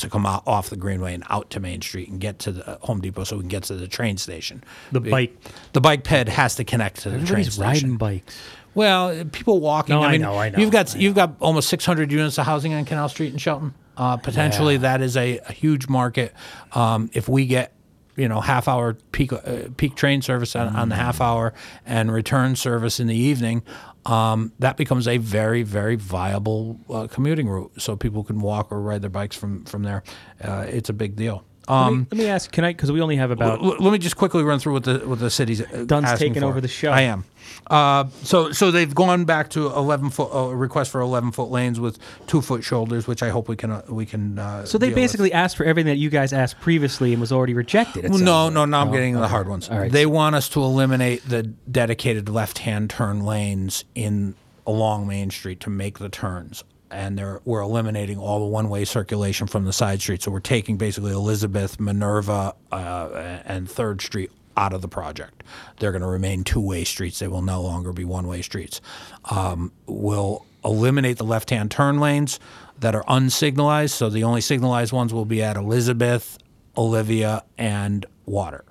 to 0.00 0.08
come 0.10 0.26
out 0.26 0.42
off 0.46 0.70
the 0.70 0.76
Greenway 0.76 1.14
and 1.14 1.24
out 1.30 1.50
to 1.50 1.60
Main 1.60 1.80
Street 1.80 2.08
and 2.08 2.20
get 2.20 2.38
to 2.40 2.52
the 2.52 2.78
Home 2.82 3.00
Depot 3.00 3.24
so 3.24 3.36
we 3.36 3.42
can 3.42 3.48
get 3.48 3.62
to 3.64 3.74
the 3.74 3.88
train 3.88 4.16
station. 4.16 4.62
The 4.92 5.00
bike- 5.00 5.36
the 5.72 5.80
bike 5.80 6.04
ped 6.04 6.28
has 6.28 6.54
to 6.56 6.64
connect 6.64 7.00
to 7.02 7.10
the 7.10 7.24
train 7.24 7.44
station. 7.44 7.62
riding 7.62 7.96
bikes. 7.96 8.38
Well, 8.74 9.24
people 9.26 9.58
walking. 9.60 9.94
No, 9.96 10.02
I 10.02 10.06
I 10.08 10.12
mean, 10.12 10.20
know, 10.22 10.38
I 10.38 10.50
know, 10.50 10.58
You've 10.58 10.70
got 10.70 10.94
I 10.94 10.98
you've 10.98 11.14
got 11.14 11.34
almost 11.40 11.68
600 11.70 12.12
units 12.12 12.38
of 12.38 12.46
housing 12.46 12.72
on 12.74 12.84
Canal 12.84 13.08
Street 13.08 13.32
in 13.32 13.38
Shelton. 13.38 13.74
Uh, 13.96 14.16
potentially, 14.16 14.74
Yeah. 14.74 14.80
that 14.80 15.02
is 15.02 15.16
a, 15.16 15.38
a 15.40 15.52
huge 15.52 15.88
market. 15.88 16.32
Um, 16.72 17.10
if 17.12 17.28
we 17.28 17.46
get 17.46 17.72
you 18.16 18.28
know 18.28 18.40
half 18.40 18.68
hour 18.68 18.94
peak 19.12 19.32
uh, 19.32 19.40
peak 19.76 19.94
train 19.96 20.22
service 20.22 20.54
on, 20.54 20.74
on 20.76 20.88
the 20.88 20.94
half 20.94 21.20
hour 21.20 21.52
and 21.84 22.12
return 22.12 22.54
service 22.54 23.00
in 23.00 23.06
the 23.08 23.16
evening, 23.16 23.62
um, 24.10 24.52
that 24.58 24.76
becomes 24.76 25.06
a 25.08 25.18
very 25.18 25.62
very 25.62 25.96
viable 25.96 26.78
uh, 26.90 27.06
commuting 27.06 27.48
route. 27.48 27.72
So 27.78 27.96
people 27.96 28.24
can 28.24 28.40
walk 28.40 28.72
or 28.72 28.80
ride 28.80 29.02
their 29.02 29.10
bikes 29.10 29.36
from 29.36 29.64
from 29.64 29.82
there. 29.82 30.02
Uh, 30.42 30.66
it's 30.68 30.88
a 30.88 30.92
big 30.94 31.16
deal. 31.16 31.44
Let 31.68 31.76
me, 31.76 31.86
Um, 31.86 32.06
let 32.10 32.18
me 32.18 32.26
ask, 32.26 32.50
can 32.50 32.64
I? 32.64 32.72
Because 32.72 32.90
we 32.90 33.00
only 33.00 33.16
have 33.16 33.30
about. 33.30 33.62
L- 33.62 33.76
let 33.78 33.92
me 33.92 33.98
just 33.98 34.16
quickly 34.16 34.42
run 34.42 34.58
through 34.58 34.72
what 34.72 34.84
the 34.84 34.98
what 35.06 35.20
the 35.20 35.30
city's 35.30 35.60
uh, 35.62 35.84
Dunn's 35.86 36.18
taking 36.18 36.40
for. 36.42 36.48
over 36.48 36.60
the 36.60 36.66
show. 36.68 36.90
I 36.90 37.02
am. 37.02 37.24
Uh, 37.68 38.04
so 38.22 38.52
so 38.52 38.70
they've 38.70 38.94
gone 38.94 39.24
back 39.24 39.50
to 39.50 39.66
eleven 39.66 40.10
foot 40.10 40.30
uh, 40.34 40.48
request 40.54 40.90
for 40.90 41.00
eleven 41.00 41.30
foot 41.32 41.50
lanes 41.50 41.78
with 41.78 41.98
two 42.26 42.40
foot 42.40 42.64
shoulders, 42.64 43.06
which 43.06 43.22
I 43.22 43.28
hope 43.28 43.48
we 43.48 43.56
can 43.56 43.70
uh, 43.70 43.82
we 43.88 44.06
can. 44.06 44.38
Uh, 44.38 44.64
So 44.66 44.76
they 44.78 44.86
deal 44.86 44.94
with. 44.96 45.02
basically 45.04 45.32
asked 45.32 45.56
for 45.56 45.64
everything 45.64 45.86
that 45.92 45.98
you 45.98 46.10
guys 46.10 46.32
asked 46.32 46.60
previously 46.60 47.12
and 47.12 47.20
was 47.20 47.32
already 47.32 47.54
rejected. 47.54 48.08
Well, 48.10 48.18
no, 48.18 48.48
no, 48.48 48.64
no. 48.64 48.78
I'm 48.78 48.88
Oh, 48.88 48.92
getting 48.92 49.14
the 49.14 49.28
hard 49.28 49.48
ones. 49.48 49.68
Right. 49.70 49.90
They 49.90 50.06
want 50.06 50.34
us 50.36 50.48
to 50.50 50.62
eliminate 50.62 51.28
the 51.28 51.42
dedicated 51.44 52.28
left-hand 52.28 52.90
turn 52.90 53.24
lanes 53.24 53.84
in 53.94 54.34
along 54.66 55.06
Main 55.06 55.30
Street 55.30 55.60
to 55.60 55.70
make 55.70 55.98
the 55.98 56.08
turns, 56.08 56.64
and 56.90 57.16
they're 57.18 57.40
we're 57.44 57.60
eliminating 57.60 58.18
all 58.18 58.38
the 58.40 58.46
one-way 58.46 58.84
circulation 58.84 59.46
from 59.46 59.64
the 59.64 59.72
side 59.72 60.00
streets. 60.00 60.24
So 60.24 60.30
we're 60.30 60.40
taking 60.40 60.76
basically 60.76 61.12
Elizabeth, 61.12 61.78
Minerva, 61.80 62.54
uh, 62.72 63.40
and 63.44 63.70
Third 63.70 64.00
Street 64.02 64.30
out 64.60 64.72
of 64.72 64.82
the 64.82 64.88
project. 64.88 65.42
They're 65.78 65.92
going 65.92 66.02
to 66.02 66.08
remain 66.08 66.44
two-way 66.44 66.84
streets. 66.84 67.18
They 67.18 67.28
will 67.28 67.42
no 67.42 67.62
longer 67.62 67.92
be 67.92 68.04
one-way 68.04 68.42
streets. 68.42 68.80
Um, 69.24 69.72
we'll 69.86 70.44
eliminate 70.62 71.16
the 71.16 71.24
left-hand 71.24 71.70
turn 71.70 71.98
lanes 71.98 72.38
that 72.78 72.94
are 72.94 73.04
unsignalized. 73.04 73.90
So 73.90 74.10
the 74.10 74.24
only 74.24 74.42
signalized 74.42 74.92
ones 74.92 75.14
will 75.14 75.24
be 75.24 75.42
at 75.42 75.56
Elizabeth, 75.56 76.38
Olivia, 76.76 77.44
and 77.56 78.04
Water. 78.26 78.64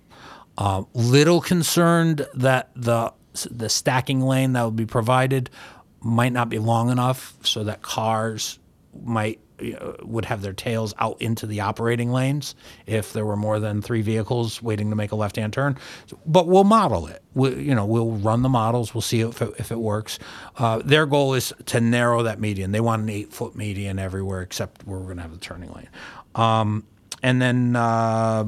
Um, 0.58 0.88
little 0.94 1.42
concerned 1.42 2.28
that 2.36 2.70
the 2.76 3.14
the 3.50 3.70
stacking 3.70 4.22
lane 4.22 4.54
that 4.54 4.64
will 4.64 4.72
be 4.72 4.86
provided 4.86 5.50
might 6.02 6.34
not 6.34 6.50
be 6.50 6.60
long 6.60 6.90
enough, 6.90 7.38
so 7.44 7.64
that 7.64 7.82
cars 7.82 8.59
might 9.04 9.40
would 10.02 10.26
have 10.26 10.42
their 10.42 10.54
tails 10.54 10.94
out 11.00 11.22
into 11.22 11.46
the 11.46 11.60
operating 11.60 12.12
lanes 12.12 12.56
if 12.86 13.14
there 13.14 13.26
were 13.26 13.36
more 13.36 13.60
than 13.60 13.82
three 13.82 14.02
vehicles 14.02 14.62
waiting 14.62 14.90
to 14.90 14.96
make 14.96 15.12
a 15.12 15.16
left-hand 15.16 15.54
turn. 15.54 15.78
But 16.26 16.48
we'll 16.48 16.64
model 16.64 17.08
it. 17.08 17.22
We, 17.34 17.56
you 17.56 17.76
know, 17.76 17.86
we'll 17.86 18.12
run 18.12 18.42
the 18.42 18.50
models. 18.50 18.94
We'll 18.94 19.02
see 19.02 19.22
if 19.22 19.42
it, 19.42 19.54
if 19.58 19.72
it 19.72 19.80
works. 19.80 20.20
Uh, 20.58 20.82
their 20.84 21.06
goal 21.06 21.34
is 21.34 21.54
to 21.68 21.82
narrow 21.82 22.24
that 22.24 22.40
median. 22.40 22.72
They 22.72 22.80
want 22.80 23.04
an 23.04 23.10
eight-foot 23.10 23.56
median 23.56 24.00
everywhere 24.00 24.42
except 24.42 24.86
where 24.86 25.00
we're 25.00 25.06
going 25.06 25.18
to 25.18 25.24
have 25.24 25.34
the 25.34 25.40
turning 25.40 25.72
lane. 25.72 25.90
Um, 26.36 26.86
and 27.22 27.42
then. 27.42 27.76
Uh, 27.76 28.46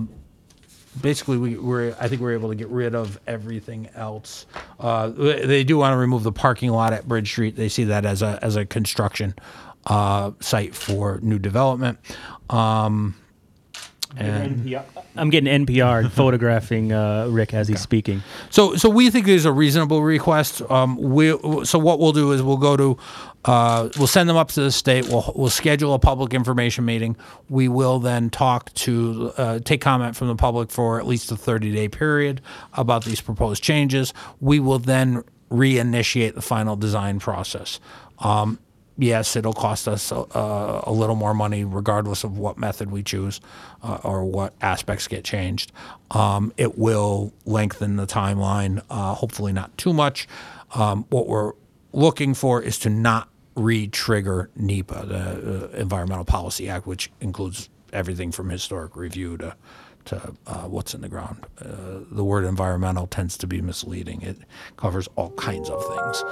basically 1.01 1.37
we 1.37 1.55
were 1.55 1.95
I 2.01 2.09
think 2.09 2.21
we 2.21 2.27
are 2.27 2.33
able 2.33 2.49
to 2.49 2.55
get 2.55 2.67
rid 2.67 2.95
of 2.95 3.17
everything 3.25 3.87
else. 3.95 4.45
Uh, 4.77 5.07
they 5.07 5.63
do 5.63 5.77
want 5.77 5.93
to 5.93 5.97
remove 5.97 6.23
the 6.23 6.33
parking 6.33 6.69
lot 6.69 6.91
at 6.91 7.07
Bridge 7.07 7.29
Street. 7.31 7.55
They 7.55 7.69
see 7.69 7.85
that 7.85 8.05
as 8.05 8.21
a 8.21 8.37
as 8.41 8.57
a 8.57 8.65
construction 8.65 9.33
uh, 9.87 10.31
site 10.39 10.75
for 10.75 11.19
new 11.21 11.39
development. 11.39 11.99
Um, 12.49 13.15
And 14.17 14.65
NPR. 14.65 14.83
I'm 15.15 15.29
getting 15.29 15.65
NPR 15.65 16.11
photographing 16.21 16.91
uh, 16.91 17.27
Rick 17.29 17.53
as 17.53 17.69
he's 17.69 17.79
speaking. 17.79 18.21
So, 18.49 18.75
so 18.75 18.89
we 18.89 19.09
think 19.09 19.25
there's 19.25 19.45
a 19.45 19.53
reasonable 19.53 20.03
request. 20.03 20.61
Um, 20.69 20.97
we 20.97 21.29
so 21.63 21.79
what 21.79 21.99
we'll 21.99 22.11
do 22.11 22.33
is 22.33 22.43
we'll 22.43 22.57
go 22.57 22.75
to, 22.75 22.97
uh, 23.45 23.87
we'll 23.97 24.07
send 24.07 24.27
them 24.27 24.35
up 24.35 24.49
to 24.49 24.61
the 24.61 24.71
state. 24.71 25.07
We'll 25.07 25.31
we'll 25.33 25.49
schedule 25.49 25.93
a 25.93 25.99
public 25.99 26.33
information 26.33 26.83
meeting. 26.83 27.15
We 27.47 27.69
will 27.69 27.99
then 27.99 28.29
talk 28.29 28.73
to 28.73 29.31
uh, 29.37 29.59
take 29.59 29.79
comment 29.79 30.17
from 30.17 30.27
the 30.27 30.35
public 30.35 30.71
for 30.71 30.99
at 30.99 31.07
least 31.07 31.31
a 31.31 31.37
30 31.37 31.71
day 31.71 31.87
period 31.87 32.41
about 32.73 33.05
these 33.05 33.21
proposed 33.21 33.63
changes. 33.63 34.13
We 34.41 34.59
will 34.59 34.79
then 34.79 35.23
reinitiate 35.49 36.33
the 36.35 36.41
final 36.41 36.75
design 36.75 37.19
process. 37.19 37.79
Um, 38.19 38.59
yes, 39.01 39.35
it'll 39.35 39.53
cost 39.53 39.87
us 39.87 40.11
a, 40.11 40.25
a 40.83 40.91
little 40.91 41.15
more 41.15 41.33
money, 41.33 41.63
regardless 41.63 42.23
of 42.23 42.37
what 42.37 42.57
method 42.57 42.91
we 42.91 43.03
choose 43.03 43.41
uh, 43.83 43.99
or 44.03 44.23
what 44.23 44.53
aspects 44.61 45.07
get 45.07 45.23
changed. 45.23 45.71
Um, 46.11 46.53
it 46.55 46.77
will 46.77 47.33
lengthen 47.45 47.95
the 47.95 48.07
timeline, 48.07 48.81
uh, 48.89 49.15
hopefully 49.15 49.51
not 49.51 49.75
too 49.77 49.91
much. 49.91 50.27
Um, 50.75 51.05
what 51.09 51.27
we're 51.27 51.53
looking 51.91 52.33
for 52.33 52.61
is 52.61 52.77
to 52.79 52.89
not 52.89 53.27
re-trigger 53.55 54.49
NEPA, 54.55 55.05
the 55.07 55.65
uh, 55.65 55.77
Environmental 55.77 56.23
Policy 56.23 56.69
Act, 56.69 56.85
which 56.85 57.11
includes 57.19 57.69
everything 57.91 58.31
from 58.31 58.49
historic 58.49 58.95
review 58.95 59.37
to 59.37 59.55
to 60.05 60.33
uh, 60.47 60.63
what's 60.63 60.95
in 60.95 61.01
the 61.01 61.09
ground. 61.09 61.45
Uh, 61.59 61.99
the 62.11 62.23
word 62.23 62.43
environmental 62.43 63.05
tends 63.05 63.37
to 63.37 63.45
be 63.45 63.61
misleading. 63.61 64.21
It 64.23 64.37
covers 64.75 65.07
all 65.15 65.29
kinds 65.31 65.69
of 65.69 65.79
things. 65.79 66.23